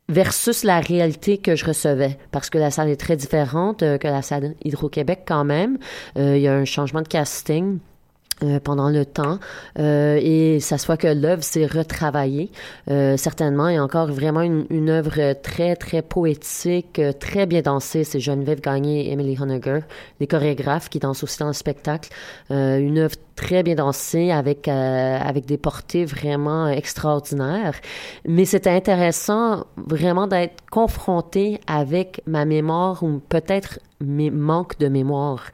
versus 0.08 0.64
la 0.64 0.80
réalité 0.80 1.38
que 1.38 1.56
je 1.56 1.64
recevais. 1.64 2.18
Parce 2.30 2.50
que 2.50 2.58
la 2.58 2.70
salle 2.70 2.88
est 2.88 2.96
très 3.00 3.16
différente 3.16 3.82
euh, 3.82 3.98
que 3.98 4.08
la 4.08 4.22
salle 4.22 4.54
Hydro-Québec 4.64 5.20
quand 5.26 5.44
même. 5.44 5.78
Euh, 6.18 6.36
il 6.36 6.42
y 6.42 6.48
a 6.48 6.54
un 6.54 6.64
changement 6.64 7.02
de 7.02 7.08
casting. 7.08 7.78
euh, 8.42 8.60
pendant 8.60 8.90
le 8.90 9.06
temps 9.06 9.38
euh, 9.78 10.18
et 10.22 10.60
ça 10.60 10.76
soit 10.76 10.98
que 10.98 11.06
l'œuvre 11.06 11.42
s'est 11.42 11.64
retravaillée 11.64 12.50
euh, 12.90 13.16
certainement 13.16 13.68
et 13.68 13.78
encore 13.80 14.08
vraiment 14.08 14.42
une, 14.42 14.66
une 14.68 14.90
œuvre 14.90 15.32
très 15.42 15.74
très 15.74 16.02
poétique 16.02 16.98
euh, 16.98 17.12
très 17.12 17.46
bien 17.46 17.62
dansée 17.62 18.04
c'est 18.04 18.20
Geneviève 18.20 18.60
Gagné 18.60 19.06
et 19.08 19.12
Emily 19.12 19.38
Honegger 19.40 19.80
les 20.20 20.26
chorégraphes 20.26 20.90
qui 20.90 20.98
dansent 20.98 21.22
aussi 21.22 21.38
dans 21.38 21.46
le 21.46 21.54
spectacle 21.54 22.10
Euh, 22.50 22.78
une 22.78 22.98
œuvre 22.98 23.16
très 23.36 23.62
bien 23.62 23.74
dansée 23.76 24.30
avec 24.30 24.66
euh, 24.66 25.18
avec 25.20 25.46
des 25.46 25.58
portées 25.58 26.04
vraiment 26.04 26.68
extraordinaires. 26.68 27.78
Mais 28.26 28.44
c'était 28.44 28.70
intéressant 28.70 29.66
vraiment 29.76 30.26
d'être 30.26 30.64
confronté 30.70 31.60
avec 31.66 32.22
ma 32.26 32.44
mémoire 32.44 33.02
ou 33.02 33.20
peut-être 33.28 33.78
mes 34.00 34.30
manques 34.30 34.78
de 34.78 34.88
mémoire. 34.88 35.44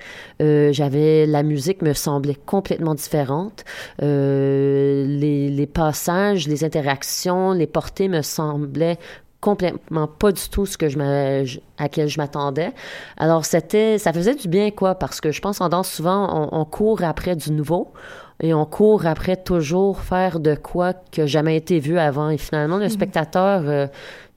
Euh, 0.41 0.73
j'avais 0.73 1.27
la 1.27 1.43
musique 1.43 1.83
me 1.83 1.93
semblait 1.93 2.35
complètement 2.47 2.95
différente. 2.95 3.65
Euh, 4.03 5.05
les, 5.07 5.51
les 5.51 5.67
passages 5.67 6.49
les 6.49 6.65
interactions 6.65 7.53
les 7.53 7.67
portées 7.67 8.09
me 8.09 8.23
semblaient 8.23 8.99
complètement 9.43 10.07
pas 10.07 10.33
du 10.33 10.49
tout 10.49 10.65
ce 10.65 10.79
que 10.79 10.89
je 10.89 11.59
à 11.77 11.89
quel 11.89 12.09
je 12.09 12.17
m'attendais. 12.19 12.73
Alors 13.19 13.45
c'était 13.45 13.99
ça 13.99 14.13
faisait 14.13 14.37
du 14.37 14.49
bien 14.49 14.71
quoi 14.71 14.95
parce 14.95 15.21
que 15.21 15.33
je 15.33 15.41
pense 15.43 15.61
en 15.61 15.69
danse 15.69 15.91
souvent 15.91 16.49
on, 16.53 16.61
on 16.61 16.65
court 16.65 17.03
après 17.03 17.35
du 17.35 17.51
nouveau 17.51 17.93
et 18.41 18.55
on 18.55 18.65
court 18.65 19.05
après 19.05 19.37
toujours 19.37 20.01
faire 20.01 20.39
de 20.39 20.55
quoi 20.55 20.95
qui 20.95 21.21
a 21.23 21.27
jamais 21.27 21.57
été 21.57 21.81
vu 21.81 21.99
avant 21.99 22.31
et 22.31 22.39
finalement 22.39 22.77
le 22.77 22.89
spectateur 22.89 23.63
euh, 23.67 23.87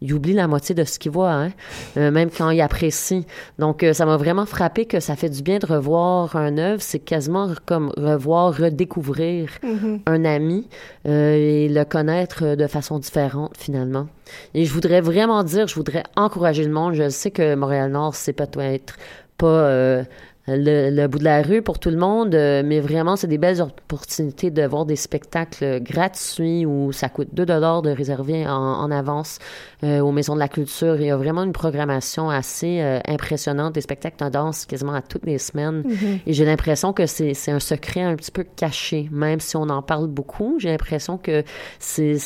il 0.01 0.13
oublie 0.13 0.33
la 0.33 0.47
moitié 0.47 0.75
de 0.75 0.83
ce 0.83 0.99
qu'il 0.99 1.11
voit 1.11 1.31
hein, 1.31 1.51
euh, 1.97 2.11
même 2.11 2.29
quand 2.29 2.49
il 2.49 2.61
apprécie. 2.61 3.25
Donc 3.59 3.81
euh, 3.83 3.93
ça 3.93 4.05
m'a 4.05 4.17
vraiment 4.17 4.45
frappé 4.45 4.85
que 4.85 4.99
ça 4.99 5.15
fait 5.15 5.29
du 5.29 5.41
bien 5.41 5.57
de 5.59 5.65
revoir 5.65 6.35
un 6.35 6.57
œuvre, 6.57 6.81
c'est 6.81 6.99
quasiment 6.99 7.49
comme 7.65 7.91
revoir 7.97 8.55
redécouvrir 8.57 9.49
Mhm. 9.63 10.01
un 10.05 10.25
ami 10.25 10.67
euh, 11.07 11.35
et 11.35 11.69
le 11.69 11.83
connaître 11.85 12.55
de 12.55 12.67
façon 12.67 12.99
différente 12.99 13.53
finalement. 13.57 14.07
Et 14.53 14.65
je 14.65 14.73
voudrais 14.73 15.01
vraiment 15.01 15.43
dire, 15.43 15.67
je 15.67 15.75
voudrais 15.75 16.03
encourager 16.15 16.63
le 16.63 16.71
monde. 16.71 16.93
Je 16.93 17.09
sais 17.09 17.31
que 17.31 17.55
Montréal-Nord, 17.55 18.15
c'est 18.15 18.33
peut-être 18.33 18.95
pas 19.37 20.03
le, 20.47 20.91
le 20.91 21.07
bout 21.07 21.19
de 21.19 21.23
la 21.23 21.41
rue 21.41 21.61
pour 21.61 21.79
tout 21.79 21.89
le 21.89 21.97
monde, 21.97 22.35
euh, 22.35 22.61
mais 22.63 22.79
vraiment, 22.79 23.15
c'est 23.15 23.27
des 23.27 23.37
belles 23.37 23.61
opportunités 23.61 24.51
de 24.51 24.65
voir 24.65 24.85
des 24.85 24.95
spectacles 24.95 25.81
gratuits 25.81 26.65
où 26.65 26.91
ça 26.91 27.09
coûte 27.09 27.29
2 27.33 27.45
dollars 27.45 27.81
de 27.81 27.89
réserver 27.89 28.47
en, 28.47 28.51
en 28.51 28.91
avance 28.91 29.39
euh, 29.83 29.99
aux 30.01 30.11
Maisons 30.11 30.35
de 30.35 30.39
la 30.39 30.47
Culture. 30.47 30.97
Il 30.99 31.07
y 31.07 31.09
a 31.09 31.17
vraiment 31.17 31.43
une 31.43 31.53
programmation 31.53 32.29
assez 32.29 32.81
euh, 32.81 32.99
impressionnante, 33.07 33.73
des 33.73 33.81
spectacles 33.81 34.23
de 34.23 34.29
danse 34.29 34.65
quasiment 34.65 34.93
à 34.93 35.01
toutes 35.01 35.25
les 35.25 35.39
semaines. 35.39 35.83
Mhm. 35.85 36.19
Et 36.27 36.33
j'ai 36.33 36.45
l'impression 36.45 36.93
que 36.93 37.07
c'est 37.07 37.33
c'est 37.33 37.51
un 37.51 37.59
secret 37.59 38.01
un 38.01 38.15
petit 38.15 38.31
peu 38.31 38.43
caché, 38.43 39.09
même 39.11 39.39
si 39.39 39.57
on 39.57 39.69
en 39.69 39.81
parle 39.81 40.07
beaucoup. 40.07 40.57
J'ai 40.59 40.69
l'impression 40.69 41.17
que 41.17 41.43
c'est 41.79 42.17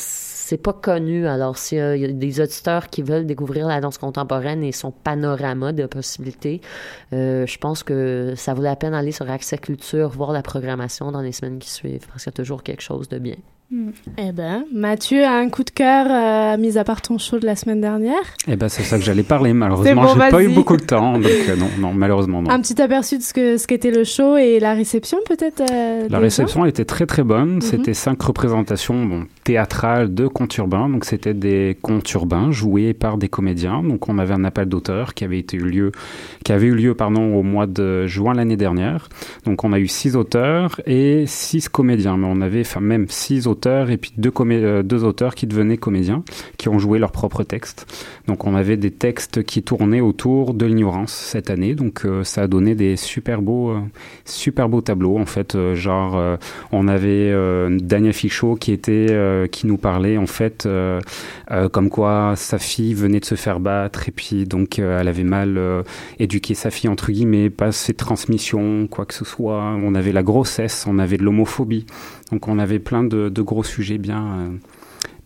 c'est 0.50 0.58
pas 0.58 0.72
connu. 0.72 1.28
Alors, 1.28 1.56
s'il 1.56 1.78
y 1.78 2.04
a- 2.04 2.08
des 2.12 2.40
auditeurs 2.40 2.88
qui 2.88 3.02
veulent 3.02 3.24
découvrir 3.24 3.68
la 3.68 3.80
danse 3.80 3.98
contemporaine 3.98 4.64
et 4.64 4.72
son 4.72 4.90
panorama 4.90 5.72
de 5.72 5.86
possibilités, 5.86 6.60
euh, 7.12 7.46
je 7.46 7.56
pense 7.58 7.84
que 7.84 8.34
ça 8.36 8.52
vaut 8.52 8.62
la 8.62 8.74
peine 8.74 8.90
d'aller 8.90 9.12
sur 9.12 9.30
Accès 9.30 9.58
Culture, 9.58 10.08
voir 10.08 10.32
la 10.32 10.42
programmation 10.42 11.12
dans 11.12 11.20
les 11.20 11.30
semaines 11.30 11.60
qui 11.60 11.70
suivent, 11.70 12.04
parce 12.08 12.24
qu'il 12.24 12.32
y 12.32 12.34
a 12.34 12.38
toujours 12.42 12.64
quelque 12.64 12.82
chose 12.82 13.08
de 13.08 13.20
bien. 13.20 13.36
Eh 14.18 14.32
ben, 14.32 14.64
Mathieu 14.74 15.22
a 15.24 15.30
un 15.38 15.48
coup 15.48 15.62
de 15.62 15.70
cœur, 15.70 16.06
euh, 16.10 16.60
mis 16.60 16.76
à 16.76 16.82
part 16.82 17.02
ton 17.02 17.18
show 17.18 17.38
de 17.38 17.46
la 17.46 17.54
semaine 17.54 17.80
dernière. 17.80 18.16
Eh 18.48 18.56
ben, 18.56 18.68
c'est 18.68 18.82
ça 18.82 18.98
que 18.98 19.04
j'allais 19.04 19.22
parler. 19.22 19.52
Malheureusement, 19.54 20.02
bon, 20.02 20.08
j'ai 20.14 20.30
pas 20.30 20.42
eu 20.42 20.48
beaucoup 20.48 20.76
de 20.76 20.82
temps. 20.82 21.12
Donc, 21.20 21.26
euh, 21.48 21.54
non, 21.54 21.68
non, 21.78 21.92
malheureusement, 21.94 22.42
non. 22.42 22.50
Un 22.50 22.60
petit 22.60 22.82
aperçu 22.82 23.18
de 23.18 23.22
ce 23.22 23.32
que 23.32 23.58
ce 23.58 23.68
qu'était 23.68 23.92
le 23.92 24.02
show 24.02 24.36
et 24.36 24.58
la 24.58 24.74
réception, 24.74 25.18
peut-être. 25.24 25.62
euh, 25.70 26.08
La 26.10 26.18
réception 26.18 26.64
était 26.66 26.84
très 26.84 27.06
très 27.06 27.22
bonne. 27.22 27.54
Mhm. 27.56 27.60
C'était 27.60 27.94
cinq 27.94 28.20
représentations 28.22 29.04
bon, 29.04 29.26
théâtrales 29.44 30.12
de 30.12 30.26
contes 30.26 30.56
urbains. 30.56 30.88
Donc 30.88 31.04
c'était 31.04 31.34
des 31.34 31.78
contes 31.80 32.12
urbains 32.14 32.50
joués 32.50 32.92
par 32.92 33.18
des 33.18 33.28
comédiens. 33.28 33.84
Donc 33.84 34.08
on 34.08 34.18
avait 34.18 34.34
un 34.34 34.42
appel 34.44 34.68
d'auteur 34.68 35.14
qui 35.14 35.22
avait 35.22 35.38
été 35.38 35.56
eu 35.56 35.60
lieu, 35.64 35.92
qui 36.44 36.50
avait 36.50 36.66
eu 36.66 36.74
lieu 36.74 36.94
pardon 36.96 37.34
au 37.36 37.44
mois 37.44 37.68
de 37.68 38.08
juin 38.08 38.34
l'année 38.34 38.56
dernière. 38.56 39.08
Donc 39.44 39.62
on 39.62 39.72
a 39.72 39.78
eu 39.78 39.86
six 39.86 40.16
auteurs 40.16 40.80
et 40.86 41.24
six 41.28 41.68
comédiens. 41.68 42.16
Mais 42.16 42.26
on 42.28 42.40
avait 42.40 42.62
enfin 42.62 42.80
même 42.80 43.06
six 43.08 43.46
auteurs 43.46 43.59
et 43.66 43.96
puis 43.96 44.12
euh, 44.18 44.82
deux 44.82 45.04
auteurs 45.04 45.34
qui 45.34 45.46
devenaient 45.46 45.76
comédiens, 45.76 46.22
qui 46.56 46.68
ont 46.68 46.78
joué 46.78 46.98
leurs 46.98 47.12
propres 47.12 47.42
textes. 47.42 47.86
Donc 48.26 48.46
on 48.46 48.54
avait 48.54 48.76
des 48.76 48.90
textes 48.90 49.42
qui 49.42 49.62
tournaient 49.62 50.00
autour 50.00 50.54
de 50.54 50.66
l'ignorance 50.66 51.12
cette 51.12 51.50
année. 51.50 51.74
Donc 51.74 52.04
euh, 52.04 52.24
ça 52.24 52.42
a 52.42 52.46
donné 52.46 52.74
des 52.74 52.96
super 52.96 53.42
beaux, 53.42 53.70
euh, 53.70 53.80
super 54.24 54.68
beaux 54.68 54.80
tableaux 54.80 55.18
en 55.18 55.26
fait. 55.26 55.56
genre 55.74 56.38
on 56.72 56.88
avait 56.88 57.32
Dania 57.80 58.12
Fichot 58.12 58.54
qui 58.54 58.72
était, 58.72 59.48
qui 59.50 59.66
nous 59.66 59.76
parlait 59.76 60.16
en 60.16 60.26
fait 60.26 60.68
comme 61.72 61.90
quoi 61.90 62.34
sa 62.36 62.58
fille 62.58 62.94
venait 62.94 63.20
de 63.20 63.24
se 63.24 63.34
faire 63.34 63.60
battre 63.60 64.08
et 64.08 64.12
puis 64.12 64.44
donc 64.44 64.78
elle 64.78 65.08
avait 65.08 65.24
mal 65.24 65.58
éduqué 66.18 66.54
sa 66.54 66.70
fille 66.70 66.88
entre 66.88 67.12
guillemets, 67.12 67.50
pas 67.50 67.72
ses 67.72 67.94
transmissions, 67.94 68.86
quoi 68.88 69.06
que 69.06 69.14
ce 69.14 69.24
soit. 69.24 69.76
On 69.82 69.94
avait 69.94 70.12
la 70.12 70.22
grossesse, 70.22 70.86
on 70.88 70.98
avait 70.98 71.16
de 71.16 71.24
l'homophobie. 71.24 71.86
Donc 72.32 72.48
on 72.48 72.58
avait 72.58 72.78
plein 72.78 73.04
de, 73.04 73.28
de 73.28 73.42
gros 73.42 73.64
sujets 73.64 73.98
bien. 73.98 74.24
euh, 74.38 74.48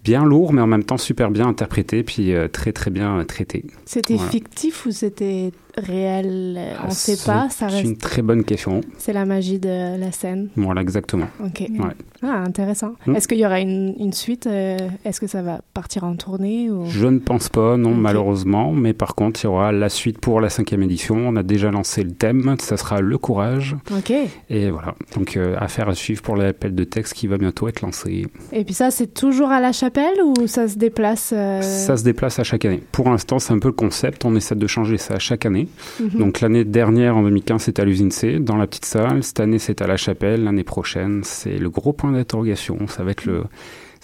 bien 0.03 0.23
lourds, 0.23 0.53
mais 0.53 0.61
en 0.61 0.67
même 0.67 0.85
temps 0.85 0.99
super 0.99 1.31
bien 1.31 1.47
interprétés, 1.49 2.03
puis 2.03 2.35
euh, 2.35 2.47
très 2.47 2.73
très 2.73 2.91
bien 2.91 3.21
euh, 3.21 3.25
traités. 3.25 3.65
C'était 3.87 4.17
Voilà. 4.17 4.31
fictif 4.31 4.85
ou 4.85 4.91
c'était 4.91 5.51
réel 5.77 6.55
euh, 6.59 6.73
On 6.81 6.85
Ah, 6.85 6.87
ne 6.89 6.93
sait 6.93 7.17
c'est- 7.17 7.27
pas, 7.27 7.49
ça 7.51 7.69
C'est 7.71 7.83
une 7.83 7.97
très 7.97 8.23
bonne 8.23 8.45
question. 8.45 8.81
C'est 8.99 9.13
la 9.13 9.25
magie 9.25 9.59
de 9.59 9.99
la 9.99 10.13
scène. 10.13 10.49
Voilà, 10.57 10.81
exactement. 10.83 11.27
Ok. 11.45 11.61
Ouais. 11.61 11.95
Ah, 12.23 12.43
intéressant. 12.47 12.93
Mm. 13.07 13.17
Est-ce 13.17 13.29
qu'il 13.29 13.39
y 13.39 13.47
aura 13.47 13.61
une, 13.61 13.95
une 13.99 14.13
suite 14.13 14.47
euh, 14.47 14.77
Est-ce 15.05 15.21
que 15.21 15.27
ça 15.27 15.43
va 15.43 15.61
partir 15.75 16.05
en 16.05 16.17
tournée 16.17 16.71
ou... 16.71 16.87
Je 16.87 17.07
ne 17.07 17.19
pense 17.19 17.49
pas, 17.49 17.77
non, 17.77 17.91
malheureusement, 17.95 18.73
mais 18.73 18.93
par 18.95 19.15
contre, 19.15 19.41
il 19.43 19.45
y 19.45 19.47
aura 19.49 19.73
la 19.73 19.89
suite 19.89 20.19
pour 20.19 20.41
la 20.41 20.49
cinquième 20.49 20.83
édition. 20.83 21.17
On 21.17 21.37
a 21.37 21.43
déjà 21.43 21.71
lancé 21.71 22.03
le 22.03 22.13
thème, 22.13 22.57
ça 22.61 22.77
sera 22.77 23.01
le 23.01 23.19
courage. 23.19 23.77
Ok. 23.97 24.13
Et 24.51 24.71
voilà, 24.71 24.95
donc 25.17 25.37
euh, 25.37 25.57
affaire 25.59 25.89
à 25.89 25.95
suivre 25.95 26.23
pour 26.23 26.37
l'appel 26.37 26.75
de 26.75 26.85
texte 26.85 27.15
qui 27.15 27.27
va 27.27 27.37
bientôt 27.39 27.69
être 27.69 27.83
lancé. 27.83 28.27
Et 28.53 28.65
puis 28.65 28.75
ça, 28.75 28.91
c'est 28.91 29.13
toujours 29.13 29.51
à 29.51 29.61
la 29.61 29.73
chapelle 29.73 30.15
ou 30.25 30.47
ça 30.47 30.69
se 30.69 30.77
déplace 30.79 31.33
euh, 31.37 31.61
Ça 31.63 31.97
se 31.97 32.05
déplace 32.05 32.39
à 32.39 32.45
chaque 32.45 32.65
année. 32.65 32.83
Pour 32.93 33.11
l'instant, 33.11 33.39
c'est 33.39 33.53
un 33.53 33.59
peu 33.59 33.69
le 33.69 33.75
concept, 33.75 34.25
on 34.25 34.35
essaie 34.35 34.55
de 34.55 34.67
changer 34.67 34.97
ça 34.99 35.15
à 35.15 35.19
chaque 35.19 35.45
année. 35.47 35.64
Mhm. 36.01 36.19
Donc 36.19 36.41
l'année 36.41 36.65
dernière, 36.65 37.17
en 37.17 37.23
2015, 37.23 37.63
c'était 37.63 37.83
à 37.83 37.85
l'usine 37.85 38.11
C, 38.11 38.39
dans 38.39 38.57
la 38.57 38.67
petite 38.67 38.85
salle. 38.85 39.23
Cette 39.23 39.41
année, 39.41 39.59
c'est 39.59 39.83
à 39.83 39.87
la 39.87 39.97
chapelle. 39.97 40.45
L'année 40.45 40.65
prochaine, 40.65 41.23
c'est 41.25 41.59
le 41.59 41.71
gros 41.71 41.93
point 41.93 42.13
d'interrogation. 42.13 42.87
Ça 42.89 43.05
va 43.05 43.11
être 43.11 43.25
le, 43.25 43.45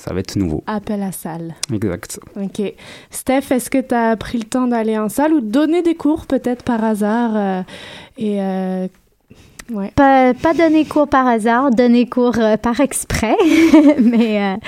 ça 0.01 0.15
va 0.15 0.21
être 0.21 0.37
nouveau. 0.37 0.65
Appel 0.67 1.03
à 1.03 1.13
salle. 1.13 1.55
Exact. 1.71 2.21
Ok. 2.37 2.63
Steph, 3.11 3.51
est-ce 3.51 3.69
que 3.69 3.81
tu 3.83 3.95
as 3.95 4.17
pris 4.17 4.39
le 4.39 4.45
temps 4.45 4.67
d'aller 4.67 4.99
en 4.99 5.11
salle 5.11 5.35
ou 5.35 5.41
de 5.43 5.51
donner 5.51 5.83
des 5.83 5.95
cours 5.95 6.27
peut-être 6.27 6.63
par 6.63 6.83
hasard 6.83 7.33
euh, 7.35 7.63
et 8.17 8.41
euh, 8.41 8.89
ouais. 9.71 9.93
Pas, 9.95 10.33
pas 10.33 10.55
donner 10.55 10.87
cours 10.87 11.07
par 11.07 11.27
hasard, 11.27 11.71
donner 11.71 12.09
cours 12.09 12.39
euh, 12.39 12.57
par 12.57 12.81
exprès, 12.81 13.37
mais 14.01 14.59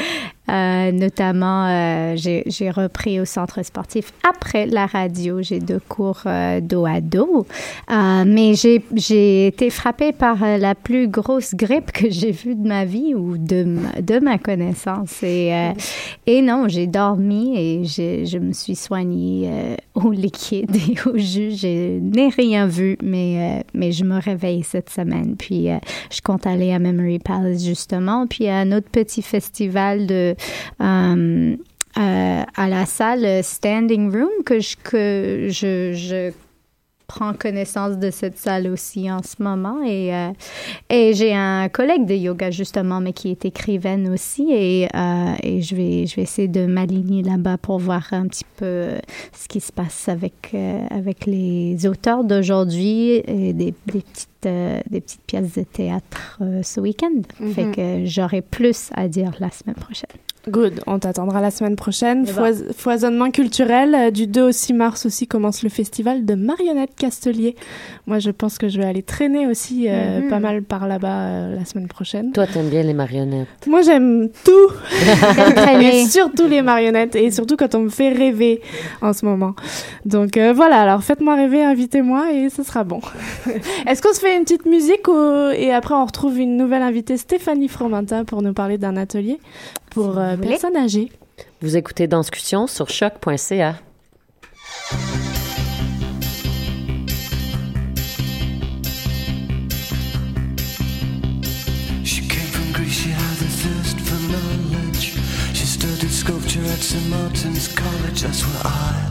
euh, 0.49 0.93
notamment, 0.93 1.66
euh, 1.66 2.14
j'ai 2.16 2.70
repris 2.70 3.20
au 3.20 3.24
centre 3.24 3.62
sportif 3.64 4.12
après 4.28 4.66
la 4.66 4.86
radio. 4.86 5.40
J'ai 5.40 5.61
deux 5.61 5.80
cours 5.88 6.22
euh, 6.26 6.61
dos 6.61 6.84
à 6.86 7.01
dos, 7.01 7.47
Euh, 7.90 8.24
mais 8.26 8.55
j'ai 8.55 8.82
j'ai 8.95 9.47
été 9.47 9.70
frappée 9.70 10.12
par 10.12 10.43
euh, 10.43 10.57
la 10.57 10.74
plus 10.74 11.09
grosse 11.09 11.55
grippe 11.55 11.93
que 11.93 12.11
j'ai 12.11 12.30
vue 12.32 12.55
de 12.55 12.66
ma 12.66 12.84
vie 12.84 13.14
ou 13.14 13.36
de 13.38 13.76
de 14.01 14.18
ma 14.18 14.38
connaissance. 14.38 15.22
Et, 15.22 15.53
euh, 15.53 15.72
et 16.26 16.43
non, 16.43 16.66
j'ai 16.68 16.86
dormi 16.86 17.57
et 17.57 17.84
je 17.84 18.38
me 18.38 18.53
suis 18.53 18.76
soignée 18.76 19.49
euh, 19.51 19.76
au 19.95 20.11
liquide 20.11 20.74
et 20.74 20.97
au 21.09 21.16
jus. 21.18 21.53
Je 21.57 21.99
n'ai 21.99 22.28
rien 22.28 22.66
vu, 22.66 22.97
mais, 23.03 23.36
euh, 23.38 23.62
mais 23.74 23.93
je 23.93 24.05
me 24.05 24.18
réveille 24.20 24.62
cette 24.62 24.90
semaine. 24.90 25.36
Puis 25.36 25.70
euh, 25.70 25.78
je 26.11 26.20
compte 26.20 26.47
aller 26.47 26.72
à 26.72 26.78
Memory 26.78 27.18
Palace 27.18 27.64
justement, 27.64 28.26
puis 28.26 28.49
à 28.49 28.57
un 28.59 28.72
autre 28.72 28.88
petit 28.90 29.22
festival 29.22 30.07
de 30.07 30.34
euh, 30.80 31.57
euh, 31.99 32.43
à 32.57 32.68
la 32.68 32.86
salle 32.86 33.45
Standing 33.45 34.11
Room 34.11 34.45
que 34.45 34.61
je, 34.61 34.76
que 34.82 35.49
je, 35.51 35.93
je 35.93 36.32
prends 37.12 37.34
connaissance 37.34 37.99
de 37.99 38.11
cette 38.11 38.38
salle 38.38 38.66
aussi 38.68 39.11
en 39.11 39.22
ce 39.22 39.43
moment. 39.43 39.82
Et, 39.82 40.14
euh, 40.14 40.30
et 40.88 41.12
j'ai 41.14 41.34
un 41.34 41.68
collègue 41.68 42.07
de 42.07 42.14
yoga 42.14 42.51
justement 42.51 43.01
mais 43.01 43.12
qui 43.12 43.30
est 43.30 43.45
écrivaine 43.45 44.09
aussi. 44.09 44.47
Et, 44.51 44.88
euh, 44.95 45.34
et 45.43 45.61
je 45.61 45.76
vais 45.76 46.07
je 46.07 46.16
vais 46.16 46.22
essayer 46.22 46.49
de 46.49 46.64
m'aligner 46.66 47.22
là-bas 47.22 47.59
pour 47.59 47.78
voir 47.78 48.07
un 48.12 48.26
petit 48.28 48.47
peu 48.57 48.88
ce 49.38 49.49
qui 49.49 49.61
se 49.61 49.72
passe 49.72 50.09
avec 50.09 50.53
euh, 50.55 50.86
avec 50.90 51.26
les 51.26 51.86
auteurs 51.86 52.24
d'aujourd'hui 52.24 53.22
et 53.26 53.53
des, 53.53 53.74
des 53.86 54.03
petites 54.03 54.28
des 54.43 55.01
petites 55.01 55.22
pièces 55.24 55.53
de 55.53 55.62
théâtre 55.62 56.40
ce 56.62 56.80
week-end. 56.80 57.22
Mhm. 57.38 57.53
fait 57.53 57.70
que 57.70 58.07
j'aurai 58.07 58.43
plus 58.43 58.90
à 58.95 59.07
dire 59.07 59.32
la 59.38 59.51
semaine 59.51 59.76
prochaine 59.76 60.11
Good, 60.49 60.80
on 60.88 60.99
t'attendra 60.99 61.40
la 61.40 61.53
semaine 61.53 61.76
prochaine. 61.76 62.24
Eh 62.28 62.32
ben. 62.32 62.34
Fois- 62.34 62.72
foisonnement 62.76 63.30
culturel, 63.30 63.95
euh, 63.95 64.11
du 64.11 64.26
2 64.26 64.49
au 64.49 64.53
6 64.53 64.72
mars 64.72 65.07
aussi 65.07 65.28
commence 65.28 65.62
le 65.62 65.68
festival 65.68 66.24
de 66.24 66.34
marionnettes 66.34 66.97
Castelier. 66.97 67.55
Moi, 68.09 68.18
je 68.18 68.30
pense 68.32 68.59
que 68.59 68.68
je 68.68 68.76
vais 68.78 68.84
aller 68.84 69.05
traîner 69.05 69.47
aussi 69.47 69.86
euh, 69.88 70.20
Mhm. 70.22 70.28
pas 70.28 70.40
mal 70.40 70.62
par 70.62 70.88
là-bas 70.88 71.26
euh, 71.26 71.57
la 71.57 71.64
semaine 71.64 71.86
prochaine. 71.86 72.32
Toi, 72.32 72.47
t'aimes 72.49 72.70
bien 72.70 72.82
les 72.82 72.93
marionnettes. 72.93 73.47
Moi, 73.68 73.82
j'aime 73.82 74.30
tout. 74.45 74.72
Et 75.80 76.07
surtout 76.07 76.49
les 76.49 76.62
marionnettes. 76.62 77.14
Et 77.14 77.30
surtout 77.30 77.57
quand 77.57 77.74
on 77.76 77.82
me 77.82 77.88
fait 77.88 78.11
rêver 78.12 78.62
en 79.01 79.12
ce 79.12 79.24
moment. 79.24 79.55
Donc 80.05 80.36
euh, 80.36 80.53
voilà, 80.53 80.80
alors 80.80 81.05
faites-moi 81.05 81.36
rêver, 81.36 81.62
invitez-moi 81.62 82.32
et 82.32 82.49
ce 82.51 82.62
sera 82.64 82.82
bon. 82.82 83.01
Est-ce 83.86 84.03
qu'on 84.03 84.12
se 84.12 84.18
fait 84.20 84.36
une 84.36 84.43
petite 84.43 84.66
musique 84.66 85.07
ou- 85.07 85.51
et 85.55 85.72
après 85.72 85.95
on 85.95 86.05
retrouve 86.05 86.38
une 86.40 86.57
nouvelle 86.57 86.82
invitée, 86.82 87.16
Stéphanie 87.16 87.68
Fromentin, 87.68 88.24
pour 88.24 88.43
nous 88.43 88.53
parler 88.53 88.78
d'un 88.78 88.97
atelier? 88.97 89.38
Pour 89.93 90.18
euh, 90.18 90.36
personnes 90.36 90.76
âgées. 90.76 91.12
Vous 91.61 91.76
écoutez 91.76 92.07
Danscussion 92.07 92.66
sur 92.66 92.88
choc.ca. 92.88 93.76
She 102.05 102.20
came 102.28 102.49
from 102.51 102.72
Greece, 102.72 102.93
she 102.93 103.11
had 103.11 103.38
a 103.40 103.51
thirst 103.62 103.99
for 104.01 104.18
knowledge. 104.32 105.14
She 105.55 105.66
studied 105.66 106.11
sculpture 106.11 106.64
at 106.64 106.78
St. 106.80 107.09
Martin's 107.09 107.68
College, 107.68 108.22
that's 108.22 108.43
where 108.45 108.62
I 108.64 109.09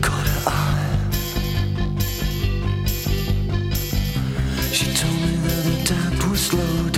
caught 0.00 0.26
her 0.26 0.42
eye. 0.46 0.98
She 4.72 4.86
told 4.94 5.20
me 5.26 5.34
that 5.46 5.64
her 5.68 5.84
dad 5.84 6.30
was 6.30 6.52
loaded. 6.54 6.97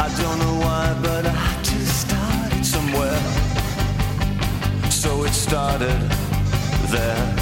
I 0.00 0.08
don't 0.22 0.38
know 0.38 0.54
why, 0.64 0.96
but 1.02 1.26
I 1.26 1.30
had 1.30 1.64
to 1.64 1.86
start 1.86 2.64
somewhere. 2.64 3.20
So 4.90 5.24
it 5.24 5.32
started 5.32 6.00
there. 6.94 7.34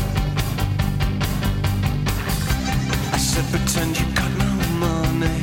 I 3.12 3.18
said, 3.18 3.44
pretend 3.50 3.98
you 4.00 4.07
got 4.14 4.30
no 4.38 4.50
money. 4.86 5.38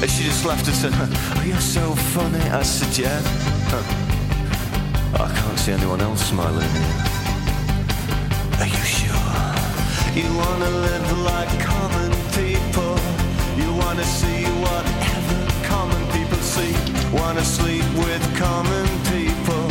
And 0.00 0.08
she 0.10 0.24
just 0.24 0.44
laughed 0.44 0.66
and 0.68 0.76
said, 0.76 0.92
oh, 0.94 1.42
you're 1.44 1.60
so 1.60 1.94
funny. 2.14 2.44
I 2.50 2.62
said, 2.62 2.96
yeah. 2.96 3.20
I 5.14 5.28
can't 5.34 5.58
see 5.58 5.72
anyone 5.72 6.00
else 6.00 6.24
smiling. 6.24 6.70
Are 8.60 8.66
you 8.66 8.84
sure? 8.98 9.14
You 10.14 10.28
wanna 10.36 10.70
live 10.70 11.18
like 11.30 11.50
common 11.60 12.12
people. 12.38 12.96
You 13.56 13.72
wanna 13.82 14.04
see 14.04 14.44
whatever 14.64 15.38
common 15.66 16.03
see. 16.54 16.72
Wanna 17.12 17.44
sleep 17.44 17.86
with 18.06 18.22
common 18.36 18.86
people. 19.12 19.62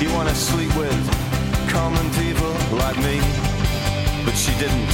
You 0.00 0.12
wanna 0.12 0.34
sleep 0.34 0.72
with 0.76 1.02
common 1.70 2.06
people 2.20 2.52
like 2.82 2.98
me. 3.08 3.16
But 4.24 4.36
she 4.42 4.52
didn't 4.62 4.92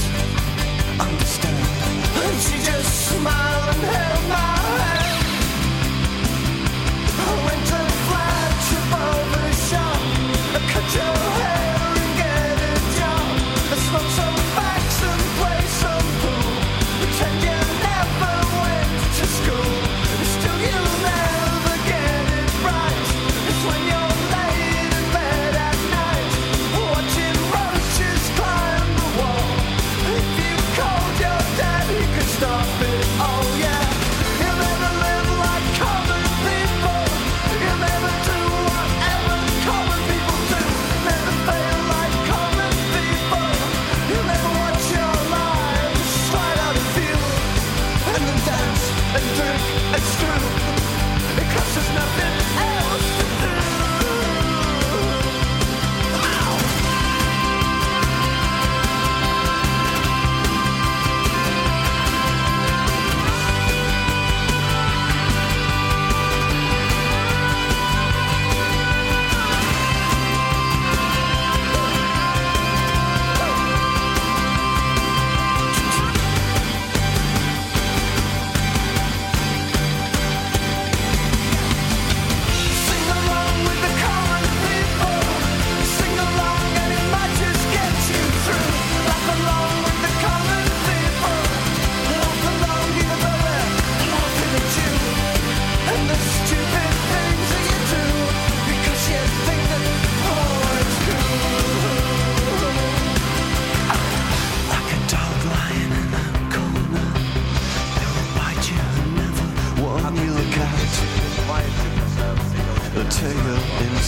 understand. 1.07 1.65
And 2.25 2.37
she 2.47 2.57
just 2.71 2.91
smiled 3.09 3.75
and 3.75 3.83
held 3.97 4.14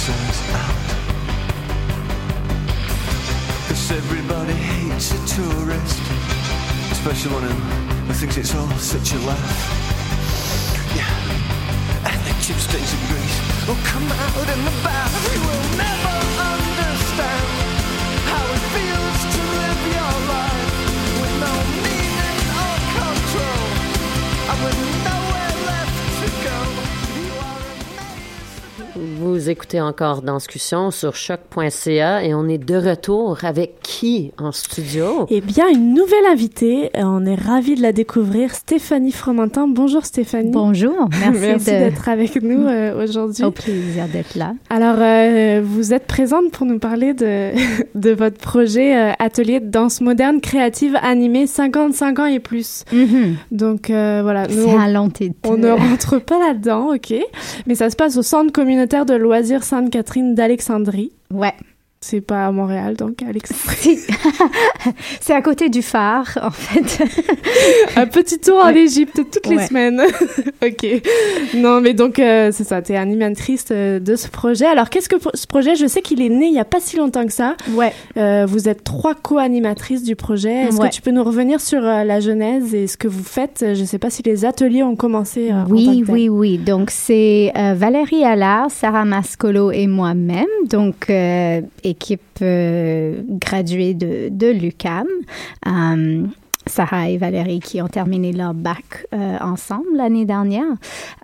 insides 0.08 0.54
out. 0.54 0.76
Cause 3.68 3.90
everybody 3.90 4.52
hates 4.52 5.10
a 5.10 5.18
tourist, 5.34 6.00
especially 6.92 7.32
one 7.32 7.42
who, 7.42 8.14
thinks 8.14 8.36
it's 8.36 8.54
all 8.54 8.70
such 8.78 9.14
a 9.14 9.18
laugh. 9.26 9.58
Yeah, 10.94 11.10
and 12.06 12.20
the 12.22 12.34
Tuesdays 12.40 12.92
in 12.94 13.00
Greece 13.10 13.38
will 13.66 13.82
come 13.84 14.06
out 14.06 14.48
in 14.54 14.64
the 14.64 14.74
bath. 14.84 15.34
You 15.34 15.40
will 15.40 15.76
never 15.76 16.14
understand 16.54 17.45
Vous 29.18 29.48
écoutez 29.48 29.80
encore 29.80 30.20
Danscussion 30.20 30.90
sur 30.90 31.14
choc.ca 31.14 32.22
et 32.22 32.34
on 32.34 32.48
est 32.48 32.58
de 32.58 32.74
retour 32.76 33.38
avec 33.44 33.80
qui 33.80 34.32
en 34.36 34.52
studio? 34.52 35.26
Eh 35.30 35.40
bien, 35.40 35.68
une 35.72 35.94
nouvelle 35.94 36.26
invitée. 36.30 36.90
On 36.94 37.24
est 37.24 37.34
ravis 37.34 37.76
de 37.76 37.82
la 37.82 37.92
découvrir, 37.92 38.54
Stéphanie 38.54 39.12
Fromentin. 39.12 39.68
Bonjour 39.68 40.04
Stéphanie. 40.04 40.50
Bonjour, 40.50 41.08
merci, 41.20 41.40
Merci 41.40 41.66
de- 41.66 41.76
d'être 41.78 42.08
avec 42.10 42.42
nous 42.42 42.66
euh, 42.66 43.02
aujourd'hui. 43.04 43.42
Au 43.44 43.50
plaisir 43.52 44.04
d'être 44.12 44.34
là. 44.34 44.52
Alors, 44.68 44.96
euh, 44.98 45.62
vous 45.64 45.94
êtes 45.94 46.06
présente 46.06 46.50
pour 46.50 46.66
nous 46.66 46.78
parler 46.78 47.14
de, 47.14 47.52
de 47.94 48.10
votre 48.10 48.38
projet 48.38 48.96
euh, 48.98 49.12
Atelier 49.18 49.60
de 49.60 49.70
danse 49.70 50.02
moderne 50.02 50.42
créative 50.42 50.94
animée 51.02 51.46
55 51.46 52.18
ans 52.18 52.26
et 52.26 52.40
plus. 52.40 52.84
Donc, 53.50 53.88
euh, 53.88 54.20
voilà. 54.22 54.46
nous, 54.48 54.64
C'est 54.64 54.74
on- 54.74 54.78
un 54.78 54.92
long 54.92 55.08
titre. 55.08 55.36
On 55.44 55.56
ne 55.56 55.70
rentre 55.70 56.18
pas 56.18 56.38
là-dedans, 56.38 56.92
ok. 56.94 57.14
Mais 57.66 57.74
ça 57.76 57.88
se 57.88 57.96
passe 57.96 58.18
au 58.18 58.22
Centre 58.22 58.52
communautaire 58.52 59.05
de 59.06 59.14
loisirs 59.14 59.64
Sainte-Catherine 59.64 60.34
d'Alexandrie. 60.34 61.12
Ouais. 61.30 61.54
C'est 62.08 62.20
pas 62.20 62.46
à 62.46 62.52
Montréal, 62.52 62.94
donc 62.94 63.20
Alexandrie. 63.28 63.98
C'est 65.20 65.32
à 65.32 65.42
côté 65.42 65.68
du 65.70 65.82
phare, 65.82 66.38
en 66.40 66.52
fait. 66.52 67.02
Un 67.96 68.06
petit 68.06 68.38
tour 68.38 68.60
en. 68.64 68.68
Égypte 68.68 69.20
toutes 69.32 69.46
les 69.48 69.58
semaines. 69.66 70.00
ok. 70.64 71.02
Non, 71.56 71.80
mais 71.80 71.94
donc, 71.94 72.20
euh, 72.20 72.50
c'est 72.52 72.62
ça, 72.62 72.80
t'es 72.80 72.94
animatrice 72.94 73.64
euh, 73.72 73.98
de 73.98 74.14
ce 74.14 74.28
projet. 74.28 74.66
Alors, 74.66 74.88
qu'est-ce 74.88 75.08
que 75.08 75.16
ce 75.34 75.46
projet 75.48 75.74
Je 75.74 75.86
sais 75.88 76.00
qu'il 76.00 76.22
est 76.22 76.28
né 76.28 76.46
il 76.46 76.52
y 76.54 76.60
a 76.60 76.64
pas 76.64 76.78
si 76.78 76.96
longtemps 76.96 77.26
que 77.26 77.32
ça. 77.32 77.56
Ouais. 77.72 77.92
Euh, 78.16 78.46
vous 78.46 78.68
êtes 78.68 78.84
trois 78.84 79.14
co-animatrices 79.16 80.04
du 80.04 80.14
projet. 80.14 80.66
Est-ce 80.66 80.76
Ouais. 80.76 80.88
que 80.90 80.94
tu 80.94 81.02
peux 81.02 81.10
nous 81.10 81.24
revenir 81.24 81.60
sur 81.60 81.80
la 81.80 82.20
genèse 82.20 82.72
et 82.72 82.86
ce 82.86 82.96
que 82.96 83.08
vous 83.08 83.24
faites? 83.24 83.64
Je 83.74 83.82
sais 83.84 83.98
pas 83.98 84.10
si 84.10 84.22
les 84.22 84.44
ateliers 84.44 84.84
ont 84.84 84.94
commencé. 84.96 85.50
Oui, 85.68 86.04
oui, 86.06 86.28
oui. 86.28 86.58
Donc, 86.58 86.90
c'est 86.92 87.52
Valérie 87.74 88.22
Allard, 88.24 88.70
Sarah 88.70 89.04
Mascolo 89.04 89.72
et 89.72 89.86
moi-même, 89.88 90.46
donc 90.68 91.10
euh, 91.10 91.60
équipe 91.96 92.20
euh, 92.42 93.22
graduée 93.26 93.94
de, 93.94 94.28
de 94.30 94.48
l'UCAM. 94.48 95.06
Euh, 95.66 96.26
Sarah 96.66 97.08
et 97.08 97.16
Valérie 97.16 97.60
qui 97.60 97.80
ont 97.80 97.88
terminé 97.88 98.32
leur 98.32 98.54
bac 98.54 99.06
euh, 99.12 99.36
ensemble 99.40 99.86
l'année 99.94 100.24
dernière. 100.24 100.64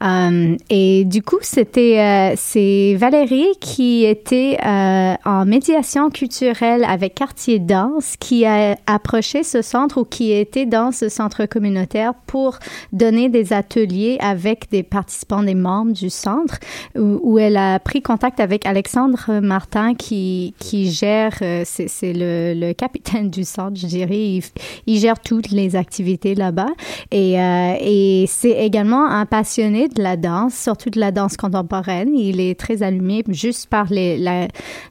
Euh, 0.03 0.57
et 0.71 1.05
du 1.05 1.23
coup, 1.23 1.39
c'était 1.43 1.99
euh, 1.99 2.35
c'est 2.37 2.95
Valérie 2.99 3.53
qui 3.61 4.05
était 4.05 4.59
euh, 4.65 5.15
en 5.25 5.45
médiation 5.45 6.11
culturelle 6.11 6.85
avec 6.85 7.15
Quartier 7.15 7.59
Danse 7.59 8.17
qui 8.19 8.45
a 8.45 8.77
approché 8.87 9.43
ce 9.43 9.63
centre 9.63 10.01
ou 10.01 10.05
qui 10.05 10.33
était 10.33 10.67
dans 10.67 10.93
ce 10.93 11.09
centre 11.09 11.47
communautaire 11.47 12.15
pour 12.27 12.59
donner 12.93 13.29
des 13.29 13.53
ateliers 13.53 14.19
avec 14.21 14.71
des 14.71 14.83
participants, 14.83 15.43
des 15.43 15.55
membres 15.55 15.93
du 15.93 16.11
centre, 16.11 16.59
où, 16.97 17.39
elle 17.39 17.57
a 17.57 17.79
pris 17.79 18.03
contact 18.03 18.41
avec 18.41 18.67
Alexandre 18.67 19.41
Martin 19.41 19.95
qui, 19.95 20.55
qui 20.59 20.91
gère, 20.91 21.37
euh, 21.43 21.63
c'est 21.65 22.13
le, 22.13 22.55
le 22.55 22.73
capitaine 22.73 23.31
du 23.31 23.45
centre, 23.45 23.79
je 23.79 23.87
dirais. 23.87 24.19
Il, 24.19 24.43
il 24.87 24.99
gère 24.99 25.19
toutes 25.33 25.51
les 25.51 25.77
activités 25.77 26.35
là-bas. 26.35 26.69
Et, 27.11 27.41
euh, 27.41 27.75
et 27.81 28.27
c'est 28.29 28.51
également 28.51 29.07
un 29.07 29.25
passionné 29.25 29.89
de 29.89 30.03
la 30.03 30.19
danse, 30.19 30.55
surtout 30.55 30.91
de 30.91 31.01
la 31.01 31.11
danse 31.11 31.39
contemporaine. 31.39 32.15
Il 32.15 32.39
est 32.39 32.61
très 32.61 32.83
allumé 32.83 33.25
juste 33.29 33.71
par 33.71 33.87
la, 33.91 34.49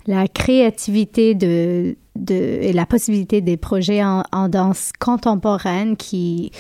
la 0.08 0.28
créativité 0.28 1.36
de, 1.36 1.96
de, 2.16 2.34
et 2.34 2.74
la 2.74 2.88
possibilité 2.88 3.42
des 3.42 3.56
projets 3.56 4.04
en 4.04 4.50
danse 4.50 4.92
contemporaine 5.00 5.96
qui 5.96 6.52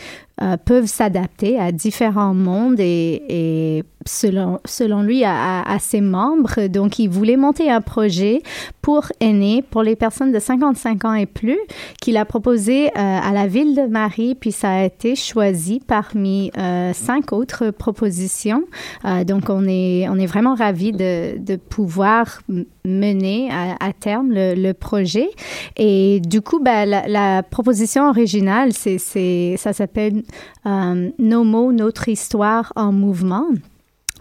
euh, 0.41 0.57
peuvent 0.57 0.87
s'adapter 0.87 1.59
à 1.59 1.71
différents 1.71 2.33
mondes 2.33 2.79
et, 2.79 3.21
et 3.29 3.83
selon, 4.05 4.59
selon 4.65 5.03
lui 5.03 5.23
à, 5.23 5.61
à- 5.61 5.79
ses 5.79 6.01
membres. 6.01 6.67
Donc, 6.67 6.99
il 6.99 7.07
voulait 7.09 7.37
monter 7.37 7.69
un 7.69 7.81
projet 7.81 8.41
pour 8.81 9.05
aînés, 9.19 9.63
pour 9.69 9.83
les 9.83 9.95
personnes 9.95 10.31
de 10.31 10.39
55 10.39 11.05
ans 11.05 11.13
et 11.13 11.25
plus, 11.25 11.59
qu'il 12.01 12.17
a 12.17 12.25
proposé 12.25 12.87
euh, 12.87 12.91
à 12.97 13.31
la 13.33 13.47
ville 13.47 13.75
de 13.75 13.83
Marie, 13.87 14.35
puis 14.35 14.51
ça 14.51 14.69
a 14.71 14.83
été 14.85 15.15
choisi 15.15 15.81
parmi 15.85 16.51
euh, 16.57 16.91
cinq 16.93 17.31
autres 17.33 17.69
propositions. 17.71 18.63
Donc, 19.25 19.49
on 19.49 19.65
est, 19.67 20.07
on 20.09 20.15
est 20.17 20.25
vraiment 20.25 20.55
ravis 20.55 20.91
de, 20.91 21.37
de 21.37 21.55
pouvoir 21.55 22.41
mener 22.85 23.49
à, 23.51 23.75
à 23.85 23.93
terme 23.93 24.31
le, 24.31 24.55
le 24.55 24.73
projet. 24.73 25.29
Et 25.77 26.19
du 26.21 26.41
coup, 26.41 26.59
ben, 26.59 26.85
la, 26.85 27.07
la 27.07 27.43
proposition 27.43 28.09
originale, 28.09 28.73
c'est, 28.73 28.97
c'est, 28.97 29.55
ça 29.57 29.73
s'appelle 29.73 30.23
Nos 30.65 31.43
mots, 31.43 31.71
notre 31.71 32.09
histoire 32.09 32.73
en 32.75 32.91
mouvement. 32.91 33.47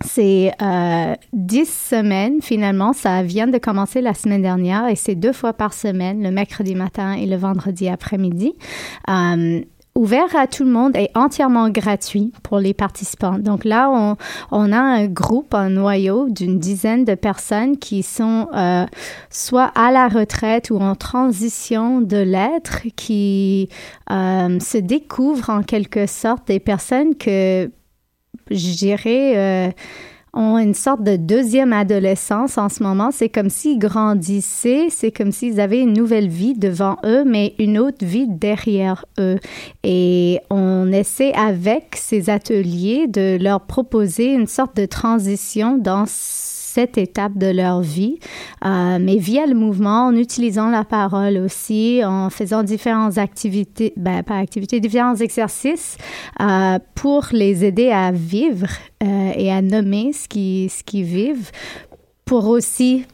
C'est 0.03 0.53
euh, 0.63 1.15
dix 1.33 1.69
semaines 1.69 2.41
finalement. 2.41 2.93
Ça 2.93 3.23
vient 3.23 3.47
de 3.47 3.59
commencer 3.59 4.01
la 4.01 4.15
semaine 4.15 4.43
dernière 4.43 4.89
et 4.89 4.97
c'est 4.97 5.15
deux 5.15 5.33
fois 5.33 5.53
par 5.53 5.75
semaine, 5.75 6.23
le 6.23 6.31
mercredi 6.31 6.75
matin 6.75 7.13
et 7.13 7.27
le 7.27 7.37
vendredi 7.37 7.89
après-midi. 7.89 8.55
Euh, 9.09 9.61
ouvert 9.95 10.35
à 10.37 10.47
tout 10.47 10.65
le 10.65 10.71
monde 10.71 10.97
et 10.97 11.11
entièrement 11.15 11.69
gratuit 11.69 12.33
pour 12.43 12.59
les 12.59 12.75
participants. 12.75 13.39
Donc 13.39 13.65
là, 13.65 13.91
on, 13.91 14.17
on 14.51 14.73
a 14.73 14.79
un 14.79 15.07
groupe, 15.07 15.53
un 15.55 15.69
noyau 15.69 16.29
d'une 16.29 16.59
dizaine 16.59 17.05
de 17.05 17.15
personnes 17.15 17.77
qui 17.77 18.03
sont 18.03 18.49
euh, 18.55 18.87
soit 19.31 19.73
à 19.75 19.91
la 19.91 20.09
retraite 20.09 20.71
ou 20.71 20.79
en 20.79 20.95
transition 20.95 22.01
de 22.01 22.17
l'être, 22.17 22.83
qui 22.97 23.69
euh, 24.11 24.61
se 24.61 24.79
découvrent 24.79 25.51
en 25.51 25.63
quelque 25.63 26.07
sorte 26.07 26.47
des 26.47 26.61
personnes 26.61 27.17
que 27.17 27.71
je 28.51 28.77
dirais, 28.77 29.37
euh, 29.37 29.71
ont 30.33 30.59
une 30.59 30.75
sorte 30.75 31.03
de 31.03 31.17
deuxième 31.17 31.73
adolescence 31.73 32.59
en 32.59 32.69
ce 32.69 32.83
moment. 32.83 33.11
C'est 33.11 33.29
comme 33.29 33.51
s'ils 33.51 33.79
grandissaient, 33.79 34.89
c'est 34.91 35.11
comme 35.11 35.33
s'ils 35.33 35.61
avaient 35.61 35.81
une 35.81 35.93
nouvelle 35.93 36.29
vie 36.29 36.55
devant 36.55 36.97
eux, 37.05 37.25
mais 37.25 37.55
une 37.59 37.79
autre 37.79 38.05
vie 38.05 38.29
derrière 38.29 39.05
eux. 39.19 39.39
Et 39.83 40.41
on 40.51 40.93
essaie 40.93 41.33
avec 41.35 41.97
ces 41.97 42.31
ateliers 42.31 43.07
de 43.07 43.39
leur 43.41 43.61
proposer 43.63 44.33
une 44.33 44.47
sorte 44.47 44.77
de 44.77 44.87
transition 44.87 45.79
dans 45.79 46.05
cette 46.75 46.99
étape 46.99 47.37
de 47.37 47.49
leur 47.49 47.81
vie, 47.81 48.19
euh, 48.65 48.99
mais 49.01 49.17
via 49.17 49.47
le 49.47 49.55
mouvement, 49.55 50.07
en 50.07 50.15
utilisant 50.15 50.71
la 50.71 50.85
parole 50.85 51.37
aussi, 51.39 52.03
en 52.05 52.31
faisant 52.31 52.63
différentes 52.63 53.19
activités, 53.19 53.93
ben, 53.97 54.23
pas 54.23 54.39
activités, 54.39 54.79
différents 54.79 55.17
exercices 55.17 55.97
euh, 56.41 56.79
pour 56.95 57.27
les 57.33 57.65
aider 57.65 57.91
à 57.91 58.13
vivre 58.13 58.69
euh, 59.03 59.33
et 59.35 59.51
à 59.51 59.63
nommer 59.63 60.13
ce 60.13 60.29
qu'ils 60.29 60.71
ce 60.71 60.85
qu'ils 60.85 61.05
vivent, 61.05 61.51
pour 62.25 62.47
aussi 62.47 63.05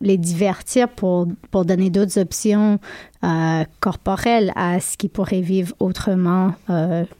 les 0.00 0.18
divertir, 0.18 0.88
pour, 0.88 1.26
pour 1.50 1.64
donner 1.64 1.90
d'autres 1.90 2.20
options 2.20 2.78
corporelles 3.80 4.52
à 4.54 4.78
ce 4.78 4.96
qu'ils 4.96 5.10
pourraient 5.10 5.40
vivre 5.40 5.74
autrement 5.80 6.52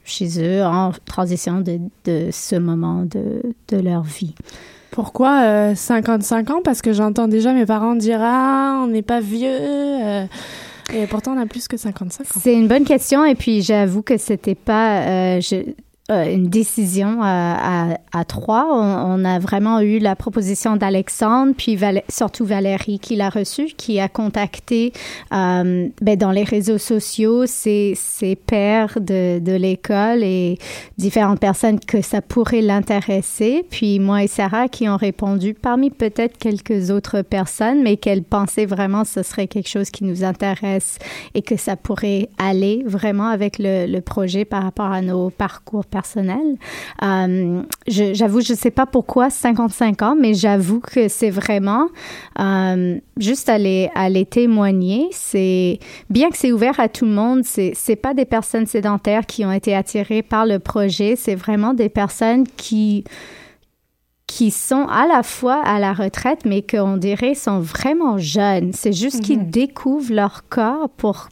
chez 0.05 0.41
eux 0.41 0.63
en 0.63 0.93
transition 1.05 1.61
de, 1.63 1.81
de 2.05 2.29
ce 2.31 2.55
moment 2.55 3.03
de, 3.03 3.43
de 3.67 3.77
leur 3.77 4.05
vie. 4.05 4.37
Pourquoi 4.97 5.43
euh, 5.43 5.75
55 5.75 6.51
ans? 6.51 6.61
Parce 6.65 6.81
que 6.81 6.95
j'entends 6.95 7.29
déjà 7.29 7.53
mes 7.53 7.67
parents 7.67 7.95
dire 7.95 8.19
Ah, 8.23 8.81
on 8.83 8.87
n'est 8.87 9.03
pas 9.03 9.21
vieux. 9.21 9.47
euh, 9.51 10.25
et 10.95 11.07
pourtant, 11.07 11.35
on 11.37 11.39
a 11.43 11.45
plus 11.45 11.69
que 11.69 11.77
55 11.77 12.23
ans. 12.25 12.41
C'est 12.43 12.55
une 12.55 12.67
bonne 12.67 12.85
question 12.85 13.23
et 13.27 13.35
puis 13.35 13.61
j'avoue 13.61 14.01
que 14.01 14.17
c'était 14.17 14.55
pas 14.55 15.01
euh, 15.03 15.41
je- 15.43 15.71
une 16.09 16.49
décision 16.49 17.21
à, 17.23 17.93
à, 17.93 17.99
à 18.13 18.25
trois. 18.25 18.69
On, 18.71 19.21
on 19.21 19.25
a 19.25 19.39
vraiment 19.39 19.81
eu 19.81 19.99
la 19.99 20.15
proposition 20.15 20.77
d'Alexandre, 20.77 21.53
puis 21.57 21.75
Val- 21.75 22.03
surtout 22.09 22.45
Valérie 22.45 22.99
qui 22.99 23.17
l'a 23.17 23.29
reçue, 23.29 23.67
qui 23.77 23.99
a 23.99 24.09
contacté 24.09 24.93
euh, 25.33 25.89
ben, 26.01 26.17
dans 26.17 26.31
les 26.31 26.45
réseaux 26.45 26.79
sociaux 26.79 27.47
ses, 27.47 27.95
ses 27.97 28.37
pairs 28.37 28.99
de, 29.01 29.41
de 29.41 29.53
l'école 29.53 30.23
et 30.23 30.59
différentes 30.97 31.41
personnes 31.41 31.81
que 31.81 32.01
ça 32.03 32.23
pourrait 32.23 32.63
l'intéresser. 32.63 33.65
Puis 33.69 33.99
moi 33.99 34.23
et 34.23 34.29
Sarah 34.29 34.69
qui 34.69 34.89
ont 34.89 34.97
répondu 34.97 35.55
parmi 35.55 35.91
peut-être 35.91 36.39
quelques 36.39 36.91
autres 36.91 37.23
personnes, 37.23 37.83
mais 37.83 37.97
qu'elles 37.97 38.23
pensaient 38.23 38.67
vraiment 38.67 39.03
que 39.03 39.09
ce 39.09 39.23
serait 39.25 39.49
quelque 39.49 39.69
chose 39.69 39.91
qui 39.91 40.05
nous 40.05 40.23
intéresse 40.23 40.99
et 41.35 41.43
que 41.43 41.57
ça 41.57 41.75
pourrait 41.75 42.29
aller 42.39 42.85
vraiment 42.87 43.29
avec 43.29 43.59
le, 43.59 43.87
le 43.87 44.01
projet 44.01 44.45
par 44.45 44.63
rapport 44.63 44.93
à 44.93 45.03
nos 45.03 45.31
parcours 45.31 45.85
personnel. 46.01 46.47
Euh, 47.03 47.63
je- 47.89 48.13
j'avoue, 48.13 48.41
je 48.41 48.55
sais 48.55 48.71
pas 48.81 48.87
pourquoi 48.87 49.31
55 49.31 50.03
ans, 50.03 50.17
mais 50.21 50.35
j'avoue 50.35 50.81
que 50.81 51.09
c'est 51.09 51.31
vraiment 51.31 51.87
euh, 52.39 52.99
juste 53.17 53.49
à 53.49 53.57
les, 53.57 53.89
à 53.95 54.09
les 54.11 54.27
témoigner. 54.27 55.09
C'est 55.13 55.79
bien 56.11 56.29
que 56.31 56.37
c'est 56.37 56.53
ouvert 56.53 56.79
à 56.79 56.89
tout 56.89 57.07
le 57.07 57.13
monde. 57.23 57.41
C'est 57.45 57.73
c'est 57.75 57.97
pas 57.97 58.13
des 58.15 58.27
personnes 58.27 58.67
sédentaires 58.67 59.25
qui 59.27 59.45
ont 59.47 59.53
été 59.53 59.75
attirées 59.75 60.23
par 60.23 60.45
le 60.45 60.59
projet. 60.59 61.17
C'est 61.17 61.35
vraiment 61.35 61.73
des 61.73 61.89
personnes 61.89 62.45
qui 62.57 63.05
qui 64.27 64.51
sont 64.51 64.87
à 64.89 65.07
la 65.07 65.23
fois 65.23 65.63
à 65.65 65.79
la 65.79 65.93
retraite, 65.93 66.41
mais 66.45 66.61
qu'on 66.61 66.97
dirait 66.97 67.35
sont 67.37 67.61
vraiment 67.61 68.19
jeunes. 68.19 68.73
C'est 68.73 68.93
juste 68.93 69.23
qu'ils 69.23 69.49
découvrent 69.51 70.13
leur 70.13 70.43
corps 70.49 70.89
pour, 70.97 71.29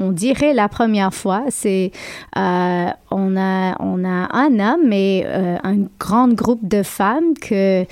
on 0.00 0.12
dirait 0.12 0.54
la 0.54 0.68
première 0.68 1.14
fois. 1.14 1.44
C'est, 1.50 1.92
euh, 2.36 2.86
on 3.10 3.36
a, 3.36 3.76
on 3.80 4.04
a 4.04 4.28
un 4.36 4.58
homme 4.58 4.92
et 4.92 5.24
euh, 5.26 5.56
un 5.62 5.76
grand 5.98 6.28
groupe 6.28 6.66
de 6.66 6.82
femmes 6.82 7.34
que 7.40 7.84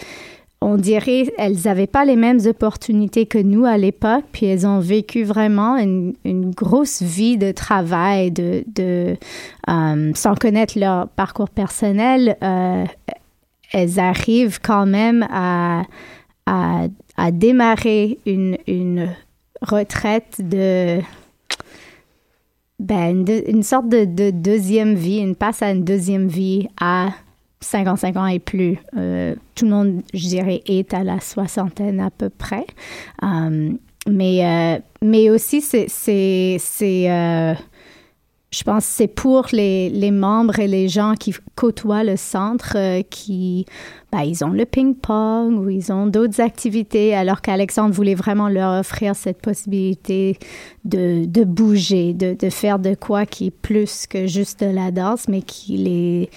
on 0.65 0.77
dirait 0.77 1.33
elles 1.39 1.57
n'avaient 1.65 1.87
pas 1.89 2.05
les 2.05 2.17
mêmes 2.17 2.39
opportunités 2.47 3.27
que 3.27 3.39
nous 3.39 3.65
à 3.65 3.77
l'époque, 3.77 4.25
puis 4.33 4.47
elles 4.47 4.67
ont 4.67 4.79
vécu 4.79 5.25
vraiment 5.25 5.77
une, 5.77 6.15
grosse 6.55 7.03
vie 7.03 7.37
de 7.37 7.51
travail, 7.51 8.31
de 8.31 9.17
euh, 9.69 10.13
sans 10.15 10.35
connaître 10.35 10.79
leur 10.79 11.09
parcours 11.09 11.51
personnel. 11.51 12.37
euh, 12.43 12.85
elles 13.73 13.99
arrivent 13.99 14.61
quand 14.61 14.87
même 14.87 15.27
à, 15.33 15.83
à, 16.47 16.83
à 17.17 17.31
démarrer 17.31 18.19
une, 18.27 18.59
une 18.67 19.09
retraite 19.63 20.41
de 20.41 21.01
ben, 22.83 23.25
une, 23.47 23.63
sorte 23.63 23.89
de, 23.89 24.05
de 24.05 24.31
deuxième 24.31 24.95
vie, 24.95 25.19
une 25.19 25.37
passe 25.37 25.63
à 25.63 25.71
une 25.71 25.85
deuxième 25.85 26.27
vie 26.27 26.69
à 26.81 27.11
55 27.61 28.17
ans 28.17 28.27
et 28.27 28.41
plus. 28.41 28.79
Euh, 28.97 29.35
tout 29.55 29.65
le 29.65 29.71
monde, 29.71 30.03
je 30.13 30.27
dirais, 30.27 30.63
est 30.67 30.93
à 30.93 31.05
la 31.05 31.21
soixantaine 31.21 32.01
à 32.01 32.11
peu 32.11 32.29
près. 32.29 32.67
Euh, 33.23 33.71
mais, 34.09 34.45
euh, 34.45 34.81
mais 35.01 35.31
aussi, 35.31 35.61
c'est, 35.61 35.87
euh, 37.09 37.55
je 38.53 38.63
pense 38.65 38.85
que 38.85 38.93
c'est 38.93 39.09
pour 39.09 39.47
les, 39.53 39.89
les 39.89 40.11
membres 40.11 40.59
et 40.59 40.69
les 40.69 40.89
gens 40.89 41.15
qui 41.15 41.35
côtoient 41.57 42.05
le 42.05 42.17
centre 42.17 42.75
euh, 42.77 43.03
qui, 43.03 43.65
ben, 44.13 44.21
ils 44.21 44.45
ont 44.45 44.51
le 44.51 44.67
ping-pong 44.67 45.59
ou 45.59 45.71
ils 45.71 45.91
ont 45.91 46.07
d'autres 46.07 46.41
activités, 46.41 47.15
alors 47.15 47.41
qu'Alexandre 47.41 47.95
voulait 47.95 48.15
vraiment 48.15 48.49
leur 48.49 48.79
offrir 48.79 49.17
cette 49.17 49.41
possibilité 49.41 50.39
de, 50.85 51.25
de 51.25 51.45
bouger, 51.45 52.13
de, 52.13 52.35
de 52.39 52.51
faire 52.51 52.79
de 52.79 52.95
quoi 52.95 53.25
qui 53.25 53.47
est 53.47 53.51
plus 53.51 54.07
que 54.07 54.27
juste 54.27 54.63
de 54.63 54.71
la 54.71 54.91
danse, 54.91 55.29
mais 55.29 55.41
qui 55.41 55.79
les 55.79 56.31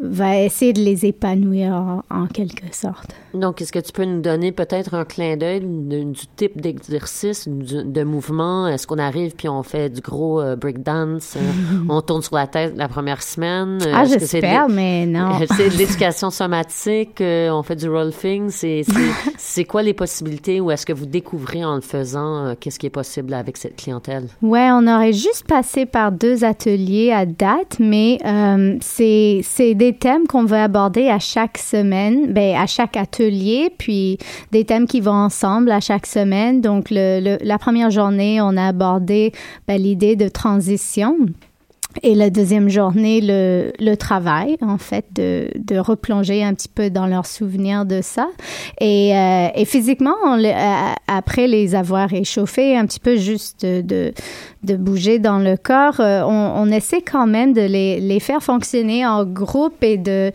va 0.00 0.38
essayer 0.38 0.72
de 0.72 0.80
les 0.80 1.06
épanouir 1.06 1.72
en, 1.72 2.02
en 2.10 2.26
quelque 2.26 2.72
sorte. 2.72 3.10
Donc, 3.34 3.60
est-ce 3.60 3.72
que 3.72 3.78
tu 3.80 3.92
peux 3.92 4.04
nous 4.04 4.20
donner 4.20 4.52
peut-être 4.52 4.94
un 4.94 5.04
clin 5.04 5.36
d'œil 5.36 5.60
du 5.60 6.12
type 6.36 6.60
d'exercice, 6.60 7.48
de 7.48 8.02
mouvement? 8.04 8.68
Est-ce 8.68 8.86
qu'on 8.86 8.98
arrive 8.98 9.34
puis 9.36 9.48
on 9.48 9.62
fait 9.62 9.90
du 9.90 10.00
gros 10.00 10.40
euh, 10.40 10.54
breakdance? 10.56 11.34
euh, 11.36 11.40
on 11.88 12.00
tourne 12.00 12.22
sur 12.22 12.36
la 12.36 12.46
tête 12.46 12.74
la 12.76 12.88
première 12.88 13.22
semaine? 13.22 13.78
euh, 13.84 13.92
Ah, 13.94 14.04
j'espère, 14.04 14.68
mais 14.68 15.04
non. 15.04 15.38
C'est 15.56 15.70
de 15.70 15.76
l'éducation 15.78 16.30
somatique, 16.30 17.20
euh, 17.20 17.50
on 17.50 17.62
fait 17.64 17.76
du 17.76 17.88
rolfing? 17.90 18.50
C'est 18.50 19.64
quoi 19.64 19.82
les 19.82 19.94
possibilités 19.94 20.60
ou 20.60 20.70
est-ce 20.70 20.86
que 20.86 20.92
vous 20.92 21.06
découvrez 21.06 21.64
en 21.64 21.74
le 21.74 21.80
faisant 21.80 22.54
qu'est-ce 22.60 22.78
qui 22.78 22.86
est 22.86 22.90
possible 22.90 23.34
avec 23.34 23.56
cette 23.56 23.76
clientèle? 23.76 24.28
Ouais, 24.42 24.68
on 24.72 24.86
aurait 24.86 25.12
juste 25.12 25.44
passé 25.46 25.86
par 25.86 26.12
deux 26.12 26.44
ateliers 26.44 27.10
à 27.12 27.26
date, 27.26 27.76
mais 27.80 28.18
c'est 28.80 29.40
c'est 29.42 29.74
des 29.88 29.96
thèmes 29.96 30.26
qu'on 30.26 30.44
veut 30.44 30.58
aborder 30.58 31.08
à 31.08 31.18
chaque 31.18 31.56
semaine, 31.56 32.30
ben 32.30 32.54
à 32.56 32.66
chaque 32.66 32.94
atelier, 32.94 33.72
puis 33.78 34.18
des 34.52 34.66
thèmes 34.66 34.86
qui 34.86 35.00
vont 35.00 35.12
ensemble 35.12 35.70
à 35.70 35.80
chaque 35.80 36.04
semaine. 36.04 36.60
Donc 36.60 36.90
la 36.90 37.58
première 37.58 37.90
journée, 37.90 38.38
on 38.42 38.54
a 38.58 38.66
abordé 38.66 39.32
ben, 39.66 39.80
l'idée 39.80 40.14
de 40.14 40.28
transition. 40.28 41.16
Et 42.02 42.14
la 42.14 42.30
deuxième 42.30 42.68
journée, 42.68 43.20
le, 43.22 43.94
travail, 43.96 44.56
en 44.60 44.78
fait, 44.78 45.06
de, 45.14 45.48
de 45.56 45.78
replonger 45.78 46.44
un 46.44 46.54
petit 46.54 46.68
peu 46.68 46.90
dans 46.90 47.06
leurs 47.06 47.26
souvenirs 47.26 47.86
de 47.86 48.02
ça. 48.02 48.28
Et, 48.80 49.16
euh, 49.16 49.48
et 49.54 49.64
physiquement, 49.64 50.14
euh, 50.24 50.52
après 51.08 51.46
les 51.46 51.74
avoir 51.74 52.12
échauffés, 52.12 52.76
un 52.76 52.86
petit 52.86 53.00
peu 53.00 53.16
juste 53.16 53.64
de, 53.64 54.12
de, 54.62 54.76
bouger 54.76 55.18
dans 55.18 55.38
le 55.38 55.56
corps, 55.56 56.00
euh, 56.00 56.22
on, 56.24 56.70
essaie 56.70 57.00
quand 57.00 57.26
même 57.26 57.52
de 57.52 57.62
les, 57.62 58.00
les 58.00 58.20
faire 58.20 58.42
fonctionner 58.42 59.06
en 59.06 59.24
groupe 59.24 59.82
et 59.82 59.96
de 59.96 60.30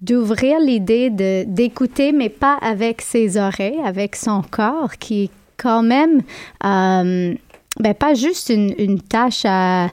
d'ouvrir 0.00 0.60
l'idée 0.60 1.10
de 1.10 1.42
d'écouter, 1.44 2.12
mais 2.12 2.28
pas 2.28 2.56
avec 2.62 3.00
ses 3.02 3.36
oreilles, 3.36 3.80
avec 3.84 4.14
son 4.14 4.42
corps, 4.48 4.96
qui 5.00 5.24
est 5.24 5.30
quand 5.56 5.82
même 5.82 6.22
ben, 6.62 7.94
pas 7.98 8.14
juste 8.14 8.50
une 8.50 9.00
tâche 9.00 9.42
à, 9.44 9.88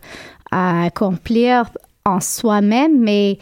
accomplir 0.56 1.70
en 2.06 2.20
soi-même, 2.20 2.99
mais 2.99 3.39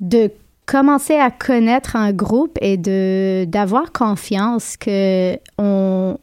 de 0.00 0.30
commencer 0.66 1.16
à 1.16 1.30
connaître 1.30 1.96
un 1.96 2.12
groupe 2.12 2.56
et 2.60 2.76
de 2.76 3.44
d'avoir 3.46 3.92
confiance 3.92 4.76
que 4.76 5.36
on, 5.58 6.16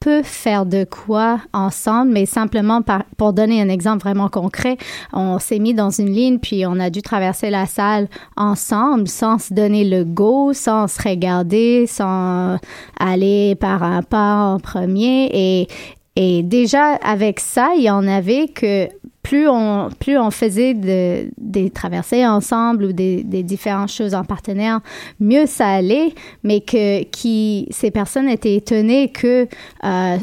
peut 0.00 0.22
faire 0.22 0.66
de 0.66 0.84
quoi 0.84 1.40
ensemble, 1.54 2.12
mais 2.12 2.26
simplement 2.26 2.82
pour 3.16 3.32
donner 3.32 3.62
un 3.62 3.70
exemple 3.70 4.02
vraiment 4.02 4.28
concret, 4.28 4.76
on 5.14 5.38
s'est 5.38 5.58
mis 5.58 5.72
dans 5.72 5.88
une 5.88 6.10
ligne 6.10 6.38
puis 6.38 6.66
on 6.66 6.78
a 6.78 6.90
dû 6.90 7.00
traverser 7.00 7.48
la 7.48 7.64
salle 7.64 8.08
ensemble 8.36 9.08
sans 9.08 9.38
se 9.38 9.54
donner 9.54 9.82
le 9.82 10.04
go, 10.04 10.52
sans 10.52 10.88
se 10.88 11.02
regarder, 11.02 11.86
sans 11.86 12.58
aller 13.00 13.54
par 13.54 13.82
un 13.82 14.02
pas 14.02 14.44
en 14.44 14.60
premier. 14.60 15.30
Et 15.32 15.68
et 16.16 16.42
déjà, 16.42 16.94
avec 16.96 17.40
ça, 17.40 17.72
il 17.76 17.82
y 17.82 17.90
en 17.90 18.06
avait 18.06 18.46
que 18.48 18.88
plus 19.24 19.48
on, 19.48 19.88
plus 19.98 20.16
on 20.18 20.30
faisait 20.30 20.74
de- 20.74 21.28
des 21.38 21.70
traversées 21.70 22.24
ensemble 22.24 22.84
ou 22.84 22.92
des, 22.92 23.24
des 23.24 23.42
différentes 23.42 23.90
choses 23.90 24.14
en 24.14 24.22
partenaire, 24.22 24.80
mieux 25.18 25.46
ça 25.46 25.66
allait, 25.66 26.14
mais 26.44 26.60
que 26.60 27.02
qui, 27.04 27.66
ces 27.70 27.90
personnes 27.90 28.28
étaient 28.28 28.54
étonnées 28.54 29.08
que 29.08 29.48
euh, 29.84 30.16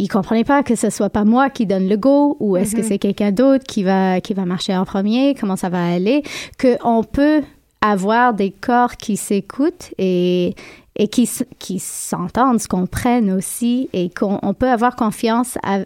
ils 0.00 0.08
comprenaient 0.08 0.44
pas 0.44 0.62
que 0.62 0.74
ce 0.74 0.90
soit 0.90 1.08
pas 1.10 1.24
moi 1.24 1.48
qui 1.50 1.64
donne 1.66 1.88
le 1.88 1.96
go 1.96 2.36
ou 2.40 2.56
est-ce 2.56 2.76
que 2.76 2.82
c'est 2.82 2.98
quelqu'un 2.98 3.32
d'autre 3.32 3.64
qui 3.64 3.82
va 3.82 4.20
qui 4.20 4.34
va 4.34 4.44
marcher 4.44 4.76
en 4.76 4.84
premier, 4.84 5.34
comment 5.34 5.56
ça 5.56 5.70
va 5.70 5.84
aller, 5.92 6.22
que 6.58 6.76
on 6.84 7.02
peut 7.02 7.42
avoir 7.80 8.34
des 8.34 8.50
corps 8.50 8.96
qui 8.96 9.16
s'écoutent 9.16 9.90
et 9.98 10.54
et 11.00 11.06
qui, 11.06 11.30
qui 11.60 11.78
s'entendent, 11.78 12.60
se 12.60 12.66
comprennent 12.66 13.30
aussi 13.30 13.88
et 13.92 14.10
qu'on 14.10 14.40
on 14.42 14.52
peut 14.52 14.68
avoir 14.68 14.96
confiance 14.96 15.56
à, 15.62 15.78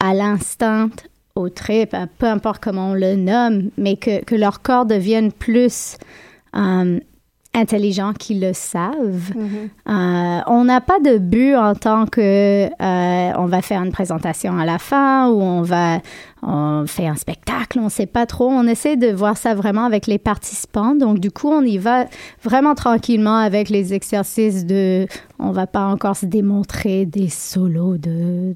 à 0.00 0.14
l'instant, 0.14 0.88
au 1.38 1.48
trip, 1.48 1.94
à 1.94 2.06
peu 2.06 2.26
importe 2.26 2.62
comment 2.62 2.90
on 2.90 2.94
le 2.94 3.14
nomme, 3.14 3.70
mais 3.76 3.96
que, 3.96 4.24
que 4.24 4.34
leur 4.34 4.62
corps 4.62 4.86
devienne 4.86 5.32
plus 5.32 5.96
euh, 6.56 6.98
intelligent 7.54 8.12
qu'ils 8.12 8.40
le 8.40 8.52
savent. 8.52 9.32
Euh, 9.88 10.40
on 10.46 10.64
n'a 10.64 10.80
pas 10.80 10.98
de 11.00 11.18
but 11.18 11.56
en 11.56 11.74
tant 11.74 12.06
que 12.06 12.66
euh, 12.66 13.32
on 13.36 13.46
va 13.46 13.62
faire 13.62 13.82
une 13.82 13.92
présentation 13.92 14.58
à 14.58 14.64
la 14.64 14.78
fin 14.78 15.28
ou 15.28 15.40
on 15.40 15.62
va 15.62 15.98
on 16.42 16.84
fait 16.86 17.08
un 17.08 17.16
spectacle, 17.16 17.80
on 17.80 17.84
ne 17.84 17.88
sait 17.88 18.06
pas 18.06 18.26
trop. 18.26 18.48
On 18.48 18.66
essaie 18.66 18.96
de 18.96 19.08
voir 19.08 19.36
ça 19.36 19.54
vraiment 19.54 19.84
avec 19.84 20.06
les 20.06 20.18
participants. 20.18 20.94
Donc 20.94 21.18
du 21.18 21.32
coup, 21.32 21.48
on 21.48 21.62
y 21.62 21.78
va 21.78 22.04
vraiment 22.44 22.74
tranquillement 22.74 23.38
avec 23.38 23.68
les 23.70 23.92
exercices 23.92 24.64
de. 24.64 25.06
On 25.40 25.50
va 25.50 25.66
pas 25.66 25.86
encore 25.86 26.16
se 26.16 26.26
démontrer 26.26 27.06
des 27.06 27.28
solos 27.28 27.96
de 27.96 28.54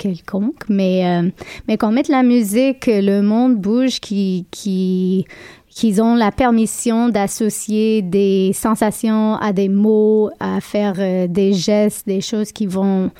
quelconque, 0.00 0.64
mais 0.68 1.06
euh, 1.06 1.30
mais 1.68 1.76
qu'on 1.76 1.92
mette 1.92 2.08
la 2.08 2.22
musique, 2.22 2.80
que 2.80 3.00
le 3.02 3.20
monde 3.20 3.56
bouge, 3.56 4.00
qui 4.00 4.46
qui 4.50 5.26
qu'ils 5.68 6.02
ont 6.02 6.14
la 6.16 6.32
permission 6.32 7.10
d'associer 7.10 8.02
des 8.02 8.52
sensations 8.54 9.36
à 9.36 9.52
des 9.52 9.68
mots, 9.68 10.30
à 10.40 10.60
faire 10.60 10.94
euh, 10.98 11.28
des 11.28 11.52
gestes, 11.52 12.06
des 12.06 12.22
choses 12.22 12.50
qui 12.50 12.66
vont 12.66 13.10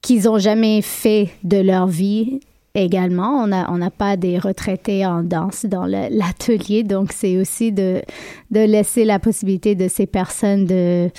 qu'ils 0.00 0.28
ont 0.28 0.38
jamais 0.38 0.80
fait 0.80 1.30
de 1.42 1.58
leur 1.58 1.86
vie. 1.88 2.40
Également, 2.74 3.42
on 3.42 3.48
n'a 3.48 3.70
on 3.70 3.78
n'a 3.78 3.90
pas 3.90 4.16
des 4.16 4.38
retraités 4.38 5.04
en 5.04 5.22
danse 5.22 5.66
dans 5.66 5.84
l'atelier, 5.86 6.84
donc 6.84 7.12
c'est 7.12 7.36
aussi 7.36 7.72
de, 7.72 8.00
de 8.50 8.60
laisser 8.60 9.04
la 9.04 9.18
possibilité 9.18 9.74
de 9.74 9.88
ces 9.88 10.06
personnes 10.06 10.64
de, 10.64 11.10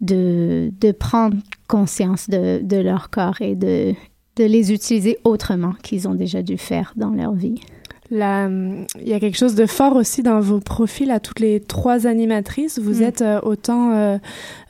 de, 0.00 0.70
de 0.80 0.92
prendre 0.92 1.36
conscience 1.66 2.28
de, 2.28 2.60
de 2.62 2.76
leur 2.76 3.10
corps 3.10 3.40
et 3.40 3.56
de, 3.56 3.94
de 4.36 4.44
les 4.44 4.72
utiliser 4.72 5.18
autrement 5.24 5.74
qu'ils 5.82 6.08
ont 6.08 6.14
déjà 6.14 6.42
dû 6.42 6.58
faire 6.58 6.92
dans 6.96 7.10
leur 7.10 7.34
vie. 7.34 7.60
La, 8.16 8.48
il 8.48 9.08
y 9.08 9.12
a 9.12 9.18
quelque 9.18 9.36
chose 9.36 9.56
de 9.56 9.66
fort 9.66 9.96
aussi 9.96 10.22
dans 10.22 10.38
vos 10.38 10.60
profils 10.60 11.10
à 11.10 11.18
toutes 11.18 11.40
les 11.40 11.58
trois 11.58 12.06
animatrices. 12.06 12.78
Vous 12.78 13.00
Mm. 13.00 13.02
êtes 13.02 13.22
euh, 13.22 13.40
autant 13.42 13.92
euh, 13.92 14.18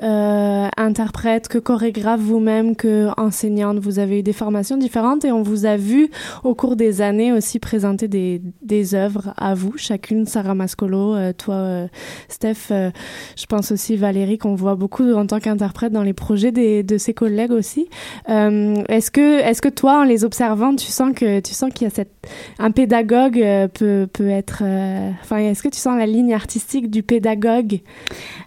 euh, 0.03 0.67
interprète 0.79 1.49
que 1.49 1.59
chorégraphe 1.59 2.21
vous-même 2.21 2.75
que 2.75 3.09
enseignante. 3.19 3.81
Vous 3.81 3.99
avez 3.99 4.21
eu 4.21 4.23
des 4.23 4.33
formations 4.33 4.79
différentes 4.79 5.27
et 5.27 5.33
on 5.33 5.43
vous 5.43 5.67
a 5.67 5.77
vu 5.77 6.09
au 6.43 6.55
cours 6.55 6.75
des 6.75 7.03
années 7.03 7.33
aussi 7.33 7.59
présenter 7.59 8.09
des, 8.09 8.41
des 8.63 8.95
œuvres 8.95 9.35
à 9.37 9.55
vous, 9.55 9.75
chacune. 9.77 10.25
Sarah 10.25 10.55
Mascolo, 10.55 11.15
euh, 11.15 11.33
toi, 11.37 11.87
Steph, 12.29 12.71
je 12.71 13.47
pense 13.47 13.73
aussi 13.73 13.97
Valérie 13.97 14.39
qu'on 14.39 14.55
voit 14.55 14.75
beaucoup 14.75 15.13
en 15.13 15.27
tant 15.27 15.39
qu'interprète 15.39 15.93
dans 15.93 16.03
les 16.03 16.15
projets 16.15 16.51
des, 16.51 16.83
de 16.83 16.97
ses 16.97 17.13
collègues 17.13 17.53
aussi. 17.53 17.89
Est-ce 18.27 19.11
que, 19.11 19.41
est-ce 19.41 19.61
que 19.61 19.69
toi, 19.69 20.01
en 20.01 20.05
les 20.05 20.25
observant, 20.25 20.75
tu 20.75 20.87
sens 20.87 21.13
que 21.15 21.41
tu 21.41 21.53
sens 21.53 21.71
qu'il 21.75 21.87
y 21.87 21.91
a 21.91 21.95
cette 21.95 22.13
un 22.59 22.71
pédagogue 22.71 23.34
euh, 23.37 23.69
peut 23.69 24.09
peut 24.13 24.29
être, 24.29 24.63
euh, 24.63 25.11
enfin, 25.23 25.39
est-ce 25.39 25.63
que 25.63 25.69
tu 25.69 25.79
sens 25.79 25.99
la 25.99 26.07
ligne 26.07 26.35
artistique 26.35 26.91
du 26.91 27.03
pédagogue? 27.03 27.81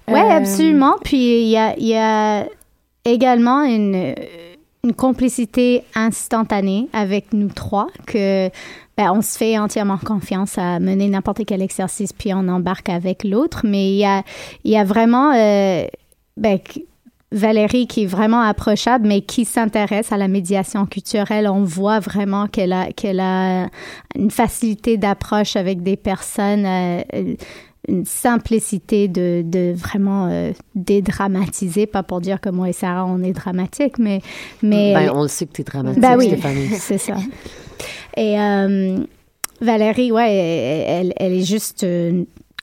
Oui, 0.07 0.19
Euh, 0.19 0.29
absolument. 0.29 0.95
Puis 1.03 1.41
il 1.43 1.49
y 1.49 1.57
a, 1.57 1.75
il 1.77 1.87
y 1.87 1.95
a 1.95 2.45
également 3.05 3.63
une, 3.63 4.15
une 4.83 4.93
complicité 4.93 5.83
instantanée 5.95 6.87
avec 6.93 7.33
nous 7.33 7.49
trois 7.49 7.87
que 8.05 8.49
ben, 8.97 9.11
on 9.11 9.21
se 9.21 9.37
fait 9.37 9.57
entièrement 9.57 9.97
confiance 9.97 10.57
à 10.57 10.79
mener 10.79 11.07
n'importe 11.07 11.45
quel 11.45 11.61
exercice 11.61 12.13
puis 12.13 12.33
on 12.33 12.47
embarque 12.47 12.89
avec 12.89 13.23
l'autre. 13.23 13.61
Mais 13.63 13.91
il 13.91 13.97
y 13.97 14.05
a, 14.05 14.23
il 14.63 14.71
y 14.71 14.77
a 14.77 14.83
vraiment 14.83 15.33
euh, 15.33 15.85
ben, 16.35 16.59
Valérie 17.31 17.87
qui 17.87 18.03
est 18.03 18.07
vraiment 18.07 18.41
approchable, 18.41 19.05
mais 19.05 19.21
qui 19.21 19.43
s'intéresse 19.43 20.11
à 20.13 20.17
la 20.17 20.29
médiation 20.29 20.85
culturelle. 20.85 21.47
On 21.49 21.63
voit 21.63 21.99
vraiment 21.99 22.47
qu'elle 22.47 22.71
a, 22.71 22.91
qu'elle 22.93 23.19
a 23.19 23.67
une 24.15 24.31
facilité 24.31 24.97
d'approche 24.97 25.57
avec 25.57 25.83
des 25.83 25.97
personnes, 25.97 26.65
euh, 26.65 27.35
une 27.89 28.05
simplicité 28.05 29.09
de, 29.09 29.43
de 29.45 29.73
vraiment 29.75 30.27
euh, 30.27 30.51
dédramatiser, 30.75 31.85
pas 31.85 32.01
pour 32.03 32.21
dire 32.21 32.39
que 32.39 32.49
moi 32.49 32.69
et 32.69 32.73
Sarah, 32.73 33.05
on 33.05 33.21
est 33.21 33.33
dramatique, 33.33 33.99
mais... 33.99 34.21
mais 34.61 34.93
Ben, 34.93 35.11
on 35.13 35.23
le 35.23 35.27
sait 35.27 35.47
que 35.47 35.53
tu 35.53 35.61
es 35.61 35.65
dramatique, 35.65 36.01
Ben 36.01 36.17
oui, 36.17 36.27
Stéphanie. 36.27 36.67
c'est 36.75 36.97
ça. 36.97 37.15
Et 38.15 38.39
euh, 38.39 38.99
Valérie, 39.59 40.13
ouais, 40.13 40.33
elle, 40.33 41.13
elle 41.17 41.33
est 41.33 41.45
juste 41.45 41.85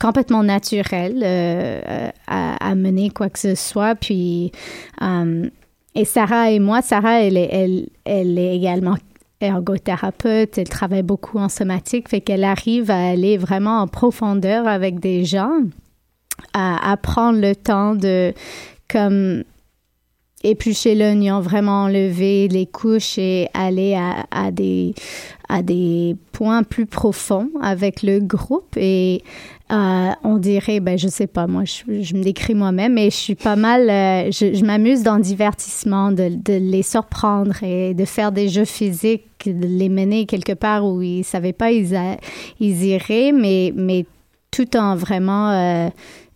complètement 0.04 0.42
naturelle 0.42 1.22
euh, 1.24 2.10
à, 2.26 2.70
à 2.70 2.74
mener 2.74 3.08
quoi 3.08 3.30
que 3.30 3.38
ce 3.38 3.54
soit. 3.54 3.94
Puis, 3.94 4.52
euh, 5.00 5.48
et 5.94 6.04
Sarah 6.04 6.50
et 6.50 6.58
moi, 6.58 6.82
Sarah, 6.82 7.22
elle 7.22 7.38
est, 7.38 7.48
elle, 7.50 7.86
elle 8.04 8.38
est 8.38 8.54
également 8.54 8.96
ergothérapeute, 9.40 10.58
elle 10.58 10.68
travaille 10.68 11.02
beaucoup 11.02 11.38
en 11.38 11.48
somatique, 11.48 12.10
fait 12.10 12.20
qu'elle 12.20 12.44
arrive 12.44 12.90
à 12.90 13.08
aller 13.08 13.38
vraiment 13.38 13.80
en 13.80 13.88
profondeur 13.88 14.68
avec 14.68 15.00
des 15.00 15.24
gens, 15.24 15.60
à, 16.52 16.92
à 16.92 16.96
prendre 16.98 17.40
le 17.40 17.56
temps 17.56 17.94
de, 17.94 18.34
comme, 18.88 19.42
éplucher 20.44 20.94
l'oignon, 20.94 21.40
vraiment 21.40 21.84
enlever 21.84 22.48
les 22.48 22.66
couches 22.66 23.16
et 23.16 23.48
aller 23.54 23.94
à, 23.94 24.26
à 24.30 24.50
des, 24.50 24.94
à 25.48 25.62
des 25.62 26.14
points 26.32 26.62
plus 26.62 26.86
profonds 26.86 27.50
avec 27.62 28.02
le 28.02 28.20
groupe. 28.20 28.76
Et 28.76 29.22
euh, 29.72 30.10
on 30.22 30.36
dirait, 30.36 30.80
ben, 30.80 30.98
je 30.98 31.08
sais 31.08 31.26
pas, 31.26 31.46
moi, 31.46 31.62
je, 31.64 32.14
me 32.14 32.22
décris 32.22 32.54
moi-même, 32.54 32.94
mais 32.94 33.10
je 33.10 33.16
suis 33.16 33.34
pas 33.34 33.56
mal, 33.56 33.88
euh, 33.88 34.30
je, 34.30 34.62
m'amuse 34.64 35.02
dans 35.02 35.16
le 35.16 35.22
divertissement, 35.22 36.12
de, 36.12 36.30
les 36.46 36.82
surprendre 36.82 37.62
et 37.62 37.94
de 37.94 38.04
faire 38.04 38.30
des 38.30 38.48
jeux 38.48 38.66
physiques, 38.66 39.24
de 39.46 39.66
les 39.66 39.88
mener 39.88 40.26
quelque 40.26 40.52
part 40.52 40.84
où 40.84 41.00
ils 41.00 41.24
savaient 41.24 41.54
pas 41.54 41.72
ils, 41.72 41.96
ils 42.60 42.84
iraient, 42.84 43.32
mais, 43.32 44.06
tout 44.50 44.76
en 44.76 44.94
vraiment 44.94 45.50
euh, 45.50 45.88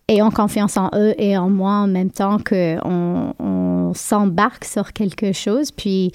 ayant 0.09 0.29
confiance 0.29 0.75
en 0.75 0.89
eux 0.93 1.13
et 1.17 1.37
en 1.37 1.49
moi 1.49 1.71
en 1.71 1.87
même 1.87 2.11
temps 2.11 2.37
qu'on 2.37 3.33
on 3.39 3.93
s'embarque 3.93 4.65
sur 4.65 4.91
quelque 4.91 5.31
chose. 5.31 5.71
Puis 5.71 6.11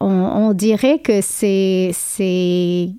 on, 0.00 0.52
dirait 0.52 0.98
que 0.98 1.20
c'est 1.22 2.90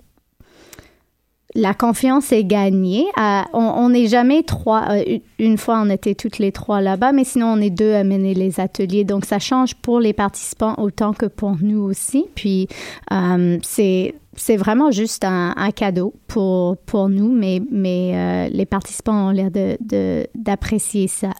la 1.57 1.73
confiance 1.73 2.31
est 2.31 2.43
gagnée. 2.43 3.05
À- 3.17 3.47
on 3.53 3.89
n'est 3.89 4.05
jamais 4.07 4.43
trois. 4.43 4.91
euh, 4.91 5.17
une 5.39 5.57
fois, 5.57 5.81
on 5.83 5.89
était 5.89 6.13
toutes 6.13 6.37
les 6.37 6.51
trois 6.51 6.81
là-bas, 6.81 7.11
mais 7.13 7.23
sinon, 7.23 7.47
on 7.47 7.57
est 7.61 7.71
deux 7.71 7.93
à 7.95 8.03
mener 8.03 8.35
les 8.35 8.59
ateliers. 8.59 9.03
Donc, 9.03 9.25
ça 9.25 9.39
change 9.39 9.73
pour 9.73 9.99
les 9.99 10.13
participants 10.13 10.75
autant 10.77 11.13
que 11.13 11.25
pour 11.25 11.55
nous 11.59 11.81
aussi. 11.81 12.25
Puis, 12.35 12.67
euh, 13.11 13.57
c'est 13.63 14.13
vraiment 14.55 14.91
juste 14.91 15.25
un, 15.25 15.53
cadeau 15.75 16.13
pour, 16.27 16.77
pour 16.77 17.09
nous, 17.09 17.31
mais, 17.31 17.59
mais 17.71 18.11
euh, 18.13 18.49
les 18.53 18.67
participants 18.67 19.29
ont 19.29 19.31
l'air 19.31 19.49
de- 19.49 19.77
de- 19.81 20.27
d'apprécier 20.35 21.07
ça. 21.07 21.31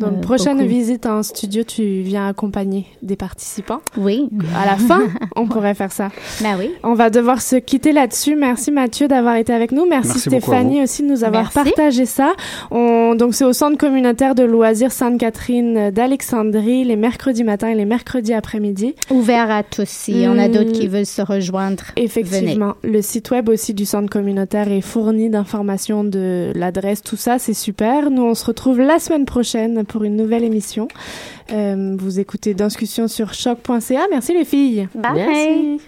Donc, 0.00 0.14
euh, 0.18 0.20
prochaine 0.20 0.58
beaucoup. 0.58 0.68
visite 0.68 1.06
en 1.06 1.22
studio, 1.22 1.62
tu 1.62 2.00
viens 2.00 2.28
accompagner 2.28 2.86
des 3.02 3.16
participants. 3.16 3.80
Oui. 3.96 4.28
À 4.56 4.66
la 4.66 4.76
fin, 4.76 5.02
on 5.36 5.46
pourrait 5.46 5.74
faire 5.74 5.92
ça. 5.92 6.08
Ben 6.42 6.56
oui. 6.58 6.70
On 6.82 6.94
va 6.94 7.10
devoir 7.10 7.40
se 7.42 7.56
quitter 7.56 7.92
là-dessus. 7.92 8.36
Merci 8.36 8.70
Mathieu 8.72 9.08
d'avoir 9.08 9.36
été 9.36 9.52
avec 9.52 9.72
nous. 9.72 9.86
Merci, 9.86 10.18
Stéphanie 10.18 10.82
aussi 10.82 11.02
de 11.02 11.08
nous 11.08 11.24
avoir 11.24 11.42
Merci. 11.54 11.54
partagé 11.54 12.06
ça. 12.06 12.32
On, 12.70 13.14
donc 13.14 13.34
c'est 13.34 13.44
au 13.44 13.52
centre 13.52 13.76
communautaire 13.78 14.34
de 14.34 14.42
loisirs 14.42 14.92
Sainte-Catherine 14.92 15.90
d'Alexandrie 15.90 16.84
les 16.84 16.96
mercredis 16.96 17.44
matins 17.44 17.68
et 17.68 17.74
les 17.74 17.84
mercredis 17.84 18.32
après-midi. 18.32 18.94
Ouvert 19.10 19.50
à 19.50 19.62
tous. 19.62 19.88
S'il 19.88 20.20
y 20.20 20.28
en 20.28 20.38
a 20.38 20.48
d'autres 20.48 20.72
qui 20.72 20.88
veulent 20.88 21.06
se 21.06 21.22
rejoindre, 21.22 21.84
Effectivement, 21.96 22.74
le 22.82 23.02
site 23.02 23.30
web 23.30 23.48
aussi 23.48 23.74
du 23.74 23.84
centre 23.84 24.10
communautaire 24.10 24.70
est 24.70 24.80
fourni 24.80 25.30
d'informations 25.30 26.04
de 26.04 26.52
l'adresse, 26.54 27.02
tout 27.02 27.16
ça, 27.16 27.38
c'est 27.38 27.54
super. 27.54 28.10
Nous, 28.10 28.22
on 28.22 28.34
se 28.34 28.44
retrouve 28.46 28.80
la 28.80 28.98
semaine 28.98 29.24
prochaine 29.24 29.84
pour 29.90 30.04
une 30.04 30.16
nouvelle 30.16 30.44
émission. 30.44 30.88
Euh, 31.52 31.96
vous 31.98 32.20
écoutez 32.20 32.54
Discussion 32.54 33.08
sur 33.08 33.34
choc.ca. 33.34 34.06
Merci 34.10 34.32
les 34.32 34.44
filles. 34.44 34.88
Bye. 34.94 35.12
Merci. 35.14 35.80